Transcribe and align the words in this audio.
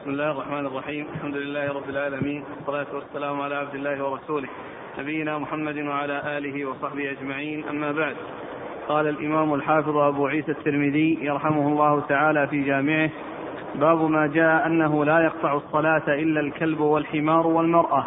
بسم 0.00 0.10
الله 0.10 0.30
الرحمن 0.30 0.66
الرحيم. 0.66 1.06
الحمد 1.14 1.36
لله 1.36 1.72
رب 1.72 1.88
العالمين. 1.88 2.44
والصلاة 2.56 2.86
والسلام 2.94 3.40
على 3.40 3.54
عبد 3.54 3.74
الله 3.74 4.04
ورسوله. 4.04 4.48
نبينا 4.98 5.38
محمد 5.38 5.78
وعلى 5.78 6.38
آله 6.38 6.64
وصحبه 6.64 7.10
أجمعين. 7.10 7.64
أما 7.68 7.92
بعد. 7.92 8.16
قال 8.88 9.08
الإمام 9.08 9.54
الحافظ 9.54 9.96
أبو 9.96 10.26
عيسى 10.26 10.50
الترمذي 10.50 11.18
يرحمه 11.22 11.68
الله 11.68 12.00
تعالى 12.00 12.46
في 12.46 12.62
جامعه 12.62 13.10
باب 13.74 14.10
ما 14.10 14.26
جاء 14.26 14.66
أنه 14.66 15.04
لا 15.04 15.24
يقطع 15.24 15.54
الصلاة 15.54 16.08
إلا 16.08 16.40
الكلب 16.40 16.80
والحمار 16.80 17.46
والمرأة. 17.46 18.06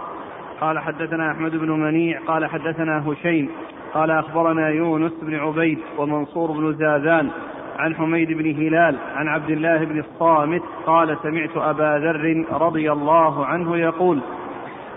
قال 0.61 0.79
حدثنا 0.79 1.31
أحمد 1.31 1.51
بن 1.51 1.71
منيع 1.71 2.19
قال 2.27 2.45
حدثنا 2.45 3.09
هشيم 3.09 3.49
قال 3.93 4.11
أخبرنا 4.11 4.69
يونس 4.69 5.13
بن 5.21 5.35
عبيد 5.35 5.79
ومنصور 5.97 6.51
بن 6.51 6.73
زاذان 6.73 7.31
عن 7.79 7.95
حميد 7.95 8.31
بن 8.31 8.51
هلال 8.51 8.95
عن 9.15 9.27
عبد 9.27 9.49
الله 9.49 9.85
بن 9.85 9.99
الصامت 9.99 10.61
قال 10.85 11.17
سمعت 11.23 11.57
أبا 11.57 11.99
ذر 11.99 12.45
رضي 12.51 12.91
الله 12.91 13.45
عنه 13.45 13.77
يقول 13.77 14.19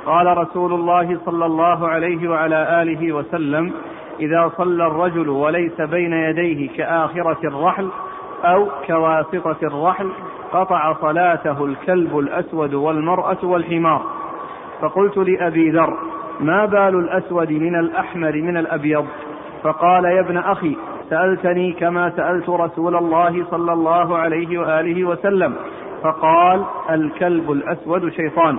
قال 0.07 0.39
رسول 0.39 0.73
الله 0.73 1.19
صلى 1.25 1.47
الله 1.47 1.89
عليه 1.89 2.29
وعلى 2.31 2.83
آله 2.83 3.13
وسلم 3.13 3.73
إذا 4.21 4.53
صلى 4.57 4.87
الرجل 4.87 5.29
وليس 5.29 5.81
بين 5.81 6.13
يديه 6.13 6.69
كآخرة 6.77 7.39
الرحل 7.45 7.89
أو 8.45 8.69
كواسطة 8.87 9.57
الرحل 9.63 10.11
قطع 10.53 10.93
صلاته 11.01 11.65
الكلب 11.65 12.19
الأسود 12.19 12.75
والمرأة 12.75 13.39
والحمار. 13.43 14.03
فقلت 14.81 15.17
لأبي 15.17 15.71
ذر 15.71 15.99
ما 16.41 16.67
بال 16.67 16.99
الأسود 16.99 17.53
من 17.53 17.77
الأحمر 17.77 18.33
من 18.33 18.57
الأبيض؟ 18.57 19.07
فقال 19.63 20.05
يا 20.05 20.21
ابن 20.21 20.37
أخي 20.39 20.77
سألتني 21.11 21.73
كما 21.73 22.11
سألت 22.11 22.49
رسول 22.49 22.97
الله 22.97 23.45
صلى 23.51 23.73
الله 23.73 24.19
عليه 24.19 24.59
وآله 24.59 25.05
وسلم 25.05 25.55
فقال 26.03 26.65
الكلب 26.91 27.51
الأسود 27.51 28.09
شيطان. 28.09 28.59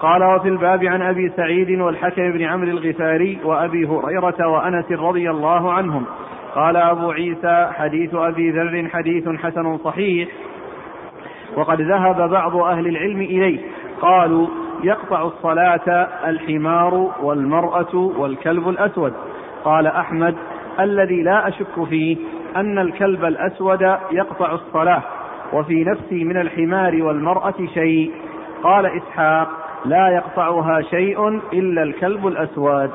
قال 0.00 0.24
وفي 0.24 0.48
الباب 0.48 0.84
عن 0.84 1.02
أبي 1.02 1.28
سعيد 1.28 1.80
والحكم 1.80 2.32
بن 2.32 2.42
عمرو 2.42 2.68
الغفاري 2.68 3.38
وأبي 3.44 3.86
هريرة 3.86 4.46
وأنس 4.48 4.92
رضي 4.92 5.30
الله 5.30 5.72
عنهم. 5.72 6.04
قال 6.54 6.76
أبو 6.76 7.10
عيسى 7.10 7.70
حديث 7.72 8.14
أبي 8.14 8.50
ذر 8.50 8.88
حديث 8.88 9.28
حسن 9.28 9.78
صحيح. 9.78 10.28
وقد 11.56 11.80
ذهب 11.80 12.30
بعض 12.30 12.56
أهل 12.56 12.86
العلم 12.86 13.20
إليه. 13.20 13.60
قالوا 14.00 14.46
يقطع 14.82 15.22
الصلاة 15.22 16.08
الحمار 16.26 17.10
والمرأة 17.22 17.94
والكلب 17.94 18.68
الأسود. 18.68 19.12
قال 19.64 19.86
أحمد 19.86 20.36
الذي 20.80 21.22
لا 21.22 21.48
أشك 21.48 21.84
فيه 21.88 22.16
أن 22.56 22.78
الكلب 22.78 23.24
الأسود 23.24 23.82
يقطع 24.12 24.52
الصلاة 24.52 25.02
وفي 25.52 25.84
نفسي 25.84 26.24
من 26.24 26.36
الحمار 26.36 27.02
والمرأة 27.02 27.54
شيء. 27.74 28.10
قال 28.62 28.86
إسحاق 28.86 29.48
لا 29.84 30.08
يقطعها 30.08 30.80
شيء 30.80 31.28
إلا 31.52 31.82
الكلب 31.82 32.26
الأسود. 32.26 32.90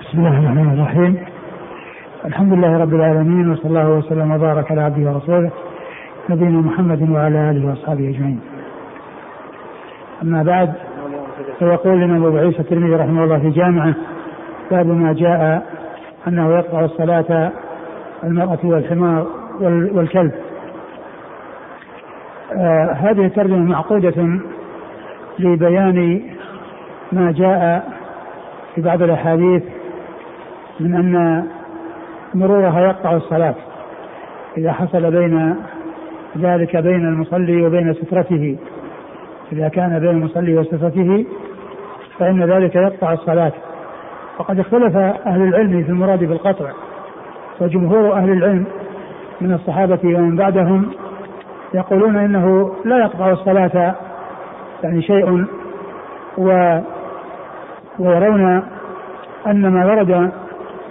بسم 0.00 0.18
الله 0.18 0.38
الرحمن 0.38 0.78
الرحيم. 0.78 1.24
الحمد 2.24 2.52
لله 2.52 2.78
رب 2.78 2.94
العالمين 2.94 3.50
وصلى 3.50 3.66
الله 3.66 3.90
وسلم 3.90 4.30
وبارك 4.30 4.70
على 4.70 4.80
عبده 4.80 5.10
ورسوله 5.10 5.50
نبينا 6.30 6.60
محمد 6.60 7.10
وعلى 7.10 7.50
آله 7.50 7.68
وأصحابه 7.68 8.08
أجمعين. 8.08 8.40
أما 10.22 10.42
بعد 10.42 10.72
فيقول 11.58 12.00
لنا 12.00 12.16
أبو 12.16 12.36
عيسى 12.36 12.58
الترمذي 12.58 12.94
رحمه 12.94 13.24
الله 13.24 13.38
في 13.38 13.50
جامعه 13.50 13.94
باب 14.70 14.86
ما 14.86 15.12
جاء 15.12 15.66
أنه 16.28 16.54
يقطع 16.54 16.84
الصلاة 16.84 17.52
المرأة 18.24 18.58
والحمار 18.64 19.26
والكلب. 19.94 20.32
آه 22.52 22.92
هذه 22.92 23.26
الترجمة 23.26 23.58
معقودة 23.58 24.40
لبيان 25.38 26.22
ما 27.12 27.32
جاء 27.32 27.88
في 28.74 28.80
بعض 28.80 29.02
الأحاديث 29.02 29.62
من 30.80 30.94
أن 30.94 31.44
مرورها 32.34 32.80
يقطع 32.80 33.16
الصلاة 33.16 33.54
إذا 34.56 34.72
حصل 34.72 35.10
بين 35.10 35.56
ذلك 36.38 36.76
بين 36.76 37.06
المصلي 37.06 37.66
وبين 37.66 37.94
سترته 37.94 38.56
إذا 39.52 39.68
كان 39.68 39.98
بين 39.98 40.10
المصلي 40.10 40.58
وسترته 40.58 41.26
فإن 42.18 42.44
ذلك 42.44 42.74
يقطع 42.74 43.12
الصلاة 43.12 43.52
وقد 44.42 44.58
اختلف 44.58 44.96
أهل 45.26 45.42
العلم 45.42 45.82
في 45.82 45.88
المراد 45.88 46.24
بالقطع 46.24 46.70
وجمهور 47.60 48.12
أهل 48.12 48.32
العلم 48.32 48.64
من 49.40 49.52
الصحابة 49.52 49.98
ومن 50.04 50.36
بعدهم 50.36 50.90
يقولون 51.74 52.16
إنه 52.16 52.74
لا 52.84 52.98
يقطع 52.98 53.30
الصلاة 53.30 53.94
يعني 54.82 55.02
شيء 55.02 55.46
و 56.38 56.78
ويرون 57.98 58.62
أن 59.46 59.68
ما 59.68 59.86
ورد 59.86 60.30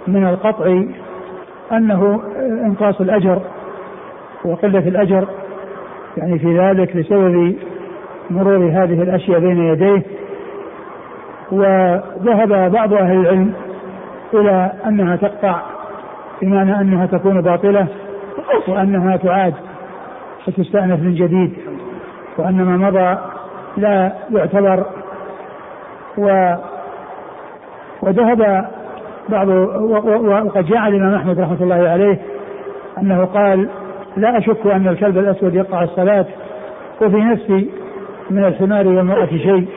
من 0.06 0.26
القطع 0.26 0.82
أنه 1.72 2.22
إنقاص 2.66 3.00
الأجر 3.00 3.40
وقلة 4.44 4.88
الأجر 4.88 5.28
يعني 6.16 6.38
في 6.38 6.58
ذلك 6.58 6.96
بسبب 6.96 7.56
مرور 8.30 8.64
هذه 8.64 9.02
الأشياء 9.02 9.40
بين 9.40 9.58
يديه. 9.58 10.02
وذهب 11.52 12.72
بعض 12.72 12.92
أهل 12.94 13.20
العلم 13.20 13.52
إلى 14.34 14.72
أنها 14.86 15.16
تقطع 15.16 15.60
بمعنى 16.42 16.80
أنها 16.80 17.06
تكون 17.06 17.40
باطلة 17.40 17.86
وأنها 18.68 19.16
تعاد 19.16 19.54
فتستأنف 20.46 21.00
من 21.00 21.14
جديد 21.14 21.52
وأن 22.38 22.62
ما 22.62 22.76
مضى 22.76 23.18
لا 23.76 24.12
يعتبر 24.30 24.86
و 26.18 26.54
وذهب 28.02 28.68
بعض 29.28 29.48
وقد 30.24 30.66
جاء 30.66 30.88
الإمام 30.88 31.14
أحمد 31.14 31.40
رحمة 31.40 31.56
الله 31.60 31.88
عليه 31.88 32.18
أنه 32.98 33.24
قال 33.24 33.68
لا 34.16 34.38
أشك 34.38 34.66
أن 34.66 34.88
الكلب 34.88 35.18
الأسود 35.18 35.54
يقطع 35.54 35.82
الصلاة 35.82 36.26
وفي 37.02 37.16
نفسي 37.16 37.70
من 38.30 38.44
الحمار 38.44 38.88
والمرأة 38.88 39.26
شيء. 39.26 39.68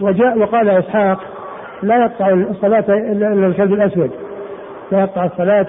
وجاء 0.00 0.38
وقال 0.38 0.68
إسحاق 0.68 1.18
لا 1.82 1.96
يقطع 1.96 2.28
الصلاة 2.28 2.84
إلا 2.88 3.46
الكلب 3.46 3.72
الأسود. 3.72 4.10
لا 4.92 5.00
يقطع 5.00 5.24
الصلاة 5.24 5.66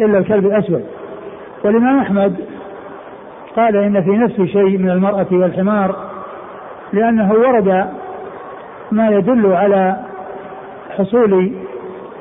إلا 0.00 0.18
الكلب 0.18 0.46
الأسود. 0.46 0.84
والإمام 1.64 1.98
أحمد 1.98 2.34
قال 3.56 3.76
إن 3.76 4.02
في 4.02 4.10
نفسي 4.10 4.46
شيء 4.46 4.78
من 4.78 4.90
المرأة 4.90 5.26
والحمار 5.32 5.96
لأنه 6.92 7.32
ورد 7.32 7.86
ما 8.92 9.08
يدل 9.08 9.52
على 9.52 9.96
حصول 10.98 11.52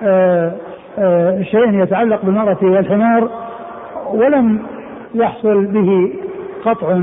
آآ 0.03 0.51
آآ 0.99 1.43
شيء 1.43 1.83
يتعلق 1.83 2.25
بالمرأة 2.25 2.57
والحمار 2.61 3.29
ولم 4.13 4.59
يحصل 5.15 5.65
به 5.65 6.13
قطع. 6.65 6.99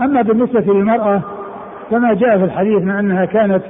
أما 0.00 0.22
بالنسبة 0.22 0.72
للمرأة 0.72 1.20
فما 1.92 2.14
جاء 2.14 2.38
في 2.38 2.44
الحديث 2.44 2.82
مع 2.82 3.00
أنها 3.00 3.24
كانت 3.24 3.62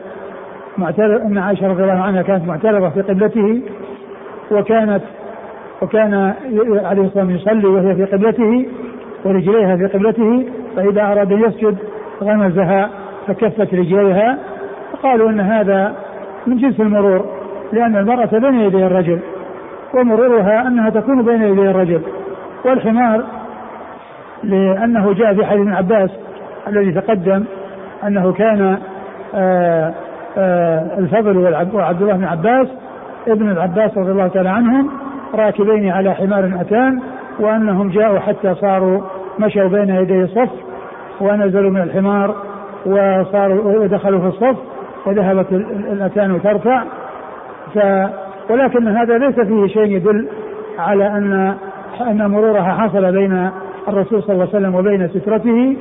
معترض 0.78 1.20
أن 1.20 1.38
عائشة 1.38 1.66
رضي 1.66 1.82
الله 1.82 2.02
عنها 2.02 2.22
كانت 2.22 2.48
معترضة 2.48 2.88
في 2.88 3.02
قبلته 3.02 3.62
وكانت 4.50 5.02
وكان 5.82 6.14
عليه 6.84 7.02
الصلاة 7.02 7.24
والسلام 7.24 7.30
يصلي 7.30 7.66
وهي 7.66 7.94
في 7.94 8.04
قبلته 8.04 8.66
ورجليها 9.24 9.76
في 9.76 9.86
قبلته 9.86 10.46
فإذا 10.76 11.02
أراد 11.02 11.32
أن 11.32 11.40
يسجد 11.40 11.76
غمزها 12.22 12.90
فكفت 13.26 13.74
رجليها 13.74 14.38
فقالوا 14.92 15.30
أن 15.30 15.40
هذا 15.40 15.94
من 16.46 16.56
جنس 16.56 16.80
المرور 16.80 17.24
لأن 17.72 17.96
المرأة 17.96 18.38
بين 18.38 18.60
يدي 18.60 18.86
الرجل 18.86 19.18
ومرورها 19.94 20.66
أنها 20.66 20.90
تكون 20.90 21.22
بين 21.22 21.42
يدي 21.42 21.70
الرجل 21.70 22.00
والحمار 22.64 23.24
لأنه 24.42 25.12
جاء 25.12 25.34
في 25.34 25.46
حديث 25.46 25.60
ابن 25.60 25.72
عباس 25.72 26.10
الذي 26.68 26.92
تقدم 26.92 27.44
أنه 28.06 28.32
كان 28.32 28.78
آآ 29.34 29.94
آآ 30.38 30.98
الفضل 30.98 31.38
وعبد 31.74 32.02
الله 32.02 32.16
بن 32.16 32.24
عباس 32.24 32.68
ابن 33.28 33.50
العباس 33.50 33.98
رضي 33.98 34.10
الله 34.10 34.28
تعالى 34.28 34.48
عنهم 34.48 34.90
راكبين 35.34 35.90
على 35.90 36.14
حمار 36.14 36.52
أتان 36.60 37.00
وأنهم 37.40 37.90
جاءوا 37.90 38.18
حتى 38.18 38.54
صاروا 38.54 39.02
مشوا 39.38 39.68
بين 39.68 39.88
يدي 39.88 40.22
الصف 40.22 40.50
ونزلوا 41.20 41.70
من 41.70 41.80
الحمار 41.80 42.34
وصاروا 42.86 43.78
ودخلوا 43.78 44.20
في 44.20 44.26
الصف 44.26 44.56
وذهبت 45.06 45.52
الأتان 45.92 46.42
ترفع. 46.42 46.82
ف 47.74 47.78
ولكن 48.50 48.88
هذا 48.88 49.18
ليس 49.18 49.40
فيه 49.40 49.66
شيء 49.66 49.96
يدل 49.96 50.28
على 50.78 51.06
أن 51.06 51.54
أن 52.00 52.30
مرورها 52.30 52.72
حصل 52.72 53.12
بين 53.12 53.50
الرسول 53.88 54.22
صلى 54.22 54.32
الله 54.32 54.48
عليه 54.48 54.56
وسلم 54.56 54.74
وبين 54.74 55.08
سترته. 55.08 55.76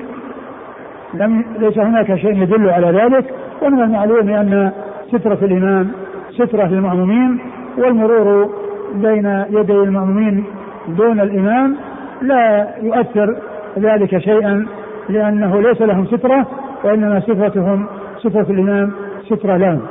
لم 1.13 1.46
ليس 1.60 1.78
هناك 1.78 2.16
شيء 2.16 2.44
يدل 2.44 2.69
على 2.69 2.88
ذلك 2.88 3.34
ومن 3.62 3.84
المعلوم 3.84 4.30
أن 4.30 4.72
سترة 5.08 5.38
الإمام 5.42 5.92
سترة 6.31 6.66
للمأمومين 6.66 7.40
والمرور 7.78 8.50
بين 8.94 9.46
يدي 9.50 9.74
المأمومين 9.74 10.46
دون 10.88 11.19
الإمام 11.19 11.75
لا 12.22 12.68
يؤثر 12.81 13.36
ذلك 13.78 14.18
شيئا 14.18 14.66
لأنه 15.10 15.62
ليس 15.62 15.81
لهم 15.81 16.06
سترة 16.06 16.48
وإنما 16.84 17.19
صفتهم 17.19 17.86
صفة 18.18 18.54
الإمام 18.54 18.92
سترة 19.30 19.58
لهم. 19.58 19.81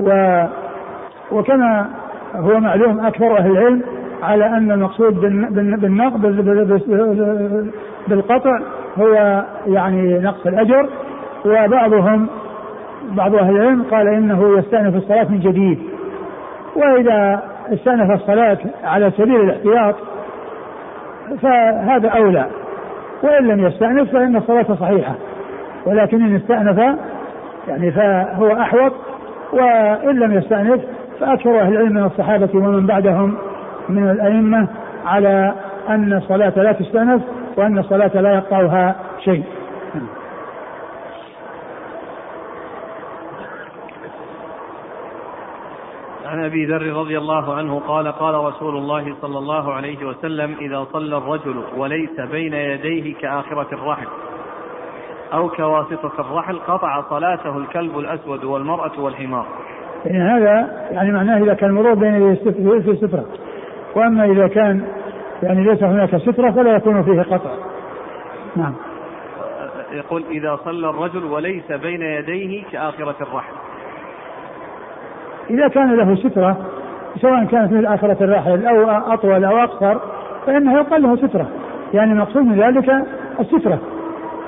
و 0.00 0.44
وكما 1.32 1.88
هو 2.36 2.60
معلوم 2.60 3.00
أكثر 3.00 3.38
أهل 3.38 3.50
العلم 3.50 3.82
على 4.22 4.46
أن 4.46 4.72
المقصود 4.72 5.20
بالنقض 5.80 6.20
بالقطع 8.08 8.60
هو 9.00 9.44
يعني 9.66 10.18
نقص 10.18 10.46
الأجر 10.46 10.88
وبعضهم 11.44 12.26
بعض 13.10 13.34
أهل 13.34 13.56
العلم 13.56 13.82
قال 13.90 14.08
إنه 14.08 14.58
يستأنف 14.58 14.96
الصلاة 14.96 15.26
من 15.30 15.40
جديد. 15.40 15.78
وإذا 16.76 17.42
استأنف 17.72 18.10
الصلاة 18.10 18.58
على 18.84 19.10
سبيل 19.10 19.40
الاحتياط 19.40 19.94
فهذا 21.42 22.08
أولى 22.08 22.46
وإن 23.22 23.46
لم 23.46 23.66
يستأنف 23.66 24.12
فإن 24.12 24.36
الصلاة 24.36 24.74
صحيحة. 24.80 25.14
ولكن 25.86 26.22
إن 26.22 26.36
استأنف 26.36 26.98
يعني 27.68 27.90
فهو 27.90 28.52
أحوط 28.52 28.92
وإن 29.52 30.18
لم 30.18 30.32
يستأنف 30.32 30.80
فأكثر 31.20 31.60
أهل 31.60 31.72
العلم 31.72 31.92
من 31.92 32.04
الصحابة 32.04 32.48
ومن 32.54 32.86
بعدهم 32.86 33.34
من 33.88 34.10
الأئمة 34.10 34.68
على 35.06 35.52
أن 35.88 36.12
الصلاة 36.12 36.52
لا 36.56 36.72
تستأنف 36.72 37.22
وأن 37.58 37.78
الصلاة 37.78 38.20
لا 38.20 38.34
يقطعها 38.34 38.96
شيء 39.24 39.44
عن 46.26 46.44
أبي 46.44 46.66
ذر 46.66 46.92
رضي 46.92 47.18
الله 47.18 47.54
عنه 47.54 47.80
قال 47.80 48.12
قال 48.12 48.34
رسول 48.34 48.76
الله 48.76 49.14
صلى 49.22 49.38
الله 49.38 49.72
عليه 49.72 50.06
وسلم 50.06 50.56
إذا 50.60 50.86
صلى 50.92 51.16
الرجل 51.16 51.62
وليس 51.76 52.20
بين 52.20 52.54
يديه 52.54 53.14
كآخرة 53.14 53.68
الرحل 53.72 54.06
أو 55.32 55.48
كواسطة 55.48 56.12
الرحل 56.18 56.58
قطع 56.58 57.02
صلاته 57.10 57.56
الكلب 57.58 57.98
الأسود 57.98 58.44
والمرأة 58.44 59.00
والحمار. 59.00 59.46
يعني 60.04 60.24
هذا 60.24 60.86
يعني 60.90 61.12
معناه 61.12 61.38
إذا 61.38 61.54
كان 61.54 61.70
المرور 61.70 61.94
بين 61.94 62.14
يديه 62.14 62.80
في 62.80 62.96
ستره 62.96 63.26
وأما 63.96 64.24
إذا 64.24 64.48
كان 64.48 64.84
يعني 65.42 65.64
ليس 65.64 65.82
هناك 65.82 66.16
سترة 66.16 66.50
فلا 66.50 66.76
يكون 66.76 67.02
فيه 67.02 67.22
قطع. 67.22 67.50
نعم. 68.56 68.74
يقول 69.92 70.24
إذا 70.30 70.58
صلى 70.64 70.90
الرجل 70.90 71.24
وليس 71.24 71.72
بين 71.72 72.02
يديه 72.02 72.64
كآخرة 72.72 73.16
الرحل. 73.20 73.54
إذا 75.50 75.68
كان 75.68 75.96
له 75.96 76.14
سترة 76.16 76.56
سواء 77.20 77.44
كانت 77.44 77.72
من 77.72 77.86
آخرة 77.86 78.16
الراحل 78.20 78.66
أو 78.66 78.90
أطول 78.90 79.44
أو 79.44 79.58
أقصر 79.58 79.98
فإنه 80.46 80.78
يقال 80.78 81.02
له 81.02 81.16
سترة 81.16 81.48
يعني 81.94 82.12
المقصود 82.12 82.42
من 82.42 82.60
ذلك 82.60 83.06
السترة 83.40 83.78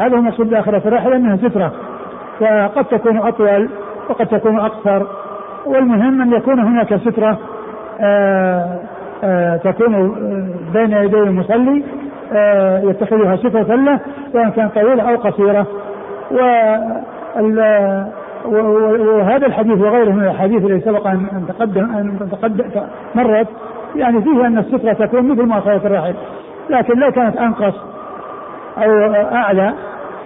هذا 0.01 0.15
هو 0.15 0.19
المقصود 0.19 0.51
بآخرة 0.51 0.89
الراحل 0.89 1.13
أنها 1.13 1.37
سترة 1.37 1.73
وقد 2.41 2.85
تكون 2.85 3.19
أطول 3.19 3.71
وقد 4.09 4.27
تكون 4.27 4.61
أقصر 4.61 5.07
والمهم 5.67 6.23
أن 6.23 6.33
يكون 6.33 6.61
هناك 6.61 6.97
سترة 6.97 7.39
آآ 8.01 8.79
تكون 9.65 10.15
بين 10.73 10.93
يدي 10.93 11.19
المصلي 11.19 11.83
يتخذها 12.91 13.37
سترة 13.37 13.75
له 13.75 14.01
سواء 14.33 14.49
كانت 14.49 14.75
طويلة 14.75 15.11
أو 15.11 15.17
قصيرة. 15.17 15.67
وهذا 18.45 19.47
الحديث 19.47 19.79
وغيره 19.79 20.11
من 20.11 20.23
الأحاديث 20.25 20.65
التي 20.65 20.81
سبق 20.81 21.07
أن 21.07 21.45
تقدم 21.49 21.85
أن 21.85 22.29
تقدم 22.33 22.65
مرت. 23.15 23.49
يعني 23.97 24.23
فيه 24.23 24.47
أن 24.47 24.59
الستره 24.59 24.93
تكون 24.93 25.29
مثل 25.29 25.43
مؤخرة 25.43 25.87
الراحل 25.87 26.15
لكن 26.71 26.99
لو 26.99 27.13
كانت 27.13 27.37
أنقص 27.37 27.75
أو 28.79 29.13
أعلى 29.33 29.73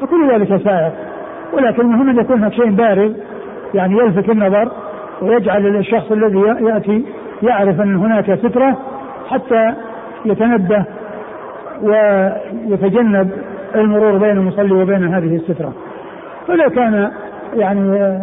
فكل 0.00 0.32
ذلك 0.32 0.62
سائر. 0.64 0.92
ولكن 1.52 1.82
المهم 1.82 2.08
أن 2.08 2.18
يكون 2.18 2.38
هناك 2.38 2.52
شيء 2.52 2.70
بارز 2.70 3.12
يعني 3.74 3.98
يلفت 3.98 4.30
النظر 4.30 4.68
ويجعل 5.22 5.76
الشخص 5.76 6.12
الذي 6.12 6.38
يأتي 6.60 7.04
يعرف 7.42 7.80
أن 7.80 7.96
هناك 7.96 8.34
ستره 8.34 8.78
حتى 9.30 9.74
يتنبه 10.24 10.84
ويتجنب 11.82 13.30
المرور 13.74 14.18
بين 14.18 14.30
المصلي 14.30 14.72
وبين 14.72 15.14
هذه 15.14 15.36
السترة. 15.36 15.72
فلو 16.46 16.70
كان 16.70 17.12
يعني 17.54 18.18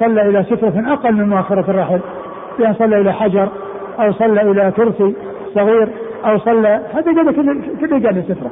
صلى 0.00 0.22
إلى 0.28 0.44
سترة 0.44 0.92
أقل 0.92 1.12
من 1.12 1.28
مؤخرة 1.28 1.70
الرحل 1.70 2.00
بأن 2.58 2.74
صلى 2.74 3.00
إلى 3.00 3.12
حجر 3.12 3.48
أو 4.00 4.12
صلى 4.12 4.42
إلى 4.42 4.72
كرسي 4.76 5.14
صغير 5.54 5.88
أو 6.24 6.38
صلى 6.38 6.80
هذا 6.94 7.12
جاب 7.12 7.34
كل 7.80 8.02
جاب 8.02 8.24
سترة. 8.28 8.50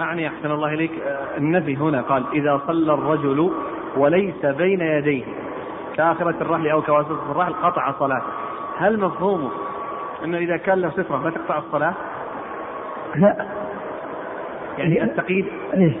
أعني 0.00 0.28
أحسن 0.28 0.50
الله 0.50 0.74
إليك. 0.74 0.90
النفي 1.38 1.76
هنا 1.76 2.00
قال 2.00 2.22
إذا 2.32 2.60
صلى 2.66 2.94
الرجل 2.94 3.50
وليس 3.96 4.46
بين 4.46 4.80
يديه 4.80 5.24
كآخرة 5.98 6.34
الرحل 6.40 6.68
أو 6.68 6.82
كواسطة 6.82 7.30
الرحل 7.30 7.52
قطع 7.52 7.92
صلاته 7.98 8.26
هل 8.78 9.00
مفهومه 9.00 9.50
أنه 10.24 10.38
إذا 10.38 10.56
كان 10.56 10.78
له 10.78 10.90
سترة 10.90 11.16
ما 11.16 11.30
تقطع 11.30 11.58
الصلاة؟ 11.58 11.94
لا. 13.16 13.46
يعني 14.78 15.04
التقييد 15.04 15.46
إيه. 15.74 15.92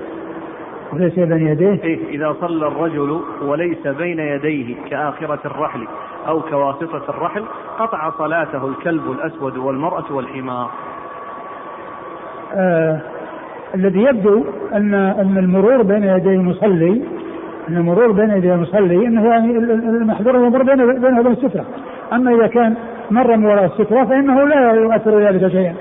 وليس 0.92 1.14
بين 1.14 1.48
يديه؟ 1.48 1.82
إيه 1.82 2.08
إذا 2.08 2.36
صلى 2.40 2.66
الرجل 2.66 3.20
وليس 3.42 3.86
بين 3.86 4.18
يديه 4.18 4.76
كآخرة 4.90 5.40
الرحل 5.44 5.88
أو 6.28 6.40
كواسطة 6.42 7.02
الرحل 7.08 7.44
قطع 7.78 8.10
صلاته 8.10 8.68
الكلب 8.68 9.10
الأسود 9.10 9.56
والمرأة 9.56 10.04
والحمار. 10.10 10.70
آه 12.54 13.00
الذي 13.74 14.02
يبدو 14.02 14.44
أن 14.72 14.94
أن 14.94 15.38
المرور 15.38 15.82
بين 15.82 16.04
يدي 16.04 16.34
المصلي 16.34 17.17
أن 17.68 17.76
المرور 17.76 18.12
بين 18.12 18.30
يدي 18.30 18.54
المصلي 18.54 19.06
أنه 19.06 19.28
يعني 19.28 19.50
المحظور 19.58 20.34
يمر 20.34 20.62
بينه 20.62 20.84
وبين 20.84 21.32
السترة. 21.32 21.64
أما 22.12 22.34
إذا 22.34 22.46
كان 22.46 22.74
مر 23.10 23.36
من 23.36 23.44
وراء 23.44 23.64
السترة 23.64 24.04
فإنه 24.04 24.48
لا 24.48 24.72
يؤثر 24.72 25.18
ذلك 25.20 25.52
شيئا. 25.52 25.74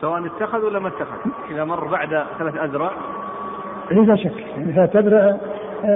سواء 0.00 0.26
اتخذ 0.26 0.64
ولا 0.64 0.78
ما 0.78 0.88
اتخذ 0.88 1.30
إذا 1.50 1.64
مر 1.64 1.84
بعد 1.84 2.08
ثلاث 2.38 2.56
أذرع 2.56 2.90
لا 3.90 4.16
شك. 4.16 4.32
يعني 4.56 4.72
ثلاث 4.72 4.96
أذرع 4.96 5.36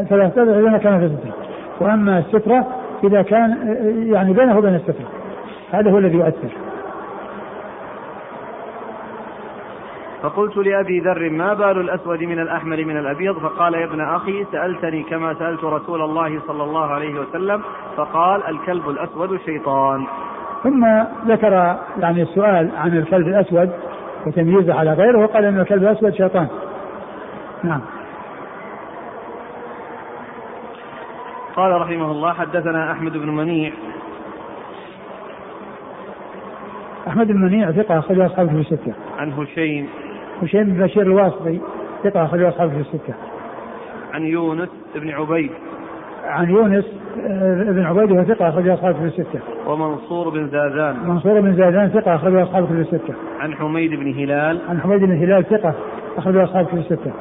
ثلاث 0.09 0.39
أذرع 0.39 0.59
إذا 0.59 0.71
ما 0.71 0.79
كان 0.79 0.99
في 0.99 1.05
السترة. 1.05 1.35
وأما 1.81 2.19
السترة 2.19 2.67
إذا 3.05 3.23
كان 3.23 3.77
يعني 4.13 4.33
بينه 4.33 4.59
وبين 4.59 4.75
السترة. 4.75 5.07
هذا 5.73 5.91
هو 5.91 5.99
الذي 5.99 6.17
يؤثر. 6.17 6.64
فقلت 10.25 10.57
لأبي 10.57 11.01
ذر 11.01 11.31
ما 11.31 11.55
بال 11.55 11.81
الأسود 11.81 12.23
من 12.23 12.39
الأحمر 12.39 12.85
من 12.85 12.97
الأبيض؟ 12.97 13.39
فقال 13.39 13.75
يا 13.75 13.85
ابن 13.85 14.01
أخي 14.01 14.45
سألتني 14.53 15.03
كما 15.03 15.35
سألت 15.35 15.65
رسول 15.65 16.03
الله 16.03 16.41
صلى 16.47 16.63
الله 16.63 16.87
عليه 16.87 17.21
وسلم. 17.21 17.63
فقال 17.97 18.47
الكلب 18.49 18.89
الأسود 18.89 19.41
شيطان. 19.41 20.07
ثم 20.63 20.87
ذكر 21.27 21.77
يعني 21.99 22.23
السؤال 22.23 22.71
عن 22.77 22.97
الكلب 22.99 23.29
الأسود 23.29 23.71
وتمييزه 24.27 24.75
على 24.75 24.93
غيره 24.93 25.19
وقال 25.19 25.45
إن 25.45 25.61
الكلب 25.61 25.83
الأسود 25.83 26.15
شيطان. 26.15 26.49
نعم. 27.65 27.81
قال 31.57 31.81
رحمه 31.81 32.11
الله 32.11 32.33
حدثنا 32.33 32.93
أحمد 32.93 33.13
بن 33.13 33.29
منيع. 33.29 33.73
أحمد 37.09 37.27
بن 37.27 37.41
منيع 37.41 37.71
ثقة 37.71 37.99
اخرج 37.99 38.21
أصحابه 38.21 38.51
في 38.51 38.73
الستة. 38.73 38.95
عن 39.19 39.33
هشيم. 39.33 40.04
هشيم 40.43 40.65
بن 40.65 40.85
بشير 40.85 41.03
الواسطي 41.03 41.61
ثقة 42.05 42.25
اخرج 42.25 42.43
اصحابه 42.43 42.73
في 42.73 42.81
الستة 42.81 43.15
عن 44.15 44.23
يونس 44.23 44.69
بن 44.95 45.11
عبيد 45.11 45.51
عن 46.25 46.51
يونس 46.51 46.85
آه، 47.21 47.73
بن 47.73 47.85
عبيد 47.85 48.11
وهو 48.11 48.25
ثقة 48.25 48.49
أخرج 48.49 48.69
أصحابه 48.69 48.99
في 48.99 49.05
الستة. 49.05 49.41
ومنصور 49.67 50.29
بن 50.29 50.49
زادان. 50.49 50.97
منصور 51.07 51.41
بن 51.41 51.57
زادان 51.57 51.89
ثقة 51.89 52.15
أخرج 52.15 52.35
أصحابه 52.35 52.67
في 52.67 52.73
الستة. 52.73 53.15
عن 53.41 53.55
حميد 53.55 53.91
بن 53.91 54.13
هلال. 54.13 54.61
عن 54.69 54.81
حميد 54.81 55.01
بن 55.01 55.13
هلال 55.13 55.45
ثقة 55.45 55.75
أخرج 56.17 56.37
أصحابه 56.37 56.69
في 56.69 56.77
الستة. 56.77 57.13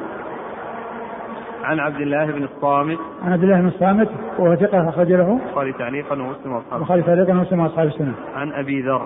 عن 1.64 1.80
عبد 1.80 2.00
الله 2.00 2.26
بن 2.26 2.44
الصامت. 2.44 2.98
عن 3.24 3.32
عبد 3.32 3.42
الله 3.42 3.60
بن 3.60 3.68
الصامت 3.68 4.08
وهو 4.38 4.56
ثقة 4.56 4.88
أخرج 4.88 5.12
له. 5.12 5.40
البخاري 5.46 5.72
تعليقا 5.72 6.14
ومسلم 6.14 6.52
وأصحاب 6.52 6.80
البخاري 6.80 7.02
تعليقا 7.02 7.32
ومسلم 7.32 7.60
وأصحاب 7.60 7.86
السنة. 7.86 8.14
عن 8.34 8.52
أبي 8.52 8.82
ذر. 8.82 9.02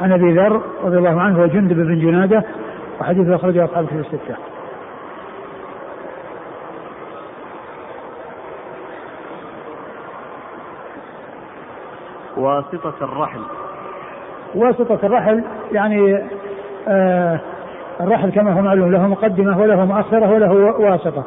عن 0.00 0.12
أبي 0.12 0.32
ذر 0.32 0.60
رضي 0.84 0.98
الله 0.98 1.20
عنه 1.20 1.42
هو 1.42 1.46
جندب 1.46 1.76
بن 1.76 1.98
جنادة 1.98 2.44
وحديثه 3.00 3.34
أخرجه 3.34 3.64
أصحابه 3.64 3.86
في 3.86 3.94
الستة. 3.94 4.34
واسطة 12.36 12.94
الرحل 13.02 13.40
واسطة 14.54 14.98
الرحل 15.06 15.44
يعني 15.72 16.22
آه 16.88 17.40
الرحل 18.00 18.30
كما 18.30 18.52
هو 18.52 18.62
معلوم 18.62 18.92
له 18.92 19.08
مقدمة 19.08 19.60
وله 19.60 19.84
مؤخرة 19.84 20.30
وله 20.30 20.52
واسطة. 20.80 21.24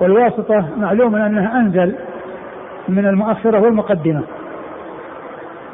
والواسطة 0.00 0.68
معلوم 0.76 1.16
أنها 1.16 1.60
أنزل 1.60 1.94
من 2.88 3.06
المؤخرة 3.06 3.60
والمقدمة 3.60 4.22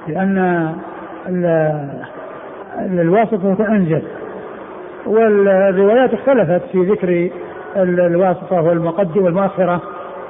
لأن 0.08 0.74
الواسطة 2.78 3.68
أنزل 3.68 4.02
والروايات 5.06 6.14
اختلفت 6.14 6.62
في 6.72 6.78
ذكر 6.78 7.30
الواسطة 7.76 8.62
والمقدم 8.62 9.24
والمؤخرة 9.24 9.80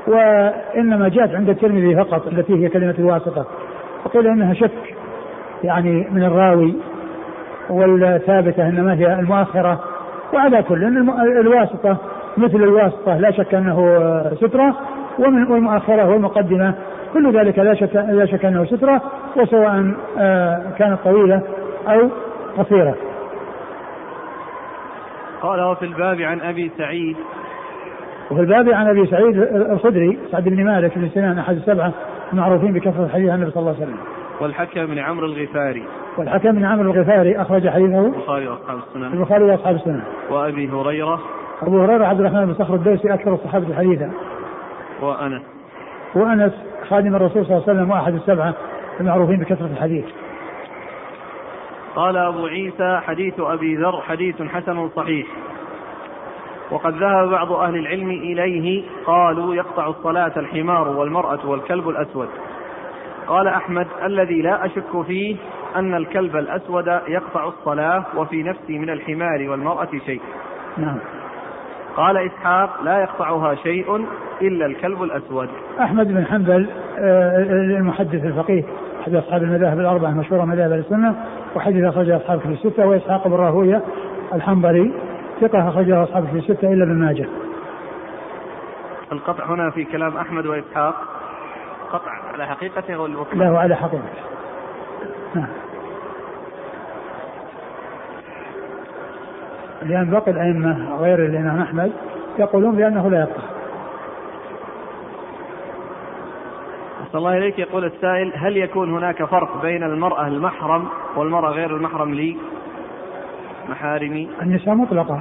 وإنما 0.07 1.09
جاءت 1.09 1.35
عند 1.35 1.49
الترمذي 1.49 1.97
فقط 1.97 2.27
التي 2.27 2.65
هي 2.65 2.69
كلمة 2.69 2.95
الواسطة. 2.99 3.47
وقيل 4.05 4.27
إنها 4.27 4.55
شك 4.55 4.95
يعني 5.65 6.09
من 6.11 6.25
الراوي 6.25 6.75
والثابتة 7.71 8.69
إنما 8.69 8.95
هي 8.95 9.15
المؤخرة. 9.15 9.81
وعلى 10.35 10.63
كل 10.63 10.85
الواسطة 11.41 11.97
مثل 12.37 12.57
الواسطة 12.57 13.17
لا 13.17 13.31
شك 13.31 13.55
أنه 13.55 14.03
سترة 14.35 14.77
ومن 15.19 15.53
والمؤخرة 15.53 16.11
والمقدمة 16.11 16.75
كل 17.13 17.39
ذلك 17.39 17.59
لا 17.59 17.75
شك 17.75 17.95
لا 17.95 18.27
شك 18.27 18.45
أنه 18.45 18.65
سترة 18.65 19.03
وسواء 19.37 19.95
آه، 20.19 20.63
كانت 20.79 20.99
طويلة 21.05 21.43
أو 21.89 22.09
قصيرة. 22.59 22.95
قال 25.45 25.63
وفي 25.63 25.85
الباب 25.85 26.21
عن 26.21 26.41
أبي 26.41 26.71
سعيد 26.79 27.17
وفي 28.31 28.41
الباب 28.41 28.69
عن 28.69 28.87
أبي 28.87 29.07
سعيد 29.07 29.37
الخدري 29.53 30.19
سعد 30.33 30.45
بن 30.45 30.65
مالك 30.65 30.99
بن 30.99 31.09
سنان 31.09 31.39
أحد 31.39 31.57
السبعة 31.57 31.93
المعروفين 32.33 32.73
بكثره 32.73 33.09
حديث 33.09 33.31
النبي 33.31 33.51
صلى 33.51 33.61
الله 33.61 33.75
عليه 33.75 33.85
وسلم. 33.85 33.99
والحكم 34.41 34.87
بن 34.87 34.99
عمرو 34.99 35.27
الغفاري. 35.27 35.83
والحكم 36.19 36.53
بن 36.53 36.65
عمرو 36.65 36.93
الغفاري 36.93 37.41
أخرج 37.41 37.69
حديثه 37.69 38.07
البخاري 38.07 38.49
وأصحاب 38.49 38.79
السنن. 38.79 39.13
البخاري 39.13 39.45
وأصحاب 39.45 39.75
السنن. 39.75 40.03
وأبي 40.31 40.69
هريرة. 40.69 41.21
أبو 41.63 41.83
هريرة 41.85 42.05
عبد 42.05 42.21
الرحمن 42.21 42.47
بن 42.47 42.55
صخر 42.55 42.75
الدوسي 42.75 43.15
أكثر 43.15 43.35
الصحابة 43.35 43.75
حديثا. 43.75 44.11
وأنس. 45.03 45.43
وأنس 46.15 46.53
خادم 46.89 47.17
الرسول 47.17 47.47
صلى 47.47 47.57
الله 47.57 47.69
عليه 47.69 47.79
وسلم 47.79 47.91
وأحد 47.91 48.15
السبعة 48.15 48.55
المعروفين 49.01 49.41
بكثرة 49.41 49.67
الحديث. 49.67 50.05
قال 51.97 52.17
أبو 52.17 52.47
عيسى 52.47 53.01
حديث 53.07 53.35
أبي 53.41 53.77
ذر 53.77 54.01
حديث 54.01 54.43
حسن 54.43 54.89
صحيح. 54.89 55.27
وقد 56.71 56.95
ذهب 56.95 57.29
بعض 57.29 57.53
أهل 57.53 57.77
العلم 57.77 58.11
إليه 58.11 58.83
قالوا 59.07 59.55
يقطع 59.55 59.87
الصلاة 59.87 60.33
الحمار 60.37 60.89
والمرأة 60.89 61.47
والكلب 61.47 61.89
الأسود. 61.89 62.29
قال 63.27 63.49
أحمد 63.49 63.87
الذي 64.05 64.43
لا 64.43 64.67
أشك 64.67 65.03
فيه 65.07 65.37
أن 65.77 65.95
الكلب 65.95 66.37
الأسود 66.37 66.87
يقطع 67.09 67.49
الصلاة 67.49 68.05
وفي 68.17 68.43
نفسي 68.43 68.79
من 68.79 68.91
الحمار 68.91 69.51
والمرأة 69.51 69.89
شيء. 70.07 70.21
نعم. 70.77 70.99
قال 71.97 72.17
إسحاق 72.17 72.83
لا 72.83 72.99
يقطعها 73.03 73.55
شيء 73.55 74.07
إلا 74.43 74.67
الكلب 74.67 75.03
الأسود. 75.03 75.49
أحمد 75.81 76.09
بن 76.09 76.27
حنبل 76.27 76.67
آه، 76.99 77.43
المحدث 77.79 78.25
الفقيه. 78.25 78.65
أحد 79.05 79.15
أصحاب 79.15 79.43
المذاهب 79.43 79.81
الأربعة 79.81 80.11
المشهورة 80.11 80.45
مذاهب 80.45 80.73
السنة 80.73 81.15
وحديث 81.57 81.85
أخرجه 81.85 82.17
أصحاب 82.17 82.41
في 82.41 82.49
الستة 82.49 82.87
وإسحاق 82.87 83.29
بن 83.29 83.35
راهوية 83.35 83.83
الحنبلي 84.35 84.93
ثقة 85.41 85.69
أخرجه 85.69 86.03
أصحاب 86.03 86.27
في 86.27 86.39
الستة 86.39 86.73
إلا 86.73 86.85
ابن 86.85 86.95
ماجه. 86.95 87.27
القطع 89.13 89.47
هنا 89.47 89.71
في 89.71 89.85
كلام 89.85 90.17
أحمد 90.17 90.47
وإسحاق 90.47 90.95
قطع 91.93 92.11
على 92.33 92.47
حقيقته 92.47 93.01
ولا 93.01 93.25
لا 93.35 93.49
هو 93.49 93.57
على 93.57 93.77
حقيقته. 93.77 94.23
نعم. 95.35 95.49
لأن 99.83 100.11
باقي 100.11 100.31
الأئمة 100.31 100.97
غير 101.01 101.25
الإمام 101.25 101.61
أحمد 101.61 101.93
يقولون 102.39 102.77
بأنه 102.77 103.11
لا 103.11 103.21
يقطع. 103.21 103.54
أحسن 107.15 107.27
الله 107.27 107.39
إليك 107.39 107.59
يقول 107.59 107.85
السائل 107.85 108.33
هل 108.37 108.57
يكون 108.57 108.95
هناك 108.95 109.25
فرق 109.25 109.63
بين 109.63 109.83
المرأة 109.83 110.27
المحرم 110.27 110.89
والمرأة 111.17 111.51
غير 111.51 111.77
المحرم 111.77 112.15
لي؟ 112.15 112.37
محارمي. 113.69 114.31
النساء 114.43 114.75
مطلقة 114.75 115.21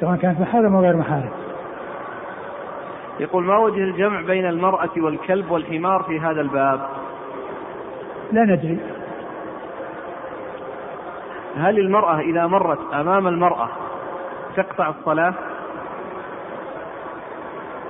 سواء 0.00 0.16
كانت 0.16 0.40
محارم 0.40 0.74
أو 0.74 0.82
غير 0.82 0.96
محارم 0.96 1.30
يقول 3.20 3.44
ما 3.44 3.58
وجه 3.58 3.84
الجمع 3.84 4.20
بين 4.20 4.46
المرأة 4.46 4.90
والكلب 4.96 5.50
والحمار 5.50 6.02
في 6.02 6.20
هذا 6.20 6.40
الباب؟ 6.40 6.80
لا 8.32 8.42
ندري. 8.42 8.78
هل 11.56 11.78
المرأة 11.78 12.20
إذا 12.20 12.46
مرت 12.46 12.94
أمام 12.94 13.26
المرأة 13.26 13.68
تقطع 14.56 14.88
الصلاة؟ 14.88 15.34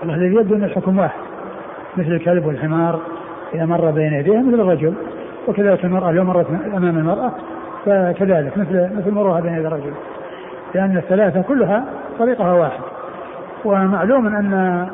والله 0.01 0.15
الذي 0.15 0.35
يبدو 0.35 0.55
أن 0.55 0.65
الحكم 0.65 0.99
واحد. 0.99 1.32
مثل 1.97 2.13
الكلب 2.13 2.47
والحمار 2.47 3.01
إذا 3.55 3.65
مر 3.65 3.91
بين 3.91 4.13
يديها 4.13 4.43
مثل 4.43 4.61
الرجل 4.61 4.95
وكذلك 5.49 5.85
المرأة 5.85 6.13
لو 6.13 6.25
مرت 6.25 6.47
أمام 6.77 6.99
المرأة 6.99 7.33
فكذلك 7.85 8.59
مثل 8.59 8.97
مثل 8.97 9.11
مرها 9.11 9.41
بين 9.41 9.55
يدي 9.55 9.67
الرجل. 9.67 9.93
لأن 10.75 10.97
الثلاثة 10.97 11.43
كلها 11.43 11.85
طريقها 12.19 12.53
واحد. 12.53 12.81
ومعلوم 13.65 14.27
أن 14.27 14.89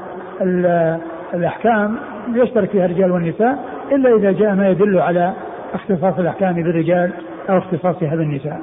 الأحكام 1.34 1.96
يشترك 2.34 2.70
فيها 2.70 2.84
الرجال 2.84 3.12
والنساء 3.12 3.64
إلا 3.92 4.16
إذا 4.16 4.32
جاء 4.32 4.54
ما 4.54 4.68
يدل 4.68 5.00
على 5.00 5.32
اختصاص 5.74 6.18
الأحكام 6.18 6.54
بالرجال 6.54 7.12
أو 7.50 7.58
اختصاصها 7.58 8.16
بالنساء 8.16 8.60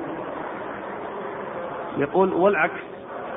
يقول 1.97 2.33
والعكس 2.33 2.81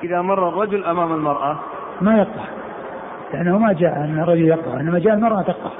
إذا 0.05 0.23
مر 0.23 0.49
الرجل 0.49 0.85
أمام 0.85 1.12
المرأة. 1.12 1.59
ما 2.00 2.19
يقطع. 2.19 2.58
لأنه 3.35 3.58
ما 3.58 3.73
جاء 3.73 3.97
أن 3.97 4.20
الرجل 4.23 4.49
يقطع 4.49 4.80
إنما 4.80 4.99
جاء 4.99 5.14
المرأة 5.14 5.42
تقطع 5.42 5.70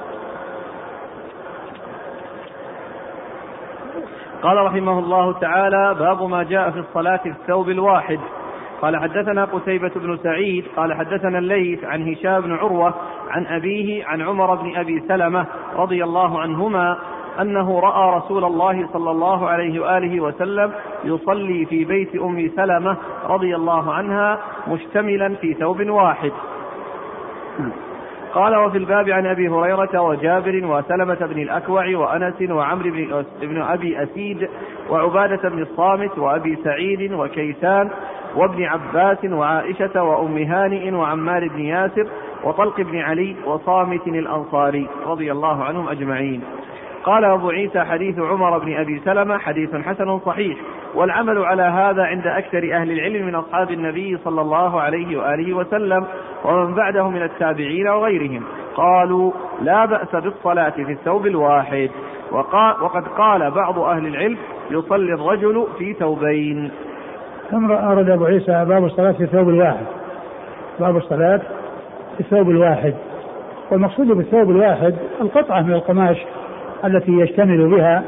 قال 4.41 4.57
رحمه 4.57 4.99
الله 4.99 5.33
تعالى 5.33 5.95
باب 5.99 6.23
ما 6.23 6.43
جاء 6.43 6.71
في 6.71 6.79
الصلاة 6.79 7.17
في 7.17 7.29
الثوب 7.29 7.69
الواحد. 7.69 8.19
قال 8.81 8.97
حدثنا 8.97 9.45
قتيبة 9.45 9.91
بن 9.95 10.17
سعيد 10.17 10.65
قال 10.77 10.93
حدثنا 10.93 11.37
الليث 11.37 11.83
عن 11.83 12.11
هشام 12.11 12.41
بن 12.41 12.53
عروة 12.53 12.93
عن 13.29 13.45
أبيه 13.45 14.05
عن 14.05 14.21
عمر 14.21 14.55
بن 14.55 14.75
أبي 14.75 15.03
سلمة 15.07 15.45
رضي 15.75 16.03
الله 16.03 16.41
عنهما 16.41 16.97
أنه 17.41 17.79
رأى 17.79 18.17
رسول 18.17 18.43
الله 18.43 18.87
صلى 18.93 19.11
الله 19.11 19.49
عليه 19.49 19.79
وآله 19.79 20.21
وسلم 20.21 20.71
يصلي 21.03 21.65
في 21.65 21.85
بيت 21.85 22.15
أم 22.15 22.51
سلمة 22.55 22.97
رضي 23.29 23.55
الله 23.55 23.93
عنها 23.93 24.39
مشتملا 24.67 25.35
في 25.35 25.53
ثوب 25.53 25.89
واحد. 25.89 26.31
قال 28.33 28.55
وفي 28.55 28.77
الباب 28.77 29.09
عن 29.09 29.25
أبي 29.25 29.49
هريرة 29.49 30.01
وجابر 30.01 30.65
وسلمة 30.65 31.15
بن 31.15 31.41
الأكوع 31.41 31.97
وأنس 31.97 32.41
وعمرو 32.41 32.91
بن 33.41 33.61
أبي 33.61 34.03
أسيد 34.03 34.49
وعبادة 34.89 35.49
بن 35.49 35.61
الصامت 35.61 36.17
وأبي 36.17 36.57
سعيد 36.63 37.13
وكيسان 37.13 37.89
وابن 38.35 38.63
عباس 38.63 39.25
وعائشة 39.25 40.03
وأم 40.03 40.37
هانئ 40.37 40.91
وعمار 40.91 41.47
بن 41.47 41.59
ياسر 41.59 42.07
وطلق 42.43 42.81
بن 42.81 42.97
علي 42.97 43.35
وصامت 43.45 44.07
الأنصاري 44.07 44.87
رضي 45.05 45.31
الله 45.31 45.63
عنهم 45.63 45.89
أجمعين. 45.89 46.41
قال 47.03 47.25
أبو 47.25 47.49
عيسى 47.49 47.79
حديث 47.79 48.19
عمر 48.19 48.57
بن 48.57 48.77
أبي 48.77 49.01
سلمة 49.05 49.37
حديث 49.37 49.75
حسن 49.75 50.19
صحيح 50.19 50.57
والعمل 50.95 51.37
على 51.37 51.63
هذا 51.63 52.03
عند 52.03 52.27
أكثر 52.27 52.57
أهل 52.57 52.91
العلم 52.91 53.25
من 53.25 53.35
أصحاب 53.35 53.71
النبي 53.71 54.17
صلى 54.17 54.41
الله 54.41 54.81
عليه 54.81 55.17
وآله 55.17 55.53
وسلم 55.53 56.05
ومن 56.45 56.75
بعده 56.75 57.09
من 57.09 57.23
التابعين 57.23 57.87
وغيرهم. 57.87 58.43
قالوا 58.75 59.31
لا 59.61 59.85
بأس 59.85 60.15
بالصلاة 60.15 60.69
في 60.69 60.91
الثوب 60.91 61.27
الواحد. 61.27 61.89
وقد 62.81 63.07
قال 63.17 63.51
بعض 63.51 63.79
أهل 63.79 64.07
العلم 64.07 64.37
يصلي 64.71 65.13
الرجل 65.13 65.67
في 65.77 65.93
ثوبين. 65.93 66.71
ثم 67.51 67.71
أورد 67.71 68.09
أبو 68.09 68.25
عيسى 68.25 68.65
باب 68.65 68.85
الصلاة 68.85 69.11
في 69.11 69.23
الثوب 69.23 69.49
الواحد. 69.49 69.85
باب 70.79 70.97
الصلاة 70.97 71.41
في 72.17 72.19
الثوب 72.19 72.49
الواحد. 72.49 72.93
والمقصود 73.71 74.07
بالثوب 74.07 74.49
الواحد 74.49 74.95
القطعة 75.21 75.61
من 75.61 75.73
القماش 75.73 76.17
التي 76.85 77.11
يشتمل 77.11 77.69
بها 77.69 78.03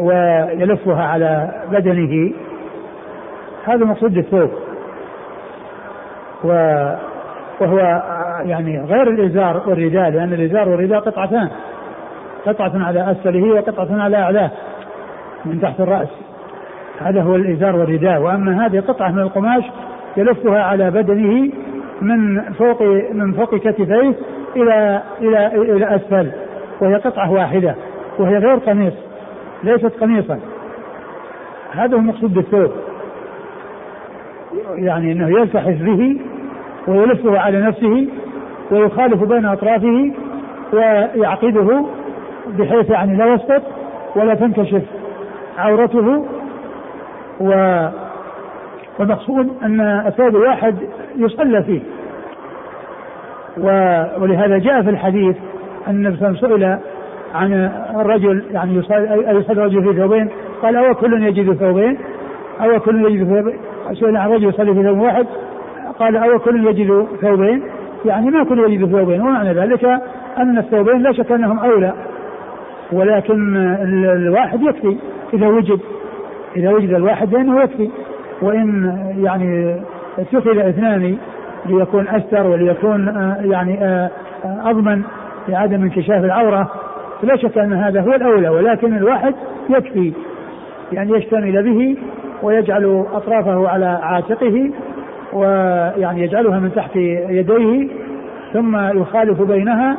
ويلفها 0.00 1.04
على 1.04 1.50
بدنه. 1.72 2.32
هذا 3.64 3.84
مقصود 3.84 4.16
الثوب 4.16 4.50
وهو 6.44 8.02
يعني 8.44 8.80
غير 8.80 9.10
الإزار 9.10 9.62
والرداء 9.66 10.10
لأن 10.10 10.32
الإزار 10.32 10.68
والرداء 10.68 11.00
قطعتان. 11.00 11.48
قطعة 12.46 12.72
على 12.74 13.10
أسفله 13.10 13.54
وقطعة 13.54 14.02
على 14.02 14.16
أعلاه 14.16 14.50
من 15.44 15.60
تحت 15.60 15.80
الرأس. 15.80 16.08
هذا 17.00 17.22
هو 17.22 17.34
الإزار 17.34 17.76
والرداء. 17.76 18.20
وأما 18.20 18.66
هذه 18.66 18.80
قطعة 18.80 19.12
من 19.12 19.22
القماش 19.22 19.64
يلفها 20.16 20.62
على 20.62 20.90
بدنه 20.90 21.52
من 22.00 22.42
فوق 22.52 22.82
من 23.12 23.32
فوق 23.32 23.54
كتفيه 23.54 24.14
إلى 24.56 25.02
إلى 25.20 25.46
إلى 25.46 25.96
أسفل. 25.96 26.30
وهي 26.80 26.94
قطعة 26.94 27.32
واحدة 27.32 27.74
وهي 28.18 28.38
غير 28.38 28.56
قميص 28.56 28.94
ليست 29.64 30.00
قميصا. 30.00 30.38
هذا 31.72 31.94
هو 31.94 31.98
المقصود 31.98 32.34
بالثوب. 32.34 32.70
يعني 34.74 35.12
إنه 35.12 35.40
يلتحف 35.40 35.82
به 35.82 36.20
ويلفه 36.88 37.38
على 37.38 37.60
نفسه 37.60 38.08
ويخالف 38.70 39.22
بين 39.24 39.46
أطرافه 39.46 40.12
ويعقده 40.72 41.84
بحيث 42.46 42.90
يعني 42.90 43.16
لا 43.16 43.34
يسقط 43.34 43.62
ولا 44.16 44.34
تنكشف 44.34 44.82
عورته. 45.58 46.26
و 47.40 47.78
والمقصود 48.98 49.56
أن 49.62 49.80
الثوب 49.80 50.36
الواحد 50.36 50.76
يصلى 51.16 51.62
فيه. 51.62 51.80
ولهذا 54.20 54.58
جاء 54.58 54.82
في 54.82 54.90
الحديث 54.90 55.36
النبي 55.88 56.16
صلى 56.16 56.28
الله 56.28 56.38
عليه 56.38 56.48
وسلم 56.48 56.58
سئل 56.58 56.78
عن 57.34 57.70
الرجل 58.00 58.42
يعني 58.50 58.74
يصلي 58.76 59.52
الرجل 59.52 59.82
في 59.82 60.00
ثوبين؟ 60.00 60.28
قال 60.62 60.76
أو 60.76 60.94
كل 60.94 61.22
يجد 61.22 61.52
ثوبين؟ 61.52 61.98
أو 62.60 62.80
كل 62.80 63.12
يجد 63.12 63.24
ثوبين؟ 63.24 63.58
سئل 63.92 64.16
عن 64.16 64.30
رجل 64.30 64.48
يصلي 64.48 64.74
في 64.74 64.82
ثوب 64.82 64.98
واحد؟ 64.98 65.26
قال 65.98 66.16
أو 66.16 66.38
كل 66.38 66.66
يجد 66.66 67.06
ثوبين؟ 67.20 67.62
يعني 68.04 68.30
ما 68.30 68.44
كل 68.44 68.72
يجد 68.72 68.96
ثوبين 68.96 69.20
ومعنى 69.20 69.52
ذلك؟ 69.52 69.84
أن 70.38 70.58
الثوبين 70.58 71.02
لا 71.02 71.12
شك 71.12 71.32
أنهم 71.32 71.58
أولى 71.58 71.92
ولكن 72.92 73.56
الواحد 74.16 74.62
يكفي 74.62 74.96
إذا 75.34 75.46
وجد 75.48 75.80
إذا 76.56 76.72
وجد 76.72 76.94
الواحد 76.94 77.28
فإنه 77.28 77.62
يكفي 77.62 77.90
وإن 78.42 78.98
يعني 79.18 79.76
اتخذ 80.18 80.58
اثنان 80.58 81.16
ليكون 81.66 82.08
أستر 82.08 82.46
وليكون 82.46 83.08
آه، 83.08 83.36
يعني 83.40 83.84
آه، 83.84 84.10
آه، 84.44 84.70
أضمن 84.70 85.02
لعدم 85.48 85.82
انكشاف 85.82 86.24
العورة 86.24 86.70
فلا 87.22 87.36
شك 87.36 87.58
أن 87.58 87.72
هذا 87.72 88.00
هو 88.00 88.12
الأولى 88.12 88.48
ولكن 88.48 88.96
الواحد 88.96 89.34
يكفي 89.70 90.12
يعني 90.92 91.12
يشتمل 91.12 91.62
به 91.62 91.96
ويجعل 92.42 93.04
أطرافه 93.12 93.68
على 93.68 93.98
عاتقه 94.02 94.70
ويعني 95.32 96.22
يجعلها 96.22 96.58
من 96.58 96.72
تحت 96.74 96.96
يديه 97.28 97.88
ثم 98.52 98.76
يخالف 98.76 99.42
بينها 99.42 99.96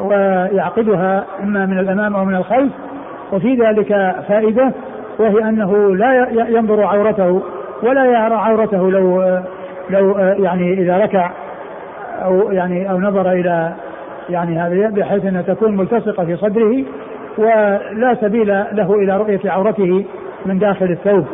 ويعقدها 0.00 1.24
إما 1.42 1.66
من 1.66 1.78
الأمام 1.78 2.16
أو 2.16 2.24
من 2.24 2.34
الخلف. 2.34 2.72
وفي 3.32 3.54
ذلك 3.54 4.16
فائدة 4.28 4.72
وهي 5.18 5.48
أنه 5.48 5.96
لا 5.96 6.28
ينظر 6.48 6.82
عورته 6.82 7.42
ولا 7.82 8.04
يرى 8.04 8.34
عورته 8.34 8.90
لو 8.90 9.38
لو 9.90 10.18
يعني 10.18 10.72
إذا 10.72 10.98
ركع 10.98 11.30
أو 12.24 12.52
يعني 12.52 12.90
أو 12.90 13.00
نظر 13.00 13.32
إلى 13.32 13.72
يعني 14.28 14.58
هذا 14.58 14.90
بحيث 14.90 15.24
أنها 15.24 15.42
تكون 15.42 15.76
ملتصقة 15.76 16.24
في 16.24 16.36
صدره 16.36 16.84
ولا 17.38 18.16
سبيل 18.20 18.48
له 18.48 18.94
إلى 18.94 19.16
رؤية 19.16 19.40
عورته 19.44 20.04
من 20.46 20.58
داخل 20.58 20.86
الثوب 20.90 21.24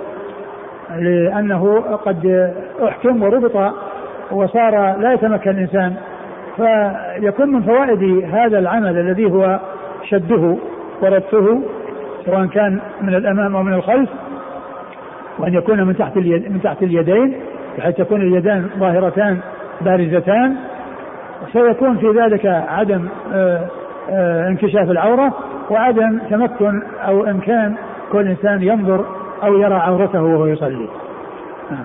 لأنه 0.98 1.80
قد 1.80 2.52
أحكم 2.88 3.22
وربط 3.22 3.74
وصار 4.30 4.96
لا 4.98 5.12
يتمكن 5.12 5.50
الإنسان. 5.50 5.94
فيكون 6.56 7.52
من 7.52 7.62
فوائد 7.62 8.24
هذا 8.24 8.58
العمل 8.58 8.98
الذي 8.98 9.24
هو 9.24 9.60
شده 10.08 10.56
وربطه 11.02 11.60
سواء 12.26 12.46
كان 12.46 12.80
من 13.02 13.14
الأمام 13.14 13.56
أو 13.56 13.62
من 13.62 13.72
الخلف 13.72 14.10
وأن 15.38 15.54
يكون 15.54 15.86
من 15.86 15.96
تحت 15.96 16.16
اليد 16.16 16.52
من 16.52 16.62
تحت 16.62 16.82
اليدين 16.82 17.36
بحيث 17.78 17.96
تكون 17.96 18.20
اليدان 18.20 18.68
ظاهرتان 18.78 19.38
بارزتان 19.80 20.56
سيكون 21.52 21.96
في 21.96 22.10
ذلك 22.10 22.46
عدم 22.46 23.08
آه، 23.32 23.66
آه، 24.10 24.48
انكشاف 24.48 24.90
العورة 24.90 25.34
وعدم 25.70 26.18
تمكن 26.30 26.82
أو 26.82 27.24
إمكان 27.24 27.74
كل 28.12 28.28
إنسان 28.28 28.62
ينظر 28.62 29.04
أو 29.42 29.58
يرى 29.58 29.74
عورته 29.74 30.22
وهو 30.22 30.46
يصلي 30.46 30.88
نعم. 31.70 31.84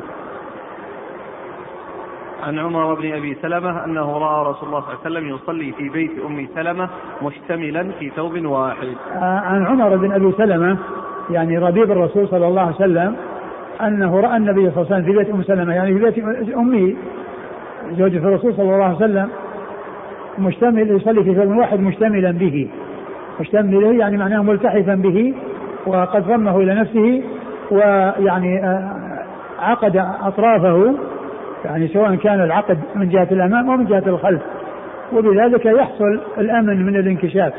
عن 2.43 2.59
عمر 2.59 2.93
بن 2.93 3.13
أبي 3.13 3.37
سلمة 3.41 3.85
أنه 3.85 4.17
رأى 4.17 4.49
رسول 4.49 4.69
الله 4.69 4.81
صلى 4.81 4.93
الله 4.93 4.99
عليه 5.05 5.17
وسلم 5.19 5.35
يصلي 5.35 5.71
في 5.71 5.89
بيت 5.89 6.11
أم 6.25 6.47
سلمة 6.55 6.89
مشتملا 7.21 7.91
في 7.99 8.09
ثوب 8.09 8.45
واحد. 8.45 8.95
آه، 9.15 9.39
عن 9.39 9.65
عمر 9.65 9.95
بن 9.95 10.11
أبي 10.11 10.31
سلمة 10.31 10.77
يعني 11.29 11.57
ربيب 11.57 11.91
الرسول 11.91 12.27
صلى 12.27 12.47
الله 12.47 12.61
عليه 12.61 12.75
وسلم 12.75 13.15
أنه 13.81 14.19
رأى 14.19 14.37
النبي 14.37 14.71
صلى 14.71 14.81
الله 14.81 14.95
عليه 14.95 14.95
وسلم 14.95 15.05
في 15.05 15.17
بيت 15.17 15.29
أم 15.29 15.43
سلمة 15.43 15.73
يعني 15.73 15.93
في 15.93 15.99
بيت 15.99 16.55
أمه 16.55 16.95
زوجة 17.91 18.17
الرسول 18.17 18.53
صلى 18.53 18.73
الله 18.73 18.85
عليه 18.85 18.95
وسلم 18.95 19.29
مشتمل 20.39 20.91
يصلي 20.91 21.23
في 21.23 21.35
ثوب 21.35 21.57
واحد 21.57 21.79
مشتملا 21.79 22.31
به. 22.31 22.67
مشتمله 23.39 23.93
يعني 23.93 24.17
معناه 24.17 24.43
ملتحفا 24.43 24.95
به 24.95 25.33
وقد 25.87 26.27
ضمه 26.27 26.57
إلى 26.57 26.73
نفسه 26.75 27.23
ويعني 27.71 28.63
آه، 28.63 28.95
عقد 29.59 29.97
أطرافه 30.21 30.95
يعني 31.65 31.87
سواء 31.87 32.15
كان 32.15 32.43
العقد 32.43 32.79
من 32.95 33.09
جهة 33.09 33.27
الأمام 33.31 33.69
أو 33.69 33.77
من 33.77 33.85
جهة 33.85 34.03
الخلف. 34.07 34.41
وبذلك 35.13 35.65
يحصل 35.65 36.19
الأمن 36.37 36.85
من 36.85 36.95
الانكشاف. 36.95 37.53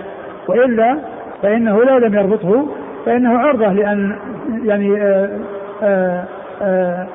وإلا 0.49 0.99
فإنه 1.43 1.85
لو 1.85 1.99
لم 1.99 2.15
يربطه 2.15 2.67
فإنه 3.07 3.39
عرضة 3.39 3.73
لأن 3.73 4.17
يعني 4.65 5.03
آه، 5.83 6.25
آه، 6.63 7.07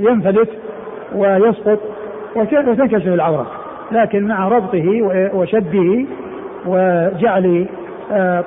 ينفلت 0.00 0.48
ويسقط 1.14 1.78
وتنكشف 2.36 3.06
العورة. 3.06 3.61
لكن 3.92 4.28
مع 4.28 4.48
ربطه 4.48 5.02
وشده 5.34 6.04
وجعل 6.66 7.66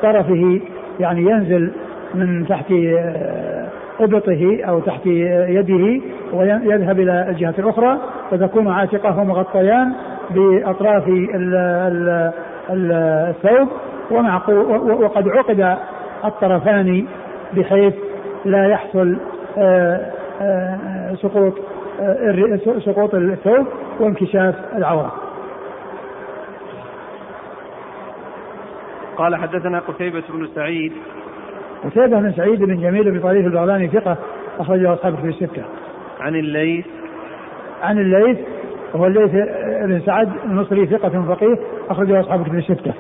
طرفه 0.02 0.60
يعني 1.00 1.22
ينزل 1.22 1.72
من 2.16 2.48
تحت 2.48 2.72
آه، 2.72 3.66
أبطه 4.00 4.60
أو 4.64 4.80
تحت 4.80 5.06
يده 5.06 6.02
ويذهب 6.34 7.00
إلى 7.00 7.30
الجهة 7.30 7.54
الأخرى 7.60 7.98
فتكون 8.32 8.68
عاتقة 8.68 9.24
مغطيان 9.24 9.94
بأطراف 10.30 11.04
الثوب 12.70 13.68
وقد 15.02 15.28
عقد 15.28 15.78
الطرفان 16.26 17.06
بحيث 17.54 17.94
لا 18.46 18.68
يحصل 18.68 19.18
آه، 19.58 20.02
آه، 20.42 21.16
سقوط 21.16 21.54
سقوط 22.86 23.16
الثوب 23.16 23.66
وانكشاف 24.00 24.56
العورة. 24.76 25.25
قال 29.18 29.36
حدثنا 29.36 29.80
قتيبة 29.80 30.24
بن 30.30 30.48
سعيد 30.56 30.94
قتيبة 31.84 32.20
بن 32.20 32.32
سعيد 32.32 32.60
بن 32.60 32.82
جميل 32.82 33.12
بن 33.12 33.20
طريف 33.20 33.46
البغلاني 33.46 33.88
ثقة 33.88 34.18
أخرجه 34.60 34.94
أصحابه 34.94 35.16
في 35.16 35.28
الستة. 35.28 35.64
عن 36.20 36.36
الليث 36.36 36.86
عن 37.84 38.00
الليث 38.00 38.38
وهو 38.94 39.08
الليث 39.08 39.32
بن 39.86 40.02
سعد 40.06 40.30
المصري 40.46 40.86
ثقة 40.86 41.26
فقيه 41.28 41.58
أخرجه 41.90 42.20
أصحابه 42.20 42.44
في 42.44 42.58
الستة. 42.58 42.94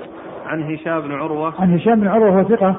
عن 0.45 0.63
هشام 0.63 1.01
بن 1.01 1.11
عروة 1.11 1.53
عن 1.61 1.73
هشام 1.73 1.99
بن 1.99 2.07
عروة 2.07 2.31
وهو 2.31 2.43
ثقة 2.43 2.75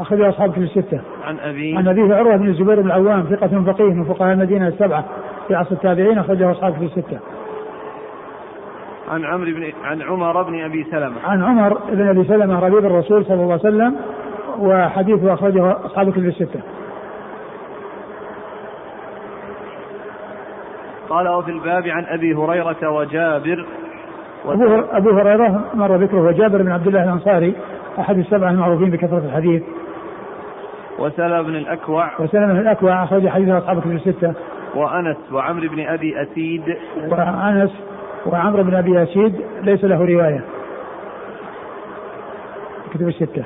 أخرجه 0.00 0.28
أصحابه 0.28 0.52
في 0.52 0.60
الستة. 0.60 1.00
عن 1.24 1.38
أبي 1.38 1.76
عن 1.76 1.88
أبيه 1.88 2.14
عروة 2.14 2.36
بن 2.36 2.48
الزبير 2.48 2.80
بن 2.80 2.86
العوام 2.86 3.22
ثقة 3.22 3.64
فقيه 3.72 3.94
من 3.94 4.04
فقهاء 4.04 4.32
المدينة 4.32 4.68
السبعة 4.68 5.04
في 5.48 5.54
عصر 5.54 5.72
التابعين 5.72 6.18
أخرجه 6.18 6.50
أصحابه 6.50 6.78
في 6.78 6.84
الستة. 6.84 7.18
عن 9.12 9.24
عمرو 9.24 9.50
بن 9.50 9.72
عن 9.84 10.02
عمر 10.02 10.42
بن 10.42 10.64
أبي 10.64 10.86
سلمة. 10.90 11.16
عن 11.24 11.42
عمر 11.44 11.78
بن 11.92 12.08
أبي 12.08 12.24
سلمة 12.24 12.60
ربيب 12.60 12.86
الرسول 12.86 13.24
صلى 13.24 13.34
الله 13.34 13.52
عليه 13.52 13.54
وسلم 13.54 13.96
وحديثه 14.58 15.34
أخرجه 15.34 15.86
أصحاب 15.86 16.08
الكتب 16.08 16.24
الستة. 16.24 16.60
قال 21.08 21.28
وفي 21.28 21.50
الباب 21.50 21.86
عن 21.86 22.04
أبي 22.04 22.34
هريرة 22.34 22.90
وجابر. 22.90 23.66
أبو, 24.44 24.82
أبو 24.92 25.10
هريرة 25.10 25.64
مر 25.74 25.96
ذكره 25.96 26.20
وجابر 26.20 26.62
بن 26.62 26.72
عبد 26.72 26.86
الله 26.86 27.04
الأنصاري 27.04 27.54
أحد 27.98 28.18
السبعة 28.18 28.50
المعروفين 28.50 28.90
بكثرة 28.90 29.22
الحديث. 29.26 29.62
وسلم 30.98 31.42
بن 31.42 31.56
الأكوع. 31.56 32.20
وسلم 32.20 32.52
بن 32.52 32.58
الأكوع 32.58 33.04
أخرج 33.04 33.28
حديثه 33.28 33.58
أصحاب 33.58 33.78
الكتب 33.78 33.92
الستة. 33.92 34.34
وأنس 34.74 35.16
وعمرو 35.32 35.68
بن 35.68 35.80
أبي 35.86 36.22
أسيد. 36.22 36.76
وأنس 37.08 37.91
وعمرو 38.26 38.62
بن 38.62 38.74
أبي 38.74 39.02
أسيد 39.02 39.40
ليس 39.62 39.84
له 39.84 40.04
رواية. 40.04 40.44
كتب 42.94 43.08
الستة. 43.08 43.44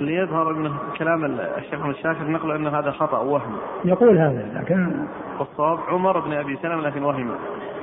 اللي 0.00 0.14
يظهر 0.14 0.52
من 0.52 0.70
كلام 0.98 1.24
الشيخ 1.58 1.74
محمد 1.74 1.94
الشاكر 1.94 2.24
نقل 2.24 2.50
أن 2.50 2.66
هذا 2.66 2.90
خطأ 2.90 3.18
وهم. 3.18 3.56
يقول 3.84 4.18
هذا 4.18 4.48
لكن 4.54 5.06
والصواب 5.38 5.78
عمر 5.88 6.18
بن 6.18 6.32
أبي 6.32 6.58
سلمة 6.62 6.80
لكن 6.80 7.02
وهم. 7.02 7.30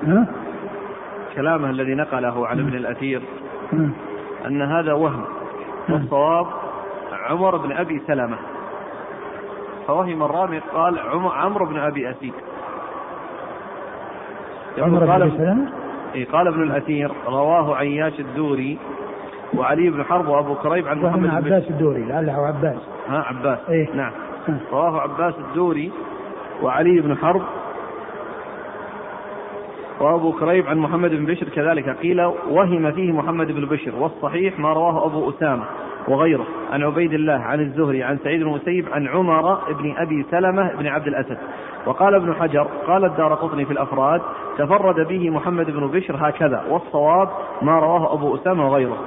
ها؟ 0.03 0.27
كلامه 1.35 1.69
الذي 1.69 1.95
نقله 1.95 2.47
عن 2.47 2.59
ابن 2.59 2.73
الأثير 2.73 3.21
أن 4.47 4.61
هذا 4.61 4.93
وهم. 4.93 5.23
والصواب 5.89 6.47
عمر 7.11 7.57
بن 7.57 7.71
أبي 7.71 8.01
سلمة. 8.07 8.37
فوهم 9.87 10.23
الرامي 10.23 10.59
قال 10.59 10.99
عمرو 11.29 11.65
بن 11.65 11.79
أبي 11.79 12.09
اسيد 12.09 12.33
عمر 14.77 15.05
بن 15.05 15.11
ابي 15.11 15.31
سلمة؟ 15.37 15.69
إيه 16.15 16.25
قال 16.25 16.47
ابن 16.47 16.63
الأثير 16.63 17.11
رواه 17.27 17.75
عياش 17.75 18.19
الدوري 18.19 18.77
وعلي 19.53 19.89
بن 19.89 20.03
حرب 20.03 20.27
وأبو 20.27 20.55
كريب 20.55 20.87
عن 20.87 21.01
محمد 21.01 21.19
بن 21.19 21.29
عباس 21.29 21.69
الدوري 21.69 22.03
لعله 22.03 22.47
عباس. 22.47 22.77
ها 23.09 23.17
عباس. 23.17 23.59
إيه؟ 23.69 23.87
نعم. 23.95 24.11
رواه 24.71 25.01
عباس 25.01 25.33
الدوري 25.37 25.91
وعلي 26.63 27.01
بن 27.01 27.17
حرب 27.17 27.41
وأبو 29.99 30.31
كريب 30.31 30.67
عن 30.67 30.77
محمد 30.77 31.09
بن 31.09 31.25
بشر 31.25 31.49
كذلك. 31.49 31.89
قيل 31.89 32.21
وهم 32.49 32.91
فيه 32.91 33.11
محمد 33.11 33.51
بن 33.51 33.65
بشر 33.65 33.95
والصحيح 33.95 34.59
ما 34.59 34.73
رواه 34.73 35.05
أبو 35.05 35.29
أسامة. 35.29 35.65
وغيره. 36.09 36.45
عن 36.71 36.83
عبيد 36.83 37.13
الله 37.13 37.33
عن 37.33 37.59
الزهري 37.59 38.03
عن 38.03 38.17
سعيد 38.23 38.41
المسيب 38.41 38.85
عن 38.93 39.07
عمر 39.07 39.59
بن 39.73 39.93
أبي 39.97 40.25
سلمة 40.31 40.73
بن 40.73 40.87
عبد 40.87 41.07
الأسد. 41.07 41.37
وقال 41.85 42.15
ابن 42.15 42.33
حجر 42.33 42.67
قال 42.87 43.05
الدار 43.05 43.33
قطني 43.33 43.65
في 43.65 43.71
الأفراد 43.71 44.21
تفرد 44.57 45.07
به 45.07 45.29
محمد 45.29 45.71
بن 45.71 45.87
بشر 45.87 46.15
هكذا 46.19 46.63
والصواب 46.69 47.29
ما 47.61 47.79
رواه 47.79 48.13
أبو 48.13 48.35
أسامة 48.35 48.67
وغيره. 48.67 48.97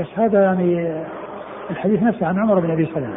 بس 0.00 0.06
هذا 0.18 0.42
يعني 0.42 1.02
الحديث 1.70 2.02
نفسه 2.02 2.26
عن 2.26 2.38
عمر 2.38 2.60
بن 2.60 2.70
أبي 2.70 2.86
سلمة. 2.94 3.16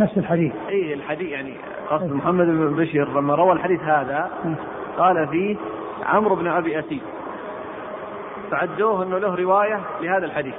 نفس 0.00 0.18
الحديث. 0.18 0.52
إي 0.68 0.94
الحديث 0.94 1.28
يعني 1.28 1.54
قصد 1.90 2.12
محمد 2.12 2.46
بن 2.46 2.76
بشر 2.76 3.08
لما 3.20 3.34
روى 3.34 3.52
الحديث 3.52 3.80
هذا 3.82 4.30
قال 4.98 5.28
فيه 5.28 5.56
عمرو 6.06 6.34
بن 6.34 6.46
أبي 6.46 6.78
أسيد. 6.78 7.02
فعدوه 8.50 9.02
إنه 9.02 9.18
له 9.18 9.34
رواية 9.34 9.80
لهذا 10.02 10.26
الحديث. 10.26 10.54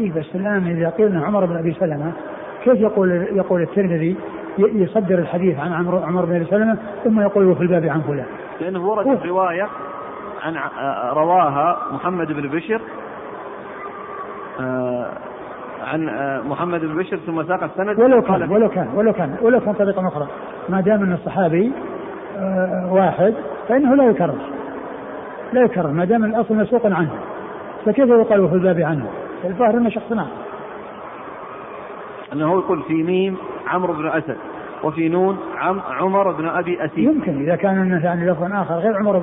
اي 0.00 0.08
بس 0.08 0.26
الان 0.34 0.66
اذا 0.66 0.88
قلنا 0.88 1.26
عمر 1.26 1.44
بن 1.44 1.56
أبي 1.56 1.72
سلمة؟ 1.72 2.12
كيف 2.64 2.80
يقول 2.80 3.10
يقول 3.32 3.62
الترمذي 3.62 4.16
يصدر 4.58 5.18
الحديث 5.18 5.58
عن 5.58 5.72
عمرو 5.72 5.98
عمر 5.98 6.24
بن 6.24 6.36
أبي 6.36 6.44
سلمة 6.44 6.78
ثم 7.04 7.20
يقول 7.20 7.56
في 7.56 7.62
الباب 7.62 7.84
عن 7.84 8.00
فلان. 8.00 8.26
لأنه 8.60 8.86
وردت 8.86 9.26
رواية 9.26 9.68
عن 10.42 10.56
رواها 11.12 11.78
محمد 11.92 12.32
بن 12.32 12.48
بشر 12.48 12.80
آه، 14.60 15.06
عن 15.84 16.08
آه، 16.08 16.42
محمد 16.42 16.80
بن 16.80 16.98
بشر 16.98 17.16
ثم 17.16 17.42
ساق 17.42 17.64
السند. 17.64 18.00
ولو 18.00 18.22
كان 18.22 18.50
ولو 18.50 18.68
كان 18.68 18.88
ولو 18.94 19.12
كان 19.12 19.36
ولو 19.42 19.60
كان 19.60 19.74
طريقه 19.74 20.08
أخرى. 20.08 20.26
ما 20.68 20.80
دام 20.80 21.02
ان 21.02 21.12
الصحابي 21.12 21.72
آه، 22.38 22.92
واحد 22.92 23.34
فإنه 23.68 23.94
لا 23.94 24.04
يكرر 24.04 24.38
لا 25.52 25.60
يكرر 25.60 25.90
ما 25.90 26.04
دام 26.04 26.24
الأصل 26.24 26.54
مسوق 26.54 26.86
عنه. 26.86 27.10
فكيف 27.86 28.08
يقال 28.08 28.48
في 28.48 28.54
الباب 28.54 28.80
عنه؟ 28.80 29.06
الظاهر 29.44 29.74
إنه 29.74 29.90
شخص 29.90 30.12
نعم 30.12 30.28
أنه 32.32 32.52
يقول 32.52 32.82
في 32.82 33.02
ميم 33.02 33.36
عمرو 33.66 33.92
بن 33.92 34.06
أسد 34.06 34.36
وفي 34.84 35.08
نون 35.08 35.38
عم 35.58 35.80
عمر 36.00 36.32
بن 36.32 36.48
أبي 36.48 36.84
أسيد. 36.84 37.04
يمكن 37.04 37.42
إذا 37.42 37.56
كان 37.56 38.00
يعني 38.04 38.30
لفظ 38.30 38.42
آخر 38.52 38.74
غير 38.74 38.96
عمر 38.96 39.22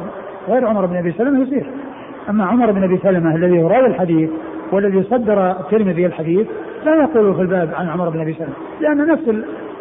غير 0.50 0.68
عمر 0.68 0.86
بن 0.86 0.96
أبي 0.96 1.12
سلمة 1.12 1.42
يصير. 1.42 1.70
أما 2.30 2.46
عمر 2.46 2.72
بن 2.72 2.84
أبي 2.84 2.98
سلمة 2.98 3.36
الذي 3.36 3.62
هو 3.62 3.68
راوي 3.68 3.88
الحديث 3.88 4.30
والذي 4.72 5.04
صدر 5.04 5.52
الترمذي 5.52 6.06
الحديث 6.06 6.48
لا 6.86 6.96
يقول 6.96 7.36
في 7.36 7.42
الباب 7.42 7.74
عن 7.76 7.90
عمر 7.90 8.10
بن 8.10 8.22
أبي 8.22 8.34
سلمة 8.34 8.54
لأن 8.82 9.08
نفس 9.08 9.30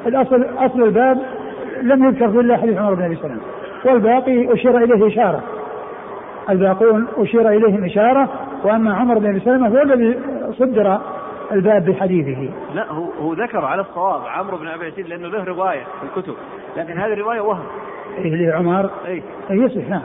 الاصل 0.07 0.47
أصل 0.59 0.83
الباب 0.83 1.19
لم 1.83 2.05
يذكر 2.05 2.31
في 2.31 2.41
إلا 2.41 2.57
حديث 2.57 2.79
عمر 2.79 2.95
بن 2.95 3.03
أبي 3.03 3.17
سلمة. 3.17 3.41
والباقي 3.85 4.53
أشير 4.55 4.79
إليه 4.79 5.07
إشارة. 5.07 5.43
الباقون 6.51 7.07
أشير 7.17 7.49
إليهم 7.49 7.85
إشارة 7.85 8.29
وأما 8.67 8.95
عمر 8.95 9.19
بن 9.19 9.27
أبي 9.27 9.41
سلمة 9.41 9.69
هو 9.69 9.83
الذي 9.83 10.19
صدر 10.59 11.01
الباب 11.53 11.85
بحديثه 11.85 12.49
لا 12.75 12.93
هو 12.93 13.05
هو 13.21 13.33
ذكر 13.33 13.65
على 13.65 13.81
الصواب 13.81 14.21
عمرو 14.27 14.59
بن 14.59 14.69
أبي 14.69 14.91
سلمه 14.91 15.09
لأنه 15.09 15.29
له 15.29 15.45
رواية 15.45 15.83
في 15.83 16.19
الكتب 16.19 16.35
لكن 16.77 16.99
هذه 16.99 17.13
الرواية 17.13 17.41
وهم 17.41 17.67
إيه 18.19 18.51
لعمر 18.51 18.91
اي 19.07 19.23
إيه 19.51 19.63
يصح 19.63 19.89
نعم 19.89 20.03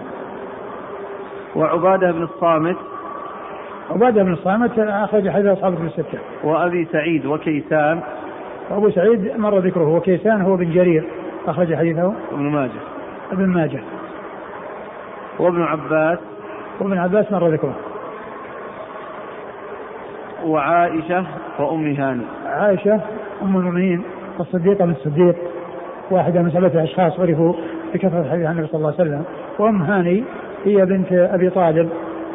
وعبادة 1.56 2.12
بن 2.12 2.24
الصامت 2.24 2.78
عبادة 3.92 4.24
بن 4.24 4.34
الصامت 4.34 4.80
أخرج 4.80 5.30
حديث 5.30 5.46
أصحاب 5.46 5.76
في 5.76 5.84
الستة. 5.84 6.20
وأبي 6.44 6.88
سعيد 6.92 7.26
وكيسان. 7.26 8.02
أبو 8.72 8.90
سعيد 8.90 9.40
مر 9.40 9.60
ذكره 9.60 9.96
وكيسان 9.96 10.42
هو 10.42 10.56
بن 10.56 10.74
جرير 10.74 11.04
أخرج 11.48 11.76
حديثه. 11.76 12.14
ابن 12.32 12.44
ماجه. 12.44 12.82
ابن 13.32 13.46
ماجه. 13.46 13.80
وابن 15.40 15.62
عباس. 15.62 16.20
وابن 16.80 16.98
عباس 16.98 17.32
مر 17.32 17.48
ذكره. 17.48 17.76
وعائشة 20.46 21.26
وأم 21.60 21.94
هاني. 21.94 22.24
عائشة 22.46 23.00
أم 23.42 23.58
المؤمنين 23.58 24.04
الصديقة 24.40 24.86
من 24.86 24.92
الصديق 24.92 25.36
واحدة 26.12 26.42
من 26.42 26.52
سبعة 26.52 26.84
أشخاص 26.84 27.20
عرفوا 27.20 27.54
بكثرة 27.94 28.22
الحديث 28.22 28.46
عن 28.46 28.52
النبي 28.52 28.68
صلى 28.68 28.78
الله 28.78 28.94
عليه 29.00 29.10
وسلم 29.10 29.24
وأم 29.60 29.82
هاني 29.82 30.24
هي 30.66 30.86
بنت 30.86 31.12
أبي 31.12 31.50
طالب 31.50 31.90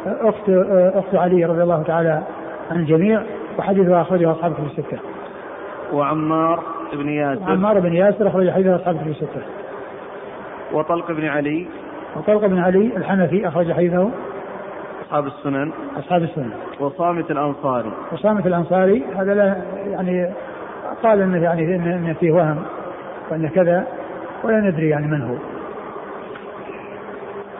أخت 0.05 0.49
أخت 0.95 1.15
علي 1.15 1.45
رضي 1.45 1.63
الله 1.63 1.83
تعالى 1.83 2.21
عن 2.71 2.79
الجميع 2.79 3.21
وحديثها 3.59 4.01
أخرجه 4.01 4.31
أصحاب 4.31 4.53
في 4.53 4.59
الستة. 4.59 4.97
وعمار 5.93 6.63
بن 6.93 7.09
ياسر 7.09 7.51
عمار 7.51 7.79
بن 7.79 7.93
ياسر 7.93 8.27
أخرج 8.27 8.49
حديثه 8.49 8.75
أصحاب 8.75 8.97
في 8.97 9.09
الستة. 9.09 9.41
وطلق 10.73 11.11
بن 11.11 11.25
علي 11.25 11.67
وطلق 12.15 12.45
بن 12.45 12.59
علي 12.59 12.91
الحنفي 12.97 13.47
أخرج 13.47 13.71
حديثه 13.71 14.09
أصحاب 15.07 15.27
السنن 15.27 15.71
أصحاب 15.97 16.23
السنن. 16.23 16.51
وصامت 16.79 17.31
الأنصاري. 17.31 17.91
وصامت 18.11 18.47
الأنصاري 18.47 19.03
هذا 19.15 19.33
لا 19.33 19.61
يعني 19.91 20.29
قال 21.03 21.21
إنه 21.21 21.43
يعني 21.43 21.75
انه 21.75 22.13
فيه 22.13 22.31
وهم 22.31 22.63
وانه 23.31 23.49
كذا 23.49 23.87
ولا 24.43 24.59
ندري 24.59 24.89
يعني 24.89 25.07
من 25.07 25.21
هو. 25.21 25.35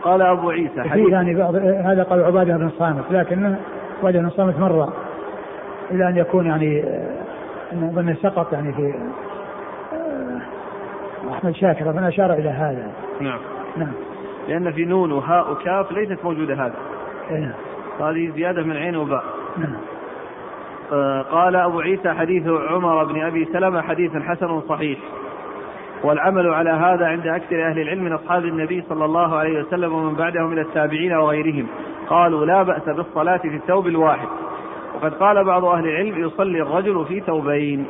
قال 0.02 0.22
أبو 0.22 0.50
عيسى 0.50 0.82
حديث. 0.82 1.10
يعني 1.10 1.36
بعض 1.36 1.56
هذا 1.56 2.04
قال 2.04 2.24
عبادة 2.24 2.58
بن 2.58 2.68
الصامت 2.68 3.12
لكن 3.12 3.56
عبادة 4.00 4.20
بن 4.20 4.28
الصامت 4.28 4.60
مرة 4.60 4.94
إلى 5.92 6.10
أن 6.10 6.18
يكون 6.18 6.46
يعني 6.46 6.84
أن 7.74 7.92
ظن 7.96 8.16
سقط 8.16 8.54
يعني 8.54 8.74
في 8.74 8.94
آه، 9.94 10.42
أحمد 11.32 11.56
شاكر 11.56 11.94
من 11.94 12.04
أشار 12.04 12.34
إلى 12.34 12.50
هذا. 12.50 12.92
نعم. 13.22 13.40
نعم. 13.78 13.94
لأن 14.48 14.72
في 14.72 14.86
نون 14.86 15.12
وهاء 15.12 15.52
وكاف 15.52 15.92
ليست 15.92 16.24
موجودة 16.24 16.54
هذا 16.54 16.76
هذه 18.00 18.32
زيادة 18.36 18.64
من 18.64 18.78
عين 18.78 18.96
وباء. 18.96 19.24
نعم. 19.58 19.78
آه، 20.92 21.22
قال 21.22 21.56
أبو 21.56 21.80
عيسى 21.80 22.14
حديث 22.14 22.48
عمر 22.48 23.04
بن 23.04 23.22
أبي 23.22 23.46
سلمة 23.46 23.82
حديث 23.82 24.12
حسن 24.16 24.62
صحيح. 24.62 25.00
والعمل 26.04 26.54
على 26.54 26.70
هذا 26.70 27.08
عند 27.08 27.28
أكثر 27.28 27.68
أهل 27.70 27.80
العلم 27.80 28.04
من 28.04 28.14
أصحاب 28.14 28.46
النبي 28.46 28.84
صلى 28.90 29.06
الله 29.06 29.36
عليه 29.36 29.60
وسلم 29.60 29.94
ومن 29.94 30.16
بعدهم 30.16 30.50
من 30.50 30.60
التابعين 30.60 31.14
وغيرهم. 31.14 31.68
قالوا 32.10 32.46
لا 32.46 32.64
بأس 32.64 32.84
بالصلاة 32.90 33.38
في 33.38 33.56
الثوب 33.56 33.88
الواحد. 33.88 34.28
وقد 34.96 35.14
قال 35.14 35.44
بعض 35.44 35.66
أهل 35.66 35.88
العلم 35.88 36.26
يصلي 36.28 36.62
الرجل 36.62 37.06
في 37.06 37.20
ثوبين. 37.20 37.86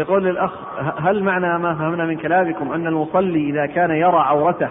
يقول 0.00 0.24
للأخ 0.24 0.52
هل 0.98 1.22
معنى 1.22 1.58
ما 1.58 1.74
فهمنا 1.74 2.04
من 2.04 2.16
كلامكم 2.16 2.72
أن 2.72 2.86
المصلي 2.86 3.50
إذا 3.50 3.66
كان 3.66 3.90
يرى 3.90 4.18
عورته 4.18 4.68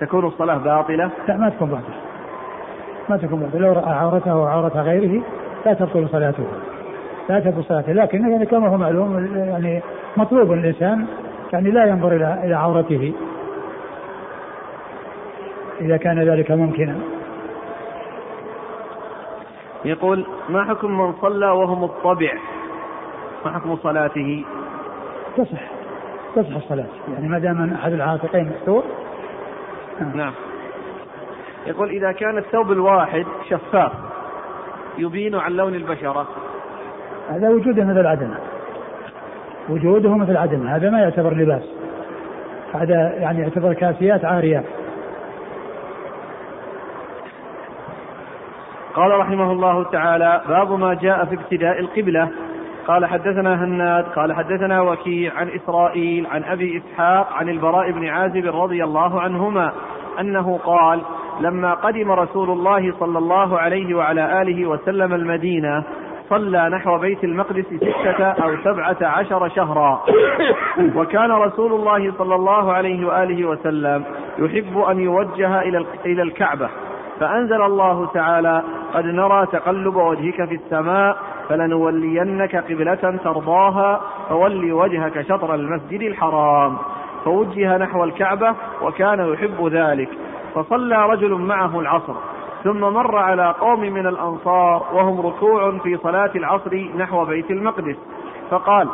تكون 0.00 0.26
الصلاة 0.26 0.58
باطلة؟ 0.58 1.10
لا 1.28 1.36
ما 1.36 1.48
تكون 1.48 1.68
باطلة. 1.68 1.94
ما 3.08 3.16
تكون 3.16 3.40
باطلة، 3.40 3.60
لو 3.60 3.72
رأى 3.72 3.92
عورته 3.92 4.36
وعورة 4.36 4.80
غيره 4.80 5.22
لا 5.66 5.72
تبطل 5.74 6.08
صلاته. 6.08 6.44
لا 7.28 7.40
تبطل 7.40 7.64
صلاته، 7.64 7.92
لكن 7.92 8.28
يعني 8.30 8.46
كما 8.46 8.68
هو 8.68 8.76
معلوم 8.76 9.34
يعني 9.34 9.82
مطلوب 10.16 10.52
الإنسان 10.52 11.06
يعني 11.52 11.70
لا 11.70 11.84
ينظر 11.84 12.12
إلى 12.12 12.40
إلى 12.44 12.54
عورته. 12.54 13.12
إذا 15.80 15.96
كان 15.96 16.18
ذلك 16.18 16.50
ممكنا. 16.50 16.96
يقول 19.84 20.26
ما 20.48 20.64
حكم 20.64 21.00
من 21.00 21.12
صلى 21.12 21.46
وهو 21.46 21.74
مطبع؟ 21.74 22.32
ما 23.44 23.52
حكم 23.52 23.76
صلاته؟ 23.76 24.44
تصح 25.36 25.62
تصح 26.36 26.56
الصلاة، 26.56 26.86
يعني 27.12 27.28
ما 27.28 27.38
دام 27.38 27.74
أحد 27.74 27.92
العاتقين 27.92 28.52
مستور 28.56 28.84
نعم. 30.00 30.16
نعم 30.16 30.32
يقول 31.66 31.88
إذا 31.88 32.12
كان 32.12 32.38
الثوب 32.38 32.72
الواحد 32.72 33.26
شفاف 33.48 33.92
يبين 34.98 35.34
عن 35.34 35.52
لون 35.52 35.74
البشرة. 35.74 36.26
هذا 37.30 37.48
وجوده 37.48 37.84
مثل 37.84 38.06
عدم 38.06 38.34
وجوده 39.68 40.16
مثل 40.16 40.36
عدم 40.36 40.66
هذا 40.66 40.90
ما 40.90 41.00
يعتبر 41.00 41.34
لباس. 41.34 41.62
هذا 42.74 43.14
يعني 43.14 43.40
يعتبر 43.40 43.72
كاسيات 43.72 44.24
عاريات 44.24 44.64
قال 48.94 49.10
رحمه 49.10 49.52
الله 49.52 49.84
تعالى 49.84 50.42
باب 50.48 50.72
ما 50.72 50.94
جاء 50.94 51.24
في 51.24 51.34
ابتداء 51.34 51.80
القبلة. 51.80 52.28
قال 52.86 53.06
حدثنا 53.06 53.64
هناد 53.64 54.04
قال 54.04 54.32
حدثنا 54.32 54.80
وكيع 54.80 55.32
عن 55.34 55.48
إسرائيل 55.48 56.26
عن 56.26 56.44
أبي 56.44 56.78
إسحاق 56.78 57.32
عن 57.32 57.48
البراء 57.48 57.90
بن 57.90 58.08
عازب 58.08 58.46
رضي 58.46 58.84
الله 58.84 59.20
عنهما 59.20 59.72
أنه 60.20 60.58
قال 60.64 61.00
لما 61.40 61.74
قدم 61.74 62.12
رسول 62.12 62.50
الله 62.50 62.92
صلى 63.00 63.18
الله 63.18 63.58
عليه 63.58 63.94
وعلى 63.94 64.42
آله 64.42 64.66
وسلم 64.66 65.14
المدينة 65.14 65.84
صلى 66.30 66.68
نحو 66.68 66.98
بيت 66.98 67.24
المقدس 67.24 67.64
ستة 67.66 68.24
أو 68.24 68.56
سبعة 68.64 68.96
عشر 69.02 69.48
شهرا. 69.48 70.02
وكان 70.94 71.30
رسول 71.32 71.72
الله 71.72 72.12
صلى 72.18 72.34
الله 72.34 72.72
عليه 72.72 73.06
وآله 73.06 73.48
وسلم 73.48 74.04
يحب 74.38 74.78
أن 74.78 75.00
يوجه 75.00 75.62
إلى 76.06 76.22
الكعبة. 76.22 76.68
فأنزل 77.20 77.62
الله 77.62 78.06
تعالى 78.06 78.62
قد 78.94 79.04
نرى 79.04 79.46
تقلب 79.46 79.96
وجهك 79.96 80.44
في 80.48 80.54
السماء 80.54 81.16
فلنولينك 81.48 82.56
قبلة 82.56 83.18
ترضاها 83.24 84.00
فول 84.28 84.72
وجهك 84.72 85.22
شطر 85.22 85.54
المسجد 85.54 86.02
الحرام. 86.02 86.76
فوجه 87.24 87.76
نحو 87.76 88.04
الكعبة 88.04 88.54
وكان 88.82 89.32
يحب 89.32 89.66
ذلك. 89.66 90.08
فصلى 90.54 91.06
رجل 91.06 91.34
معه 91.34 91.80
العصر. 91.80 92.14
ثم 92.64 92.80
مر 92.80 93.18
على 93.18 93.54
قوم 93.60 93.80
من 93.80 94.06
الأنصار 94.06 94.82
وهم 94.92 95.26
ركوع 95.26 95.78
في 95.78 95.96
صلاة 95.96 96.30
العصر 96.36 96.88
نحو 96.96 97.24
بيت 97.24 97.50
المقدس. 97.50 97.96
فقال 98.50 98.88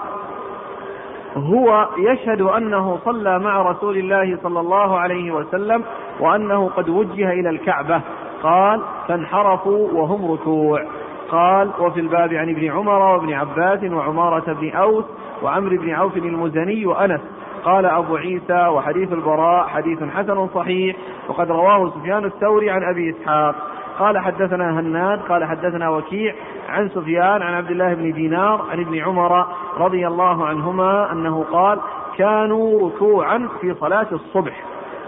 هو 1.37 1.89
يشهد 1.99 2.41
أنه 2.41 2.99
صلى 3.05 3.39
مع 3.39 3.63
رسول 3.63 3.97
الله 3.97 4.39
صلى 4.43 4.61
الله 4.61 4.99
عليه 4.99 5.33
وسلم 5.33 5.85
وأنه 6.21 6.69
قد 6.77 6.89
وجه 6.89 7.33
إلى 7.33 7.51
الكعبة. 7.51 8.01
قال 8.43 8.81
فانحرفوا 9.09 9.89
وهم 9.93 10.33
ركوع. 10.33 10.85
قال 11.31 11.71
وفي 11.79 12.01
الباب 12.01 12.35
عن 12.35 12.49
ابن 12.49 12.71
عمر 12.71 12.99
وابن 12.99 13.33
عباس 13.33 13.85
وعمارة 13.85 14.53
بن 14.53 14.71
أوس 14.71 15.05
وعمرو 15.43 15.77
بن 15.77 15.91
عوف 15.91 16.17
المزني 16.17 16.87
وأنس. 16.87 17.21
قال 17.65 17.87
أبو 17.87 18.17
عيسى 18.17 18.67
وحديث 18.67 19.13
البراء 19.13 19.67
حديث 19.67 20.03
حسن 20.03 20.49
صحيح 20.49 20.97
وقد 21.29 21.51
رواه 21.51 21.91
سفيان 21.91 22.25
الثوري 22.25 22.71
عن 22.71 22.83
أبي 22.83 23.11
إسحاق. 23.11 23.55
قال 23.99 24.19
حدثنا 24.19 24.81
هناد 24.81 25.21
قال 25.21 25.45
حدثنا 25.45 25.89
وكيع 25.89 26.35
عن 26.69 26.89
سفيان 26.89 27.43
عن 27.43 27.55
عبد 27.55 27.71
الله 27.71 27.95
بن 27.95 28.13
دينار 28.13 28.65
عن 28.71 28.81
ابن 28.81 28.99
عمر 28.99 29.47
رضي 29.79 30.07
الله 30.07 30.47
عنهما 30.47 31.13
أنه 31.13 31.45
قال 31.53 31.79
كانوا 32.17 32.89
ركوعا 32.89 33.49
في 33.61 33.75
صلاة 33.75 34.07
الصبح. 34.13 34.63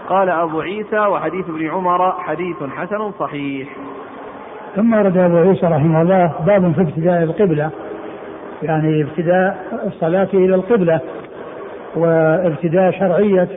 قال 0.09 0.29
أبو 0.29 0.61
عيسى 0.61 0.99
وحديث 0.99 1.49
ابن 1.49 1.69
عمر 1.69 2.11
حديث 2.11 2.63
حسن 2.77 3.11
صحيح. 3.11 3.69
ثم 4.75 4.93
ورد 4.93 5.17
أبو 5.17 5.37
عيسى 5.37 5.65
رحمه 5.65 6.01
الله 6.01 6.33
باب 6.45 6.73
في 6.73 6.81
ابتداء 6.81 7.23
القبلة 7.23 7.69
يعني 8.63 9.03
ابتداء 9.03 9.57
الصلاة 9.87 10.27
إلى 10.33 10.55
القبلة 10.55 10.99
وابتداء 11.95 12.91
شرعية 12.91 13.47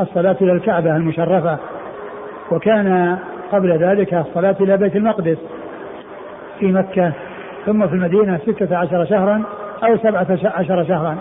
الصلاة 0.00 0.36
إلى 0.40 0.52
الكعبة 0.52 0.96
المشرفة 0.96 1.58
وكان 2.50 3.18
قبل 3.52 3.78
ذلك 3.78 4.14
الصلاة 4.14 4.56
إلى 4.60 4.76
بيت 4.76 4.96
المقدس 4.96 5.38
في 6.58 6.72
مكة 6.72 7.12
ثم 7.66 7.86
في 7.86 7.94
المدينة 7.94 8.38
ستة 8.38 8.76
عشر 8.76 9.04
شهرا 9.04 9.42
أو 9.84 9.96
سبعة 9.96 10.26
عشر 10.44 10.84
شهرا 10.84 11.16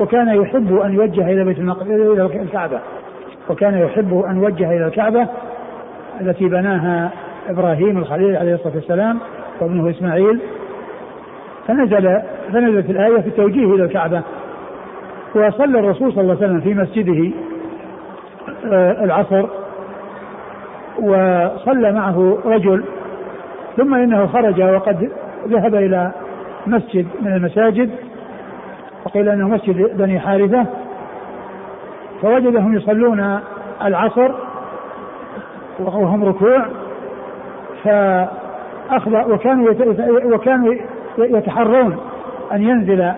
وكان 0.00 0.28
يحب 0.28 0.76
أن 0.76 0.94
يوجه 0.94 1.32
إلى 1.32 1.44
بيت 1.44 1.58
المقدس 1.58 1.90
إلى 1.90 2.42
الكعبة 2.42 2.78
وكان 3.50 3.78
يحب 3.78 4.24
أن 4.28 4.36
يوجه 4.36 4.70
إلى 4.70 4.86
الكعبة 4.86 5.28
التي 6.20 6.48
بناها 6.48 7.10
إبراهيم 7.48 7.98
الخليل 7.98 8.36
عليه 8.36 8.54
الصلاة 8.54 8.74
والسلام 8.74 9.18
وابنه 9.60 9.90
إسماعيل 9.90 10.40
فنزل 11.68 12.22
فنزلت 12.52 12.90
الآية 12.90 13.20
في 13.20 13.28
التوجيه 13.28 13.74
إلى 13.74 13.84
الكعبة. 13.84 14.22
وصلى 15.34 15.78
الرسول 15.78 16.12
صلى 16.12 16.20
الله 16.20 16.36
عليه 16.36 16.46
وسلم 16.46 16.60
في 16.60 16.74
مسجده 16.74 17.30
آه، 18.72 19.04
العصر 19.04 19.46
وصلى 20.98 21.92
معه 21.92 22.38
رجل 22.44 22.84
ثم 23.76 23.94
إنه 23.94 24.26
خرج 24.26 24.62
وقد 24.62 25.10
ذهب 25.48 25.74
إلى 25.74 26.12
مسجد 26.66 27.06
من 27.20 27.32
المساجد 27.32 27.90
وقيل 29.04 29.28
إنه 29.28 29.48
مسجد 29.48 29.96
بني 29.98 30.20
حارثة 30.20 30.66
فوجدهم 32.22 32.76
يصلون 32.76 33.40
العصر 33.84 34.30
وهم 35.78 36.24
ركوع 36.24 36.66
فأخذ 37.84 39.32
وكانوا 39.32 39.72
وكانوا 40.34 40.74
يتحرون 41.18 41.96
أن 42.52 42.62
ينزل 42.62 43.12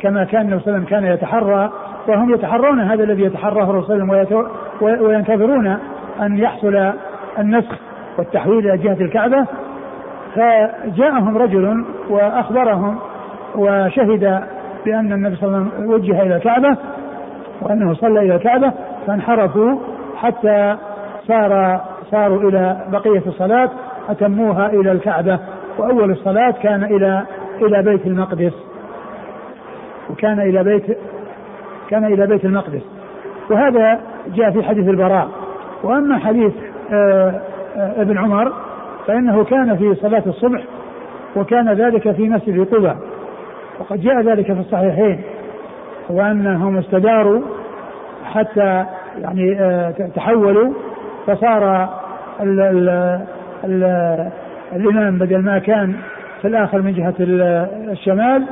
كما 0.00 0.24
كان 0.24 0.40
النبي 0.40 0.60
صلى 0.60 0.66
الله 0.66 0.76
عليه 0.76 0.76
وسلم 0.76 0.84
كان 0.84 1.04
يتحرى 1.04 1.70
وهم 2.08 2.34
يتحرون 2.34 2.80
هذا 2.80 3.04
الذي 3.04 3.22
يتحراه 3.22 3.70
الرسول 3.70 3.86
صلى 3.86 4.02
الله 4.02 4.16
عليه 4.16 4.26
وسلم 4.26 5.06
وينتظرون 5.06 5.78
أن 6.22 6.38
يحصل 6.38 6.92
النسخ 7.38 7.78
والتحويل 8.18 8.70
إلى 8.70 8.78
جهة 8.78 9.04
الكعبة. 9.04 9.46
فجاءهم 10.34 11.38
رجل 11.38 11.84
وأخبرهم 12.10 12.98
وشهد 13.56 14.42
بأن 14.84 15.12
النبي 15.12 15.36
صلى 15.36 15.48
الله 15.48 15.58
عليه 15.58 15.68
وسلم 15.68 15.90
وجه 15.90 16.22
إلى 16.22 16.36
الكعبة 16.36 16.76
وأنه 17.62 17.94
صلى 17.94 18.20
إلى 18.20 18.34
الكعبة 18.34 18.72
فانحرفوا 19.06 19.78
حتى 20.16 20.76
صار 21.28 21.80
صاروا 22.10 22.48
إلى 22.48 22.76
بقية 22.88 23.22
الصلاة. 23.26 23.70
أتموها 24.08 24.66
إلى 24.66 24.92
الكعبة 24.92 25.38
وأول 25.78 26.10
الصلاة 26.10 26.50
كان 26.50 26.84
إلى 26.84 27.22
إلى 27.62 27.82
بيت 27.82 28.06
المقدس. 28.06 28.52
وكان 30.10 30.40
إلى 30.40 30.64
بيت 30.64 30.98
كان 31.88 32.04
إلى 32.04 32.26
بيت 32.26 32.44
المقدس. 32.44 32.82
وهذا 33.50 34.00
جاء 34.34 34.50
في 34.50 34.62
حديث 34.62 34.88
البراء. 34.88 35.28
وأما 35.82 36.18
حديث 36.18 36.52
آه، 36.92 37.40
آه، 37.76 38.02
ابن 38.02 38.18
عمر 38.18 38.52
فإنه 39.06 39.44
كان 39.44 39.76
في 39.76 39.94
صلاة 39.94 40.22
الصبح 40.26 40.64
وكان 41.36 41.72
ذلك 41.72 42.10
في 42.10 42.28
مسجد 42.28 42.74
قبى. 42.74 42.94
وقد 43.80 44.00
جاء 44.00 44.20
ذلك 44.20 44.46
في 44.46 44.60
الصحيحين. 44.60 45.22
وأنهم 46.10 46.78
استداروا 46.78 47.40
حتى 48.24 48.84
يعني 49.18 49.60
آه، 49.60 49.90
تحولوا 49.90 50.72
فصار 51.26 51.88
الإمام 53.64 55.18
بدل 55.18 55.38
ما 55.38 55.58
كان 55.58 55.94
في 56.42 56.48
الآخر 56.48 56.82
من 56.82 56.92
جهة 56.92 57.14
الشمال 57.90 58.46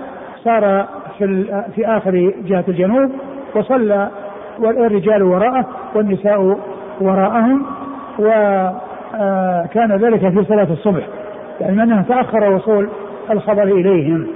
صار 0.44 0.87
في, 1.18 1.44
في 1.75 1.87
آخر 1.87 2.33
جهة 2.44 2.64
الجنوب 2.68 3.11
وصلى 3.55 4.09
والرجال 4.59 5.23
وراءه 5.23 5.66
والنساء 5.94 6.59
وراءهم 7.01 7.66
وكان 8.18 9.92
ذلك 9.92 10.20
في 10.20 10.44
صلاة 10.44 10.73
الصبح 10.73 11.07
يعني 11.61 11.83
أنه 11.83 12.03
تأخر 12.03 12.53
وصول 12.53 12.88
الخبر 13.31 13.62
إليهم. 13.62 14.27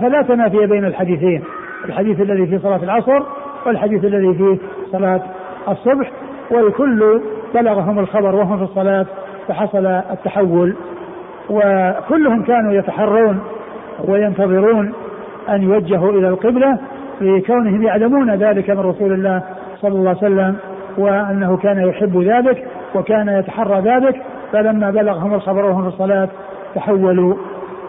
فلا 0.00 0.22
تنافي 0.28 0.66
بين 0.66 0.84
الحديثين 0.84 1.42
الحديث 1.84 2.20
الذي 2.20 2.46
في 2.46 2.58
صلاة 2.58 2.82
العصر 2.82 3.22
والحديث 3.66 4.04
الذي 4.04 4.34
في 4.34 4.58
صلاة 4.92 5.20
الصبح 5.68 6.10
والكل 6.50 7.20
بلغهم 7.54 7.98
الخبر 7.98 8.36
وهم 8.36 8.56
في 8.56 8.62
الصلاة 8.62 9.06
فحصل 9.48 9.86
التحول. 9.86 10.76
وكلهم 11.50 12.42
كانوا 12.42 12.72
يتحرون 12.72 13.40
وينتظرون 14.04 14.92
أن 15.48 15.62
يوجهوا 15.62 16.12
إلى 16.12 16.28
القبلة 16.28 16.78
لكونهم 17.20 17.82
يعلمون 17.82 18.34
ذلك 18.34 18.70
من 18.70 18.80
رسول 18.80 19.12
الله 19.12 19.42
صلى 19.80 19.92
الله 19.92 20.08
عليه 20.08 20.18
وسلم 20.18 20.56
وأنه 20.98 21.56
كان 21.56 21.88
يحب 21.88 22.22
ذلك 22.22 22.66
وكان 22.94 23.28
يتحرى 23.28 23.80
ذلك 23.80 24.22
فلما 24.52 24.90
بلغهم 24.90 25.34
الخبر 25.34 25.64
وهم 25.64 25.82
في 25.82 25.88
الصلاة 25.88 26.28
تحولوا. 26.74 27.34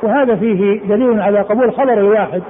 وهذا 0.04 0.36
فيه 0.36 0.82
دليل 0.88 1.22
على 1.22 1.42
قبول 1.42 1.74
خبر 1.74 1.94
الواحد 1.94 2.42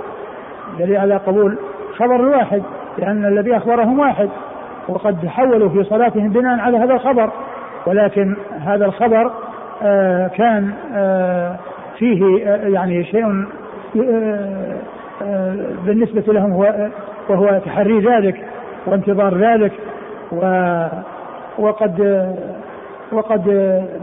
دليل 0.80 0.98
على 0.98 1.16
قبول 1.16 1.58
خبر 1.98 2.16
الواحد 2.16 2.62
لأن 2.98 3.26
الذي 3.26 3.58
أخبرهم 3.58 4.00
واحد. 4.00 4.30
وقد 4.92 5.18
تحولوا 5.24 5.70
في 5.70 5.84
صلاتهم 5.84 6.30
بناء 6.30 6.60
على 6.60 6.78
هذا 6.78 6.94
الخبر 6.94 7.32
ولكن 7.88 8.36
هذا 8.60 8.86
الخبر 8.86 9.32
آه 9.84 10.28
كان 10.28 10.74
آه 10.96 11.56
فيه 11.98 12.48
آه 12.48 12.68
يعني 12.68 13.04
شيء 13.04 13.46
بالنسبة 15.86 16.34
لهم 16.34 16.52
هو 16.52 16.90
وهو 17.30 17.62
تحري 17.66 18.00
ذلك 18.00 18.46
وانتظار 18.86 19.38
ذلك 19.38 19.72
و 20.32 20.86
وقد 21.60 22.26
وقد 23.12 23.44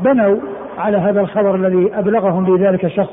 بنوا 0.03 0.37
على 0.79 0.97
هذا 0.97 1.21
الخبر 1.21 1.55
الذي 1.55 1.91
أبلغهم 1.95 2.45
بذلك 2.45 2.85
الشخص 2.85 3.13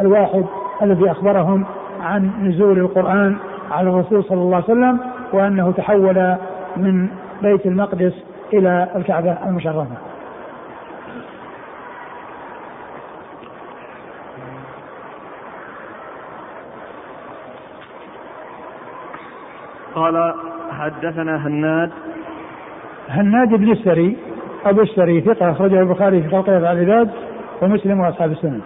الواحد 0.00 0.44
الذي 0.82 1.10
أخبرهم 1.10 1.64
عن 2.02 2.30
نزول 2.42 2.78
القرآن 2.78 3.36
على 3.70 3.90
الرسول 3.90 4.24
صلى 4.24 4.38
الله 4.38 4.56
عليه 4.56 4.64
وسلم 4.64 4.98
وأنه 5.32 5.72
تحول 5.72 6.36
من 6.76 7.08
بيت 7.42 7.66
المقدس 7.66 8.12
إلى 8.52 8.88
الكعبة 8.96 9.32
المشرفة 9.46 9.96
قال 19.94 20.34
حدثنا 20.70 21.46
هناد 21.46 21.90
هناد 23.08 23.48
بن 23.48 23.70
السري 23.70 24.16
أبو 24.64 24.82
السري 24.82 25.20
ثقة 25.20 25.50
أخرجه 25.50 25.80
البخاري 25.80 26.22
في 26.22 26.28
خلق 26.28 26.48
العباد 26.48 27.10
ومسلم 27.62 28.00
وأصحاب 28.00 28.32
السنن. 28.32 28.60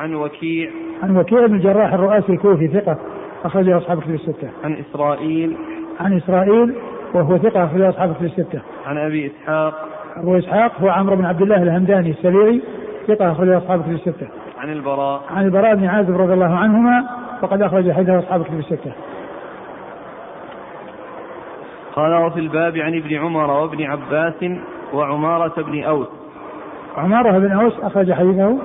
عن 0.00 0.14
وكيع 0.14 0.70
عن 1.02 1.16
وكيع 1.16 1.46
بن 1.46 1.54
الجراح 1.54 1.92
الرؤاسي 1.92 2.32
الكوفي 2.32 2.68
ثقة 2.68 2.98
أخرجه 3.44 3.78
أصحاب 3.78 3.98
الكتب 3.98 4.14
الستة. 4.14 4.50
عن 4.64 4.72
إسرائيل 4.74 5.56
عن 6.00 6.16
إسرائيل 6.16 6.74
وهو 7.14 7.38
ثقة 7.38 7.64
أخرجه 7.64 7.88
أصحاب 7.88 8.10
الكتب 8.10 8.24
الستة. 8.24 8.60
عن 8.86 8.98
أبي 8.98 9.26
إسحاق 9.26 9.88
أبو 10.16 10.38
إسحاق 10.38 10.80
هو 10.80 10.88
عمرو 10.88 11.16
بن 11.16 11.24
عبد 11.24 11.42
الله 11.42 11.62
الهمداني 11.62 12.10
السبيعي 12.10 12.62
ثقة 13.08 13.32
أخرجه 13.32 13.58
أصحاب 13.58 13.80
الكتب 13.80 13.92
الستة. 13.92 14.28
عن 14.58 14.72
البراء 14.72 15.22
عن 15.30 15.44
البراء 15.44 15.74
بن 15.74 15.86
عازب 15.86 16.20
رضي 16.20 16.32
الله 16.32 16.56
عنهما 16.56 17.04
وقد 17.42 17.62
أخرج 17.62 17.92
حديثه 17.92 18.18
أصحاب 18.18 18.40
الكتب 18.40 18.58
الستة. 18.58 18.92
قال 21.92 22.14
وفي 22.14 22.40
الباب 22.40 22.76
عن 22.76 22.94
ابن 22.94 23.14
عمر 23.14 23.50
وابن 23.50 23.82
عباس 23.82 24.44
وعمارة 24.92 25.62
بن 25.62 25.82
أوس 25.82 26.08
عمارة 26.96 27.38
بن 27.38 27.52
أوس 27.52 27.72
أخرج 27.82 28.12
حديثه 28.12 28.58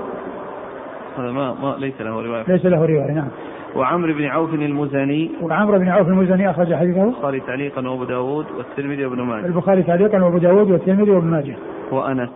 هذا 1.18 1.32
ما, 1.32 1.54
ما 1.54 1.76
ليس 1.80 2.02
له 2.02 2.22
رواية 2.22 2.44
ليس 2.48 2.66
له 2.66 2.86
رواية 2.86 3.12
نعم 3.12 3.28
وعمرو 3.76 4.14
بن 4.14 4.26
عوف 4.26 4.54
المزني. 4.54 5.32
وعمرو 5.42 5.80
بن 5.80 5.90
عوف 5.90 6.08
المزني 6.08 6.50
أخرج 6.50 6.74
حديثه 6.74 7.04
البخاري 7.04 7.40
تعليقا 7.40 7.88
وأبو 7.88 8.04
داود 8.04 8.46
والترمذي 8.58 9.06
وابن 9.06 9.22
ماجه. 9.22 9.46
البخاري 9.46 9.84
تعليقا 9.84 10.24
وأبو 10.24 10.38
داود 10.38 10.72
والترمذي 10.72 11.12
وابن 11.12 11.28
ماجه. 11.28 11.56
وأنس. 11.92 12.30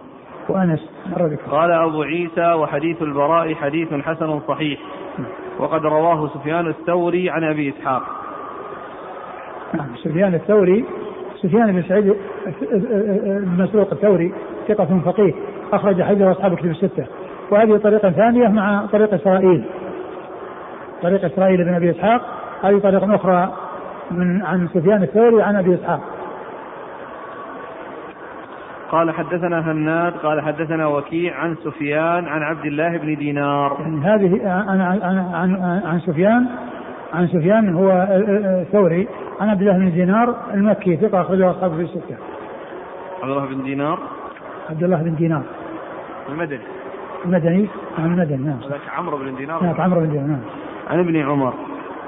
وأنس 0.49 0.89
قال 1.51 1.71
أبو 1.71 2.01
عيسى 2.01 2.53
وحديث 2.53 3.01
البراء 3.01 3.53
حديث 3.53 3.93
حسن 3.93 4.39
صحيح. 4.47 4.79
وقد 5.59 5.85
رواه 5.85 6.27
سفيان 6.27 6.67
الثوري 6.67 7.29
عن 7.29 7.43
أبي 7.43 7.69
إسحاق. 7.69 8.03
نعم 9.73 9.95
سفيان 10.03 10.33
الثوري 10.33 10.85
سفيان 11.41 11.71
بن 11.71 11.81
سعيد 11.81 12.15
بن 13.21 13.63
مسروق 13.63 13.93
الثوري 13.93 14.33
ثقة 14.67 14.99
فقيه 15.05 15.33
أخرج 15.73 16.01
حديثه 16.01 16.31
أصحاب 16.31 16.55
كتب 16.55 16.69
الستة. 16.69 17.05
وهذه 17.51 17.77
طريقة 17.77 18.09
ثانية 18.09 18.47
مع 18.47 18.85
طريق 18.85 19.13
إسرائيل. 19.13 19.63
طريق 21.03 21.25
إسرائيل 21.25 21.63
بن 21.63 21.73
أبي 21.73 21.91
إسحاق 21.91 22.21
هذه 22.63 22.79
طريقة 22.79 23.15
أخرى 23.15 23.53
من 24.11 24.41
عن 24.41 24.67
سفيان 24.67 25.03
الثوري 25.03 25.43
عن 25.43 25.55
أبي 25.55 25.75
إسحاق. 25.75 25.99
قال 28.91 29.11
حدثنا 29.11 29.71
هناد 29.71 30.13
قال 30.13 30.41
حدثنا 30.41 30.87
وكيع 30.87 31.35
عن 31.35 31.55
سفيان 31.55 32.27
عن 32.27 32.43
عبد 32.43 32.65
الله 32.65 32.97
بن 32.97 33.15
دينار. 33.15 33.77
يعني 33.79 34.05
هذه 34.05 34.49
عن 34.49 34.81
عن 34.81 35.01
عن, 35.33 35.81
عن 35.85 35.99
سفيان 35.99 36.45
عن 37.13 37.27
سفيان 37.27 37.75
هو 37.75 38.07
الثوري 38.61 39.07
عن 39.39 39.49
عبد 39.49 39.61
الله 39.61 39.73
بن 39.73 39.91
دينار 39.91 40.35
المكي 40.53 40.97
ثقة 40.97 41.21
أخرجه 41.21 41.51
أصحابه 41.51 41.75
في 41.75 41.81
الستة. 41.81 42.15
عبد 43.23 43.31
الله 43.31 43.45
بن 43.45 43.63
دينار؟ 43.63 43.99
عبد 44.69 44.83
الله 44.83 45.03
بن 45.03 45.15
دينار. 45.15 45.43
المدني. 46.29 46.59
المدني؟ 47.25 47.67
عن 47.97 48.05
المدني 48.05 48.37
نعم. 48.37 48.59
عمرو 48.97 49.17
بن 49.17 49.35
دينار. 49.35 49.63
نعم 49.63 49.81
عمرو 49.81 49.99
بن 49.99 50.09
دينار 50.09 50.27
نعم. 50.27 50.39
عن 50.89 50.99
ابن 50.99 51.29
عمر 51.29 51.53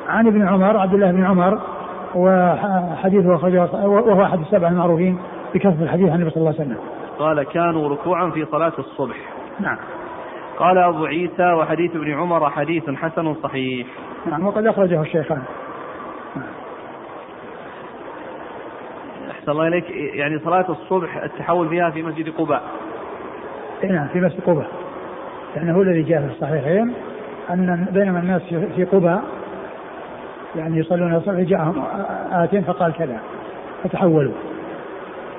عن 0.07 0.27
ابن 0.27 0.47
عمر 0.47 0.77
عبد 0.77 0.93
الله 0.93 1.11
بن 1.11 1.25
عمر 1.25 1.59
وحديثه 2.15 3.35
أخرجه 3.35 3.69
وهو 3.73 4.23
أحد 4.23 4.39
السبعة 4.39 4.69
المعروفين 4.69 5.19
بكثرة 5.53 5.83
الحديث 5.83 6.09
عن 6.09 6.15
النبي 6.15 6.29
صلى 6.29 6.37
الله 6.37 6.55
عليه 6.59 6.61
وسلم. 6.61 6.77
قال 7.19 7.43
كانوا 7.43 7.89
ركوعا 7.89 8.29
في 8.29 8.45
صلاة 8.45 8.73
الصبح. 8.79 9.15
نعم. 9.59 9.77
قال 10.57 10.77
أبو 10.77 11.05
عيسى 11.05 11.51
وحديث 11.53 11.95
ابن 11.95 12.13
عمر 12.13 12.49
حديث 12.49 12.89
حسن 12.89 13.33
صحيح. 13.33 13.87
نعم 14.25 14.47
وقد 14.47 14.65
أخرجه 14.65 15.01
الشيخان. 15.01 15.41
أحسن 19.31 19.51
الله 19.51 19.67
إليك 19.67 19.89
يعني 19.91 20.39
صلاة 20.39 20.65
الصبح 20.69 21.23
التحول 21.23 21.69
فيها 21.69 21.89
في 21.89 22.03
مسجد 22.03 22.29
قباء. 22.29 22.63
نعم 23.83 24.07
في 24.07 24.21
مسجد 24.21 24.41
قباء. 24.41 24.67
لأنه 25.55 25.77
هو 25.77 25.81
الذي 25.81 26.03
جاء 26.03 26.21
في 26.21 26.33
الصحيحين 26.33 26.93
أن 27.49 27.87
بينما 27.91 28.19
الناس 28.19 28.41
في 28.75 28.83
قباء 28.83 29.23
يعني 30.55 30.77
يصلون 30.77 31.21
جاءهم 31.27 31.83
آت 32.31 32.55
فقال 32.55 32.93
كذا 32.93 33.19
فتحولوا 33.83 34.33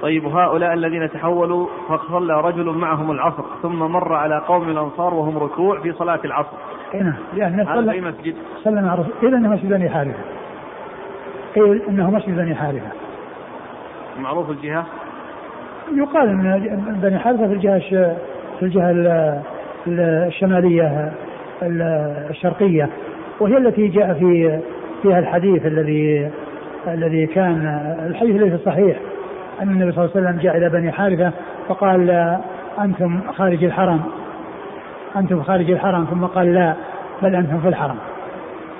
طيب 0.03 0.27
هؤلاء 0.27 0.73
الذين 0.73 1.11
تحولوا 1.11 1.67
فصلى 1.89 2.41
رجل 2.41 2.65
معهم 2.65 3.11
العصر 3.11 3.43
ثم 3.63 3.79
مر 3.79 4.15
على 4.15 4.39
قوم 4.39 4.69
الأنصار 4.69 5.15
وهم 5.15 5.39
ركوع 5.39 5.81
في 5.81 5.93
صلاة 5.93 6.21
العصر. 6.25 6.57
نعم 6.95 7.15
لأن 7.35 7.61
هذا 7.61 7.93
في 7.93 8.01
مسجد 8.01 8.35
صلى 8.65 8.83
مع 8.83 8.95
رسول 8.95 9.13
قيل 9.21 9.35
انه 9.35 9.49
مسجد 9.49 9.69
بني 9.69 9.91
حارثه. 9.91 10.23
قيل 11.55 11.83
إنه 11.89 12.11
مسجد 12.11 12.37
بني 12.37 12.55
حارثه. 12.55 12.91
معروف 14.21 14.51
الجهة؟ 14.51 14.87
يقال 15.95 16.29
إن 16.29 16.99
بني 17.03 17.19
حارثة 17.19 17.47
في 17.47 17.53
الجهة 17.53 17.79
في 18.59 18.63
الجهة 18.63 19.43
الشمالية 19.87 21.13
الشرقية 22.31 22.89
وهي 23.41 23.57
التي 23.57 23.89
جاء 23.89 24.15
في 24.15 24.61
فيها 25.03 25.19
الحديث 25.19 25.67
الذي 25.67 26.31
الذي 26.89 27.27
كان 27.27 27.67
الحديث 28.07 28.43
ليس 28.43 28.61
صحيح 28.61 28.97
أن 29.63 29.69
النبي 29.69 29.93
صلى 29.93 30.05
الله 30.05 30.17
عليه 30.17 30.27
وسلم 30.27 30.43
جاء 30.43 30.57
إلى 30.57 30.69
بني 30.69 30.93
حارثة 30.93 31.33
فقال 31.69 32.37
أنتم 32.81 33.21
خارج 33.33 33.65
الحرم 33.65 34.03
أنتم 35.17 35.43
خارج 35.43 35.71
الحرم. 35.71 36.05
ثم 36.05 36.25
قال 36.25 36.55
لا 36.55 36.75
بل 37.23 37.35
أنتم 37.35 37.61
في 37.61 37.69
الحرم. 37.69 37.97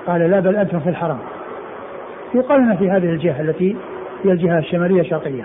قال 0.07 0.21
لا 0.21 0.39
بل 0.39 0.55
أنتم 0.55 0.79
في 0.79 0.89
الحرم. 0.89 1.17
يقال 2.35 2.59
أن 2.59 2.77
في 2.77 2.89
هذه 2.89 3.09
الجهة 3.09 3.41
التي 3.41 3.75
هي 4.23 4.31
الجهة 4.31 4.57
الشمالية 4.57 5.01
الشرقية. 5.01 5.43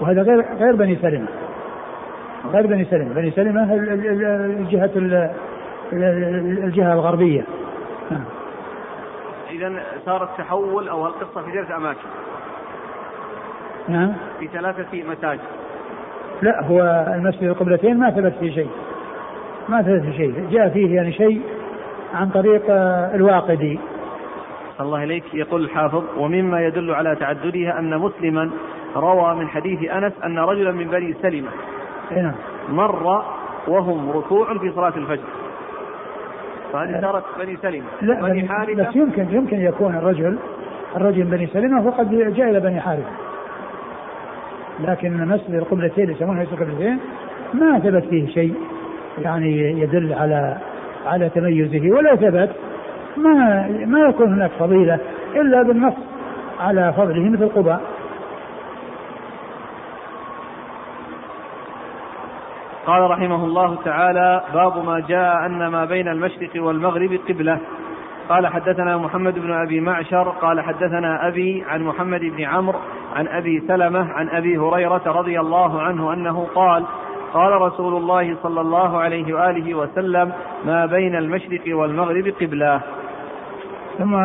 وهذا 0.00 0.22
غير 0.22 0.44
غير 0.60 0.76
بني 0.76 0.96
سلمة. 1.02 1.26
غير 2.52 2.66
بني 2.66 2.84
سلمة. 2.84 3.14
بني 3.14 3.30
سلمة 3.30 3.74
الجهة 3.74 4.90
الجهة 6.64 6.92
الغربية. 6.92 7.44
نعم. 8.10 8.24
إذا 9.50 9.72
صار 10.06 10.24
التحول 10.24 10.88
أو 10.88 11.06
القصة 11.06 11.42
في 11.42 11.52
ثلاث 11.52 11.70
أماكن. 11.70 12.08
نعم. 13.88 14.12
في 14.40 14.46
ثلاثة 14.46 15.02
مساجد. 15.10 15.40
لا 16.42 16.64
هو 16.64 17.06
المسجد 17.14 17.42
القبلتين 17.42 17.98
ما 17.98 18.10
ثبت 18.10 18.32
فيه 18.40 18.54
شيء. 18.54 18.70
ما 19.68 19.82
ثبت 19.82 20.02
فيه 20.02 20.16
شيء. 20.16 20.48
جاء 20.50 20.68
فيه 20.68 20.96
يعني 20.96 21.12
شيء 21.12 21.42
عن 22.14 22.28
طريق 22.28 22.62
الواقدي. 23.14 23.78
الله 24.80 25.04
إليك. 25.04 25.34
يقول 25.34 25.64
الحافظ 25.64 26.04
ومما 26.18 26.66
يدل 26.66 26.94
على 26.94 27.16
تعددها 27.16 27.78
أن 27.78 27.98
مسلما 27.98 28.50
روى 28.96 29.34
من 29.34 29.48
حديث 29.48 29.90
أنس 29.90 30.12
أن 30.24 30.38
رجلا 30.38 30.72
من 30.72 30.88
بني 30.88 31.14
سلمة 31.22 31.48
مر 32.68 33.22
وهم 33.68 34.10
ركوع 34.10 34.58
في 34.58 34.72
صلاة 34.72 34.92
الفجر. 34.96 35.28
فهذه 36.72 37.00
صارت 37.00 37.24
بني 37.38 37.56
سلمة. 37.56 37.84
لا 38.02 38.20
بني 38.20 38.48
حارثة. 38.48 38.88
بس 38.88 38.96
يمكن 38.96 39.26
يمكن 39.30 39.60
يكون 39.60 39.94
الرجل 39.94 40.38
الرجل 40.96 41.22
بني 41.22 41.46
سلمة 41.46 41.86
وقد 41.86 42.34
جاء 42.34 42.50
إلى 42.50 42.60
بني 42.60 42.80
حارثة. 42.80 43.10
لكن 44.80 45.28
مسجد 45.28 45.54
القبلتين 45.54 46.10
يسمونها 46.10 46.42
مسجد 46.42 46.52
القبلتين 46.52 46.98
ما 47.54 47.78
ثبت 47.78 48.04
فيه 48.04 48.26
شيء 48.26 48.54
يعني 49.18 49.80
يدل 49.80 50.12
على 50.12 50.56
على 51.06 51.28
تميزه 51.28 51.90
ولا 51.90 52.16
ثبت. 52.16 52.50
ما 53.16 53.68
ما 53.86 54.00
يكون 54.00 54.32
هناك 54.32 54.50
فضيلة 54.58 54.98
إلا 55.36 55.62
بالنص 55.62 55.94
على 56.60 56.92
فضله 56.92 57.30
مثل 57.30 57.48
قباء. 57.48 57.80
قال 62.86 63.10
رحمه 63.10 63.44
الله 63.44 63.76
تعالى 63.84 64.42
باب 64.54 64.84
ما 64.84 65.00
جاء 65.00 65.46
أن 65.46 65.66
ما 65.66 65.84
بين 65.84 66.08
المشرق 66.08 66.50
والمغرب 66.56 67.18
قبلة. 67.28 67.58
قال 68.28 68.46
حدثنا 68.46 68.96
محمد 68.96 69.38
بن 69.38 69.52
أبي 69.52 69.80
معشر 69.80 70.28
قال 70.28 70.60
حدثنا 70.60 71.28
أبي 71.28 71.64
عن 71.68 71.82
محمد 71.82 72.20
بن 72.20 72.44
عمرو 72.44 72.78
عن 73.14 73.28
أبي 73.28 73.62
سلمة 73.68 74.12
عن 74.12 74.28
أبي 74.28 74.58
هريرة 74.58 75.02
رضي 75.06 75.40
الله 75.40 75.82
عنه 75.82 76.12
أنه 76.12 76.46
قال 76.54 76.84
قال 77.34 77.52
رسول 77.52 77.96
الله 77.96 78.36
صلى 78.42 78.60
الله 78.60 79.00
عليه 79.00 79.34
وآله 79.34 79.74
وسلم 79.74 80.32
ما 80.64 80.86
بين 80.86 81.16
المشرق 81.16 81.76
والمغرب 81.76 82.34
قبلة. 82.40 82.80
ثم 83.98 84.16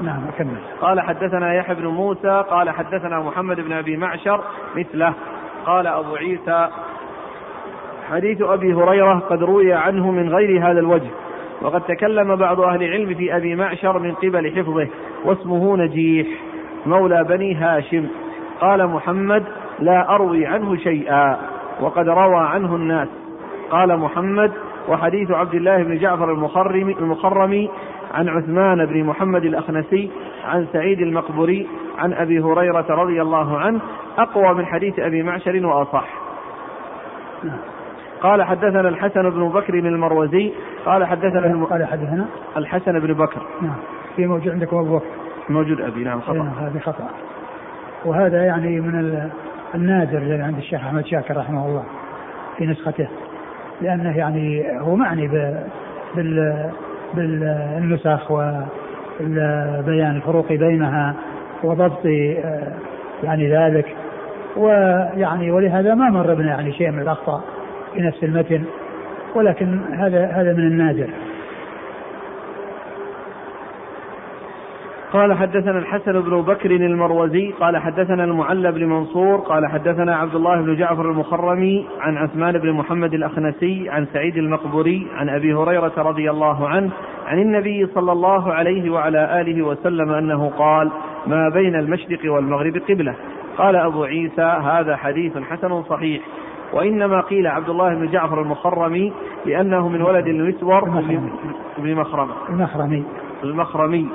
نعم 0.00 0.28
أكمل. 0.28 0.58
قال 0.80 1.00
حدثنا 1.00 1.54
يحيى 1.54 1.74
بن 1.74 1.86
موسى 1.86 2.44
قال 2.50 2.70
حدثنا 2.70 3.20
محمد 3.20 3.60
بن 3.60 3.72
أبي 3.72 3.96
معشر 3.96 4.40
مثله. 4.76 5.14
قال 5.66 5.86
أبو 5.86 6.16
عيسى 6.16 6.68
حديث 8.10 8.42
أبي 8.42 8.74
هريرة 8.74 9.18
قد 9.30 9.42
روي 9.42 9.72
عنه 9.72 10.10
من 10.10 10.28
غير 10.28 10.70
هذا 10.70 10.80
الوجه. 10.80 11.10
وقد 11.62 11.80
تكلم 11.80 12.36
بعض 12.36 12.60
أهل 12.60 12.82
العلم 12.82 13.14
في 13.14 13.36
أبي 13.36 13.54
معشر 13.54 13.98
من 13.98 14.14
قبل 14.14 14.52
حفظه 14.56 14.88
واسمه 15.24 15.76
نجيح 15.76 16.26
مولى 16.86 17.24
بني 17.24 17.54
هاشم. 17.54 18.06
قال 18.60 18.86
محمد 18.86 19.44
لا 19.78 20.14
أروي 20.14 20.46
عنه 20.46 20.76
شيئا 20.76 21.38
وقد 21.80 22.08
روى 22.08 22.36
عنه 22.36 22.76
الناس. 22.76 23.08
قال 23.70 23.96
محمد 23.98 24.52
وحديث 24.88 25.30
عبد 25.30 25.54
الله 25.54 25.82
بن 25.82 25.98
جعفر 25.98 26.32
المخرم 26.32 26.90
المخرمي 26.90 27.70
عن 28.14 28.28
عثمان 28.28 28.86
بن 28.86 29.04
محمد 29.04 29.44
الأخنسي 29.44 30.10
عن 30.44 30.66
سعيد 30.72 31.00
المقبري 31.00 31.66
عن 31.98 32.12
أبي 32.12 32.40
هريرة 32.40 32.86
رضي 32.90 33.22
الله 33.22 33.58
عنه 33.58 33.80
أقوى 34.18 34.54
من 34.54 34.66
حديث 34.66 34.98
أبي 34.98 35.22
معشر 35.22 35.66
وأصح. 35.66 36.08
قال 38.22 38.42
حدثنا 38.42 38.88
الحسن 38.88 39.30
بن 39.30 39.48
بكر 39.48 39.74
المروزي 39.74 40.52
قال 40.86 41.04
حدثنا 41.04 41.46
الم... 41.46 41.64
قال 41.64 41.84
حدثنا؟ 41.84 42.26
الحسن 42.56 43.00
بن 43.00 43.12
بكر. 43.12 43.42
نعم. 43.62 43.76
في 44.16 44.26
موجود 44.26 44.52
عندكم 44.52 44.76
أبو 44.76 44.96
بكر؟ 44.96 45.06
موجود 45.48 45.80
أبي 45.80 46.04
نعم 46.04 46.20
خطأ. 46.20 46.34
نعم 46.34 46.48
هذه 46.48 46.78
خطأ. 46.78 47.08
وهذا 48.04 48.44
يعني 48.44 48.80
من 48.80 49.30
النادر 49.74 50.18
الذي 50.18 50.42
عند 50.42 50.58
الشيخ 50.58 50.80
أحمد 50.80 51.06
شاكر 51.06 51.36
رحمه 51.36 51.66
الله 51.66 51.84
في 52.56 52.66
نسخته 52.66 53.08
لأنه 53.80 54.16
يعني 54.16 54.64
هو 54.80 54.96
معني 54.96 55.28
بال 56.16 56.70
بالنسخ 57.14 58.30
و 58.30 58.52
بيان 59.86 60.16
الفروق 60.16 60.48
بينها 60.48 61.14
وضبط 61.62 62.06
آه، 62.06 62.72
يعني 63.22 63.56
ذلك. 63.56 63.96
ويعني 64.56 65.50
ولهذا 65.50 65.94
ما 65.94 66.10
مر 66.10 66.34
بنا 66.34 66.48
يعني 66.48 66.72
شيء 66.72 66.90
من 66.90 67.02
الأخطاء. 67.02 67.55
في 67.96 68.02
نفس 68.02 68.24
المتن 68.24 68.64
ولكن 69.34 69.80
هذا 69.92 70.26
هذا 70.26 70.52
من 70.52 70.66
النادر. 70.66 71.08
قال 75.12 75.34
حدثنا 75.34 75.78
الحسن 75.78 76.20
بن 76.20 76.42
بكر 76.42 76.70
المروزي 76.70 77.52
قال 77.60 77.76
حدثنا 77.76 78.24
المعلى 78.24 78.72
بن 78.72 78.84
منصور 78.84 79.36
قال 79.36 79.66
حدثنا 79.66 80.16
عبد 80.16 80.34
الله 80.34 80.62
بن 80.62 80.76
جعفر 80.76 81.10
المخرمي 81.10 81.86
عن 82.00 82.16
عثمان 82.16 82.58
بن 82.58 82.72
محمد 82.72 83.14
الأخنسي 83.14 83.90
عن 83.90 84.06
سعيد 84.12 84.36
المقبوري 84.36 85.06
عن 85.16 85.28
أبي 85.28 85.54
هريرة 85.54 85.92
رضي 85.96 86.30
الله 86.30 86.68
عنه 86.68 86.90
عن 87.26 87.38
النبي 87.38 87.86
صلى 87.94 88.12
الله 88.12 88.52
عليه 88.52 88.90
وعلى 88.90 89.40
آله 89.40 89.62
وسلم 89.62 90.10
أنه 90.12 90.48
قال 90.58 90.90
ما 91.26 91.48
بين 91.48 91.74
المشرق 91.74 92.32
والمغرب 92.32 92.76
قبلة 92.88 93.14
قال 93.58 93.76
أبو 93.76 94.04
عيسى 94.04 94.60
هذا 94.64 94.96
حديث 94.96 95.38
حسن 95.38 95.82
صحيح 95.82 96.22
وإنما 96.76 97.20
قيل 97.20 97.46
عبد 97.46 97.68
الله 97.68 97.94
بن 97.94 98.10
جعفر 98.10 98.42
المخرمي 98.42 99.12
لأنه 99.46 99.88
من 99.88 100.02
ولد 100.02 100.26
المسور 100.26 100.84
بن 101.78 101.94
مخرمة. 101.94 102.32
المخرمي. 102.48 103.04
المخرمي. 103.44 104.08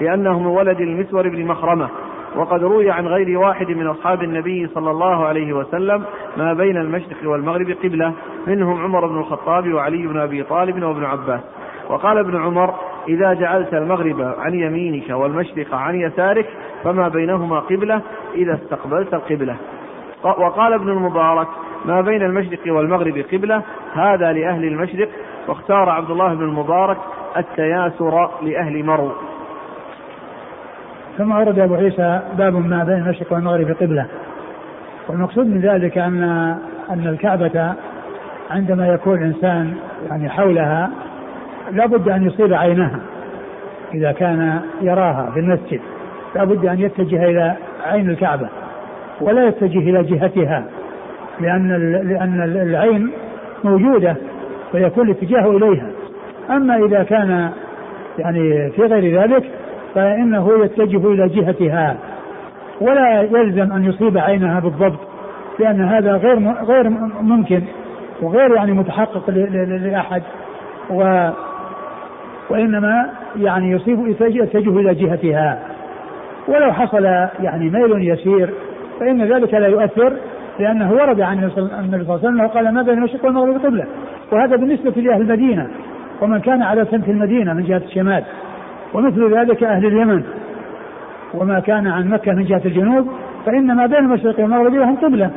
لأنه 0.00 0.38
من 0.38 0.46
ولد 0.46 0.80
المسور 0.80 1.28
بن 1.28 1.46
مخرمة. 1.46 1.88
وقد 2.36 2.62
روي 2.62 2.90
عن 2.90 3.06
غير 3.06 3.38
واحد 3.38 3.68
من 3.68 3.86
أصحاب 3.86 4.22
النبي 4.22 4.66
صلى 4.66 4.90
الله 4.90 5.24
عليه 5.24 5.52
وسلم 5.52 6.04
ما 6.36 6.52
بين 6.52 6.76
المشرق 6.76 7.16
والمغرب 7.24 7.70
قبلة. 7.84 8.12
منهم 8.46 8.82
عمر 8.82 9.06
بن 9.06 9.18
الخطاب 9.18 9.72
وعلي 9.72 10.06
بن 10.06 10.18
أبي 10.18 10.42
طالب 10.42 10.82
وابن 10.82 11.04
عباس. 11.04 11.40
وقال 11.88 12.18
ابن 12.18 12.42
عمر 12.42 12.74
إذا 13.08 13.34
جعلت 13.34 13.74
المغرب 13.74 14.34
عن 14.38 14.54
يمينك 14.54 15.10
والمشرق 15.10 15.74
عن 15.74 15.94
يسارك 15.94 16.46
فما 16.84 17.08
بينهما 17.08 17.58
قبلة 17.58 18.00
إذا 18.34 18.54
استقبلت 18.54 19.14
القبلة. 19.14 19.56
وقال 20.24 20.72
ابن 20.72 20.88
المبارك 20.88 21.48
ما 21.84 22.00
بين 22.00 22.22
المشرق 22.22 22.60
والمغرب 22.66 23.24
قبلة 23.32 23.62
هذا 23.94 24.32
لأهل 24.32 24.64
المشرق 24.64 25.08
واختار 25.48 25.88
عبد 25.88 26.10
الله 26.10 26.34
بن 26.34 26.42
المبارك 26.42 26.96
التياسر 27.36 28.30
لأهل 28.42 28.84
مرو. 28.84 29.12
ثم 31.18 31.32
ورد 31.32 31.58
أبو 31.58 31.74
عيسى 31.74 32.20
باب 32.38 32.54
ما 32.54 32.84
بين 32.84 32.94
المشرق 32.94 33.32
والمغرب 33.32 33.76
قبلة. 33.80 34.06
والمقصود 35.08 35.46
من 35.46 35.60
ذلك 35.60 35.98
أن 35.98 36.22
أن 36.90 37.06
الكعبة 37.06 37.74
عندما 38.50 38.88
يكون 38.88 39.18
الإنسان 39.18 39.74
يعني 40.10 40.28
حولها 40.28 40.90
لابد 41.70 42.08
أن 42.08 42.26
يصيب 42.26 42.52
عينها 42.52 43.00
إذا 43.94 44.12
كان 44.12 44.60
يراها 44.80 45.30
في 45.34 45.40
المسجد. 45.40 45.80
لابد 46.34 46.66
أن 46.66 46.80
يتجه 46.80 47.24
إلى 47.24 47.56
عين 47.86 48.10
الكعبة 48.10 48.48
ولا 49.20 49.48
يتجه 49.48 49.78
إلى 49.78 50.02
جهتها. 50.02 50.64
لأن 51.40 51.68
لأن 52.08 52.42
العين 52.42 53.10
موجودة 53.64 54.16
ويكون 54.74 55.10
الاتجاه 55.10 55.50
إليها. 55.50 55.86
أما 56.50 56.76
إذا 56.76 57.02
كان 57.02 57.50
يعني 58.18 58.70
في 58.70 58.82
غير 58.82 59.20
ذلك 59.20 59.44
فإنه 59.94 60.64
يتجه 60.64 61.12
إلى 61.12 61.28
جهتها. 61.28 61.96
ولا 62.80 63.22
يلزم 63.22 63.72
أن 63.72 63.84
يصيب 63.84 64.18
عينها 64.18 64.60
بالضبط 64.60 64.98
لأن 65.58 65.80
هذا 65.80 66.16
غير 66.16 66.52
غير 66.64 66.88
ممكن 67.22 67.62
وغير 68.22 68.54
يعني 68.54 68.72
متحقق 68.72 69.30
لأحد. 69.30 70.22
و 70.90 71.28
وإنما 72.50 73.10
يعني 73.36 73.70
يصيب 73.70 74.06
يتجه 74.20 74.80
إلى 74.80 74.94
جهتها. 74.94 75.58
ولو 76.48 76.72
حصل 76.72 77.04
يعني 77.40 77.70
ميل 77.70 78.08
يسير 78.08 78.50
فإن 79.00 79.24
ذلك 79.24 79.54
لا 79.54 79.66
يؤثر 79.66 80.12
لأنه 80.58 80.92
ورد 80.92 81.20
عن 81.20 81.38
النبي 81.38 81.54
صلى 81.54 81.68
الله 81.80 82.12
عليه 82.12 82.28
وسلم 82.28 82.46
قال 82.46 82.74
ما 82.74 82.82
بين 82.82 82.98
المشرق 82.98 83.24
والمغرب 83.24 83.64
قبلة. 83.64 83.84
وهذا 84.32 84.56
بالنسبة 84.56 85.02
لأهل 85.02 85.20
المدينة 85.20 85.68
ومن 86.20 86.40
كان 86.40 86.62
على 86.62 86.84
سمت 86.84 87.08
المدينة 87.08 87.52
من 87.52 87.64
جهة 87.64 87.82
الشمال. 87.86 88.24
ومثل 88.94 89.34
ذلك 89.38 89.64
أهل 89.64 89.86
اليمن. 89.86 90.22
وما 91.34 91.60
كان 91.60 91.86
عن 91.86 92.08
مكة 92.08 92.32
من 92.32 92.44
جهة 92.44 92.62
الجنوب 92.64 93.08
فإن 93.46 93.76
ما 93.76 93.86
بين 93.86 93.98
المشرق 93.98 94.40
والمغرب 94.40 94.74
لهم 94.74 94.96
قبلة. 94.96 95.30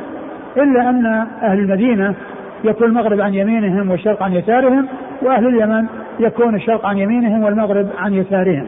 إلا 0.56 0.90
أن 0.90 1.06
أهل 1.42 1.58
المدينة 1.58 2.14
يكون 2.64 2.86
المغرب 2.88 3.20
عن 3.20 3.34
يمينهم 3.34 3.90
والشرق 3.90 4.22
عن 4.22 4.32
يسارهم 4.32 4.86
وأهل 5.22 5.46
اليمن 5.46 5.86
يكون 6.20 6.54
الشرق 6.54 6.86
عن 6.86 6.98
يمينهم 6.98 7.44
والمغرب 7.44 7.88
عن 7.98 8.14
يسارهم. 8.14 8.66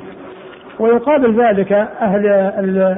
ويقابل 0.79 1.41
ذلك 1.41 1.73
أهل 2.03 2.97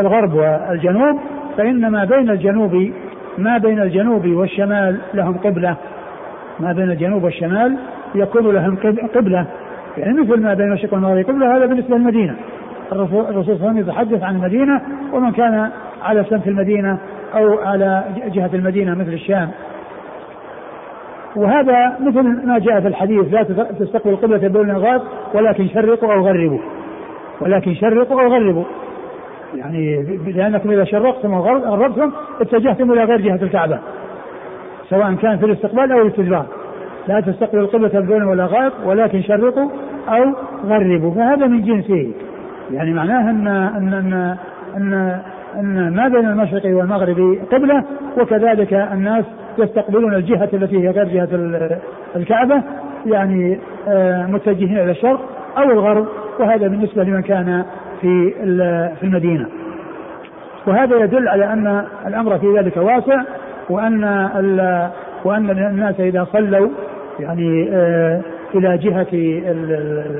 الغرب 0.00 0.34
والجنوب 0.34 1.18
فإن 1.58 1.88
ما 1.88 2.04
بين 2.04 2.30
الجنوب 2.30 2.92
ما 3.38 3.58
بين 3.58 3.82
الجنوب 3.82 4.26
والشمال 4.26 4.98
لهم 5.14 5.38
قبلة. 5.38 5.76
ما 6.60 6.72
بين 6.72 6.90
الجنوب 6.90 7.24
والشمال 7.24 7.76
يكون 8.14 8.54
لهم 8.54 8.76
قبلة. 9.14 9.46
يعني 9.96 10.20
مثل 10.20 10.42
ما 10.42 10.54
بين 10.54 10.66
المشرق 10.66 10.92
والمغرب 10.92 11.24
قبلة 11.24 11.56
هذا 11.56 11.66
بالنسبة 11.66 11.96
للمدينة. 11.96 12.36
الرسول 12.92 13.24
صلى 13.24 13.30
الله 13.30 13.42
عليه 13.42 13.64
وسلم 13.64 13.78
يتحدث 13.78 14.22
عن 14.22 14.36
المدينة 14.36 14.80
ومن 15.12 15.32
كان 15.32 15.70
على 16.02 16.24
سمت 16.24 16.48
المدينة 16.48 16.98
أو 17.34 17.58
على 17.58 18.04
جهة 18.26 18.50
المدينة 18.54 18.94
مثل 18.94 19.12
الشام. 19.12 19.50
وهذا 21.36 21.96
مثل 22.00 22.46
ما 22.46 22.58
جاء 22.58 22.80
في 22.80 22.88
الحديث 22.88 23.34
لا 23.34 23.42
تستقبل 23.78 24.10
القبلة 24.10 24.48
بين 24.48 24.70
الغاز 24.70 25.00
ولكن 25.34 25.68
شرقوا 25.68 26.14
أو 26.14 26.26
غربوا. 26.26 26.60
ولكن 27.40 27.74
شرقوا 27.74 28.22
أو 28.22 28.28
غربوا. 28.28 28.64
يعني 29.54 30.02
لأنكم 30.26 30.70
إذا 30.70 30.84
شرقتم 30.84 31.34
أو 31.34 31.42
غربتم 31.44 32.12
اتجهتم 32.40 32.92
إلى 32.92 33.04
غير 33.04 33.20
جهة 33.20 33.42
الكعبة 33.42 33.78
سواء 34.90 35.14
كان 35.14 35.38
في 35.38 35.46
الاستقبال 35.46 35.92
أو 35.92 36.02
الاستدبار 36.02 36.46
لا 37.08 37.20
تستقبل 37.20 37.58
القبلة 37.58 38.00
بدون 38.00 38.22
ولا 38.22 38.46
غائط 38.46 38.72
ولكن 38.84 39.22
شرقوا 39.22 39.70
أو 40.08 40.34
غربوا. 40.66 41.14
فهذا 41.14 41.46
من 41.46 41.62
جنسه 41.62 42.12
يعني 42.72 42.92
معناه 42.92 43.30
أن 43.30 43.46
أن 43.46 43.94
أن 43.94 44.36
أن, 44.76 45.20
أن 45.56 45.94
ما 45.94 46.08
بين 46.08 46.26
المشرق 46.26 46.76
والمغرب 46.76 47.38
قبلة 47.52 47.84
وكذلك 48.18 48.72
الناس 48.72 49.24
يستقبلون 49.58 50.14
الجهة 50.14 50.48
التي 50.52 50.78
هي 50.78 50.90
غير 50.90 51.08
جهة 51.08 51.28
الكعبة 52.16 52.62
يعني 53.06 53.58
آه، 53.88 54.26
متجهين 54.26 54.78
إلى 54.78 54.90
الشرق 54.90 55.20
أو 55.58 55.70
الغرب. 55.70 56.06
وهذا 56.40 56.68
بالنسبة 56.68 57.04
لمن 57.04 57.22
كان 57.22 57.64
في 58.00 58.32
في 59.00 59.02
المدينة. 59.02 59.46
وهذا 60.66 60.96
يدل 60.96 61.28
على 61.28 61.52
أن 61.52 61.84
الأمر 62.06 62.38
في 62.38 62.58
ذلك 62.58 62.76
واسع 62.76 63.22
وأن 63.70 64.04
وأن 65.24 65.50
الناس 65.50 66.00
إذا 66.00 66.26
صلوا 66.32 66.68
يعني 67.20 67.68
آه، 67.72 68.20
إلى 68.54 68.78
جهة 68.78 69.06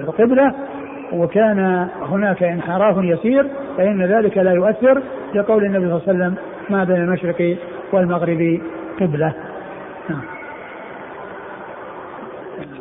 القبلة 0.03 0.55
وكان 1.13 1.89
هناك 2.03 2.43
انحراف 2.43 2.97
يسير 3.05 3.47
فإن 3.77 4.03
ذلك 4.03 4.39
لا 4.39 4.53
يؤثر 4.53 5.03
لقول 5.35 5.65
النبي 5.65 5.89
صلى 5.89 5.97
الله 5.97 6.03
عليه 6.09 6.19
وسلم 6.19 6.35
ما 6.71 6.85
بين 6.85 6.97
المشرق 6.97 7.57
والمغرب 7.93 8.61
قبلة. 9.01 9.33
نعم 10.11 10.23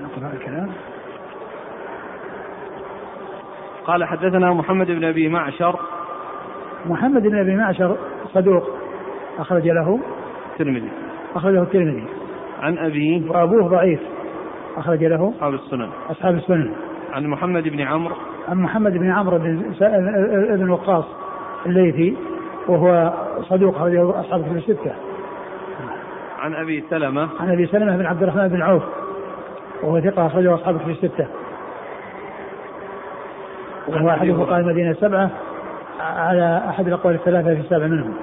نقرأ 0.03 0.31
الكلام 0.33 0.69
قال 3.87 4.03
حدثنا 4.03 4.53
محمد 4.53 4.87
بن 4.87 5.03
أبي 5.03 5.27
معشر. 5.27 5.79
محمد 6.85 7.21
بن 7.21 7.39
أبي 7.39 7.55
معشر 7.55 7.97
صدوق. 8.33 8.69
أخرج 9.39 9.67
له 9.67 9.99
الترمذي. 10.51 10.89
أخرجه 11.35 11.61
الترمذي. 11.61 12.03
عن 12.61 12.77
ابيه 12.77 13.31
وأبوه 13.31 13.67
ضعيف. 13.67 13.99
أخرج 14.77 15.03
له 15.03 15.33
أصحاب 15.35 15.53
السنن. 15.53 15.89
أصحاب 16.09 16.35
السنن. 16.35 16.73
عن 17.13 17.27
محمد 17.27 17.63
بن 17.63 17.81
عمرو. 17.81 18.15
عن 18.47 18.57
محمد 18.57 18.93
بن 18.93 19.11
عمرو 19.11 19.37
بن 19.37 19.71
ابن 20.53 20.69
وقاص 20.69 21.05
الليثي 21.65 22.17
وهو 22.67 23.13
صدوق 23.41 23.75
اخرجه 23.75 24.19
أصحاب 24.19 24.39
الكتب 24.39 24.57
الستة. 24.57 24.93
عن 26.39 26.53
أبي 26.53 26.83
سلمة. 26.89 27.29
عن 27.39 27.51
أبي 27.51 27.65
سلمة 27.65 27.97
بن 27.97 28.05
عبد 28.05 28.23
الرحمن 28.23 28.47
بن 28.47 28.61
عوف 28.61 28.83
وهو 29.83 30.01
ثقة 30.01 30.27
اخرجه 30.27 30.53
أصحاب 30.53 30.75
الكتب 30.75 30.89
الستة. 30.89 31.27
وهو 33.87 34.09
أحد 34.09 34.31
فقهاء 34.31 34.59
المدينة 34.59 34.91
السبعة 34.91 35.29
على 35.99 36.63
أحد 36.69 36.87
الأقوال 36.87 37.15
الثلاثة 37.15 37.55
في 37.55 37.61
السابع 37.61 37.87
منهم. 37.87 38.13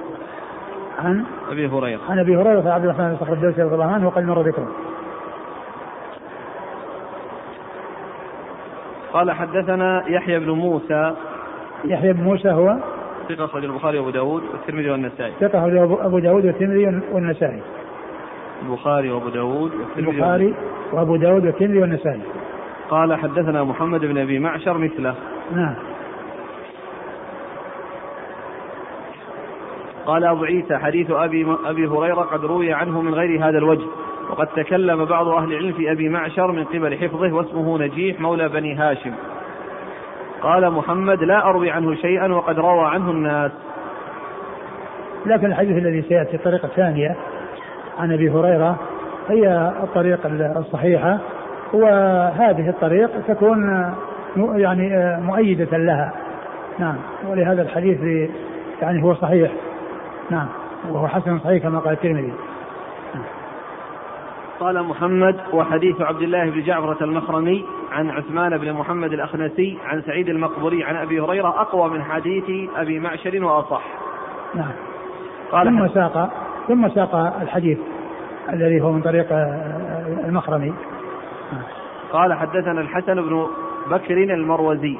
عن 0.99 1.23
أبي 1.51 1.67
هريرة. 1.67 1.99
عن 2.09 2.19
أبي 2.19 2.37
هريرة 2.37 2.69
عبد 2.71 2.85
الرحمن 2.85 3.09
بن 3.09 3.17
صخر 3.19 3.33
الدوسي 3.33 3.61
رضي 3.61 3.73
الله 3.73 3.85
عنه 3.85 4.07
وقد 4.07 4.23
مر 4.23 4.41
ذكره. 4.41 4.67
قال 9.13 9.31
حدثنا 9.31 10.03
يحيى 10.07 10.39
بن 10.39 10.49
موسى. 10.49 11.13
يحيى 11.85 12.13
بن 12.13 12.23
موسى 12.23 12.51
هو 12.51 12.77
ثقة 13.29 13.45
أخرج 13.45 13.63
البخاري 13.63 13.99
وأبو 13.99 14.09
داود 14.09 14.43
والترمذي 14.43 14.89
والنسائي. 14.89 15.33
ثقة 15.39 15.59
أخرج 15.59 15.77
أبو 15.77 16.19
داود 16.19 16.45
والترمذي 16.45 17.01
والنسائي. 17.11 17.61
البخاري 18.61 19.11
وأبو 19.11 19.29
داود 19.29 19.71
والترمذي 19.75 20.11
البخاري 20.11 20.55
وأبو 20.93 21.15
داود 21.15 21.45
والترمذي 21.45 21.79
والنسائي. 21.79 22.21
قال 22.89 23.15
حدثنا 23.15 23.63
محمد 23.63 23.99
بن 23.99 24.17
أبي 24.17 24.39
معشر 24.39 24.77
مثله. 24.77 25.15
نعم. 25.51 25.75
قال 30.05 30.23
أبو 30.23 30.43
عيسى 30.43 30.77
حديث 30.77 31.11
أبي 31.11 31.47
أبي 31.65 31.87
هريرة 31.87 32.21
قد 32.21 32.45
روي 32.45 32.73
عنه 32.73 33.01
من 33.01 33.13
غير 33.13 33.49
هذا 33.49 33.57
الوجه. 33.57 33.85
وقد 34.29 34.47
تكلم 34.47 35.05
بعض 35.05 35.27
أهل 35.27 35.51
العلم 35.51 35.73
في 35.73 35.91
أبي 35.91 36.09
معشر 36.09 36.51
من 36.51 36.63
قبل 36.63 36.97
حفظه 36.97 37.33
واسمه 37.33 37.79
نجيح 37.79 38.19
مولى 38.19 38.49
بني 38.49 38.75
هاشم. 38.75 39.13
قال 40.41 40.71
محمد 40.71 41.23
لا 41.23 41.49
أروي 41.49 41.71
عنه 41.71 41.95
شيئا 41.95 42.33
وقد 42.33 42.59
روى 42.59 42.85
عنه 42.85 43.11
الناس. 43.11 43.51
لكن 45.25 45.45
الحديث 45.45 45.77
الذي 45.77 46.01
سيأتي 46.01 46.35
الطريقة 46.35 46.65
الثانية 46.65 47.15
عن 47.99 48.13
أبي 48.13 48.29
هريرة 48.29 48.79
هي 49.29 49.73
الطريق 49.83 50.19
الصحيحة. 50.57 51.19
وهذه 51.73 52.69
الطريق 52.69 53.09
تكون 53.27 53.93
يعني 54.37 55.17
مؤيدة 55.21 55.77
لها. 55.77 56.13
نعم. 56.79 56.95
ولهذا 57.27 57.61
الحديث 57.61 58.29
يعني 58.81 59.03
هو 59.03 59.13
صحيح. 59.13 59.51
نعم. 60.29 60.47
وهو 60.89 61.07
حسن 61.07 61.39
صحيح 61.39 61.63
كما 61.63 61.79
قال 61.79 61.93
الترمذي. 61.93 62.33
قال 64.59 64.83
محمد 64.83 65.35
وحديث 65.53 66.01
عبد 66.01 66.21
الله 66.21 66.49
بن 66.49 66.63
جعفرة 66.63 67.03
المخرمي 67.03 67.65
عن 67.91 68.09
عثمان 68.09 68.57
بن 68.57 68.73
محمد 68.73 69.13
الأخنسي 69.13 69.77
عن 69.85 70.01
سعيد 70.01 70.29
المقبوري 70.29 70.83
عن 70.83 70.95
أبي 70.95 71.19
هريرة 71.19 71.47
أقوى 71.47 71.89
من 71.89 72.03
حديث 72.03 72.69
أبي 72.75 72.99
معشر 72.99 73.43
وأصح. 73.43 73.81
نعم. 74.55 74.71
قال 75.51 75.67
ثم 75.67 75.87
ساق 75.87 76.31
ثم 76.67 76.89
ساق 76.89 77.15
الحديث 77.41 77.77
الذي 78.53 78.81
هو 78.81 78.91
من 78.91 79.01
طريق 79.01 79.27
المخرمي. 80.25 80.73
قال 82.11 82.33
حدثنا 82.33 82.81
الحسن 82.81 83.21
بن 83.21 83.47
بكر 83.91 84.13
المروزي. 84.13 84.97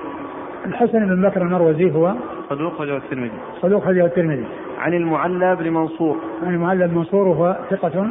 الحسن 0.66 1.06
بن 1.06 1.30
بكر 1.30 1.42
المروزي 1.42 1.92
هو 1.92 2.14
صدوق 2.50 2.74
خرجه 2.74 2.98
الترمذي. 2.98 3.32
صدوق 3.62 3.84
خرجه 3.84 4.06
الترمذي. 4.06 4.46
عن 4.80 4.94
المعلى 4.94 5.56
بن 5.56 5.74
منصور. 5.74 6.18
عن 6.44 6.54
المعلى 6.54 6.88
بن 6.88 6.96
منصور 6.96 7.28
وهو 7.28 7.58
ثقة 7.70 8.08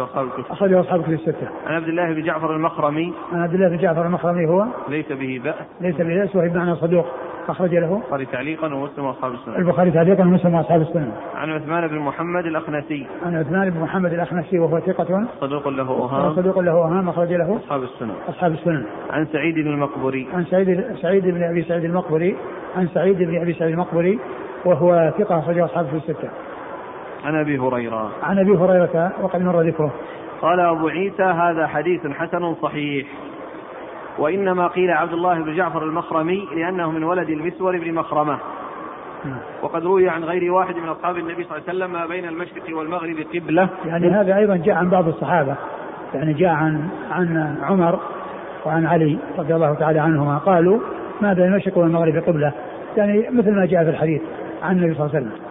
أصحاب 0.00 0.26
الكتب 0.26 0.44
أخرجه 0.50 0.80
أصحاب 0.80 1.00
الكتب 1.00 1.12
الستة. 1.12 1.48
عن 1.66 1.74
عبد 1.74 1.88
الله 1.88 2.12
بن 2.14 2.22
جعفر 2.22 2.56
المخرمي. 2.56 3.12
عن 3.32 3.40
عبد 3.40 3.54
الله 3.54 3.68
بن 3.68 3.76
جعفر 3.76 4.06
المخرمي 4.06 4.46
هو 4.46 4.66
ليس 4.88 5.12
به 5.12 5.40
بأس. 5.44 5.54
ليس 5.80 5.96
به 5.96 6.20
بأس 6.20 6.36
وهو 6.36 6.48
بمعنى 6.48 6.76
صدوق 6.76 7.06
أخرج 7.48 7.74
له. 7.74 7.96
البخاري 7.96 8.26
تعليقا 8.26 8.74
ومسلم 8.74 9.04
وأصحاب 9.04 9.32
السنن. 9.32 9.54
البخاري 9.56 9.90
تعليقا 9.90 10.22
ومسلم 10.22 10.54
وأصحاب 10.54 10.80
السنن. 10.80 11.12
عن 11.34 11.50
عثمان 11.50 11.88
بن 11.88 11.98
محمد 11.98 12.46
الأخنسي. 12.46 13.06
عن 13.26 13.36
عثمان 13.36 13.70
بن 13.70 13.80
محمد 13.80 14.12
الأخنسي 14.12 14.58
وهو 14.58 14.80
ثقة. 14.80 15.26
صدوق 15.40 15.68
له 15.68 15.88
أوهام. 15.88 16.36
صدوق 16.36 16.58
له 16.58 16.72
أوهام 16.72 17.08
أخرج 17.08 17.32
له. 17.32 17.56
أصحاب 17.56 17.82
السنن. 17.82 18.14
أصحاب 18.28 18.52
السنن. 18.52 18.84
عن 19.10 19.26
سعيد 19.26 19.54
بن 19.54 19.70
المقبري. 19.70 20.28
عن 20.34 20.44
سعيد 20.44 20.84
سعيد 21.02 21.24
بن 21.24 21.42
أبي 21.42 21.62
سعيد 21.62 21.84
المقبري. 21.84 22.36
عن 22.76 22.88
سعيد 22.88 23.18
بن 23.18 23.40
أبي 23.40 23.52
سعيد 23.52 23.72
المقبري 23.72 24.18
وهو 24.64 25.12
ثقة 25.18 25.38
أخرجه 25.38 25.64
أصحابه 25.64 25.88
في 25.88 25.96
الستة. 25.96 26.28
عن 27.24 27.34
أبي 27.34 27.58
هريرة. 27.58 28.10
عن 28.22 28.38
أبي 28.38 28.56
هريرة 28.56 29.12
وقد 29.22 29.42
مر 29.42 29.60
ذكره. 29.60 29.92
قال 30.42 30.60
أبو 30.60 30.88
عيسى 30.88 31.22
هذا 31.22 31.66
حديث 31.66 32.06
حسن 32.06 32.54
صحيح. 32.54 33.06
وإنما 34.18 34.66
قيل 34.66 34.90
عبد 34.90 35.12
الله 35.12 35.42
بن 35.42 35.56
جعفر 35.56 35.84
المخرمي 35.84 36.48
لأنه 36.56 36.90
من 36.90 37.04
ولد 37.04 37.30
المسور 37.30 37.78
بن 37.78 37.94
مخرمة. 37.94 38.38
وقد 39.62 39.84
روي 39.84 40.08
عن 40.08 40.24
غير 40.24 40.52
واحد 40.52 40.76
من 40.76 40.88
أصحاب 40.88 41.16
النبي 41.16 41.44
صلى 41.44 41.58
الله 41.58 41.68
عليه 41.68 41.78
وسلم 41.78 41.92
ما 41.92 42.06
بين 42.06 42.24
المشرق 42.24 42.78
والمغرب 42.78 43.16
قبلة. 43.34 43.68
يعني 43.86 44.10
هذا 44.10 44.36
أيضا 44.36 44.56
جاء 44.56 44.76
عن 44.76 44.90
بعض 44.90 45.08
الصحابة. 45.08 45.54
يعني 46.14 46.32
جاء 46.32 46.50
عن 46.50 46.88
عن 47.10 47.56
عمر 47.62 47.98
وعن 48.66 48.86
علي 48.86 49.18
رضي 49.38 49.54
الله 49.54 49.74
تعالى 49.74 49.98
عنهما. 49.98 50.38
قالوا 50.38 50.78
ما 51.20 51.32
بين 51.32 51.44
المشرق 51.44 51.78
والمغرب 51.78 52.16
قبلة. 52.16 52.52
يعني 52.96 53.28
مثل 53.30 53.54
ما 53.54 53.66
جاء 53.66 53.84
في 53.84 53.90
الحديث 53.90 54.22
عن 54.62 54.76
النبي 54.76 54.94
صلى 54.94 55.06
الله 55.06 55.16
عليه 55.16 55.26
وسلم. 55.26 55.44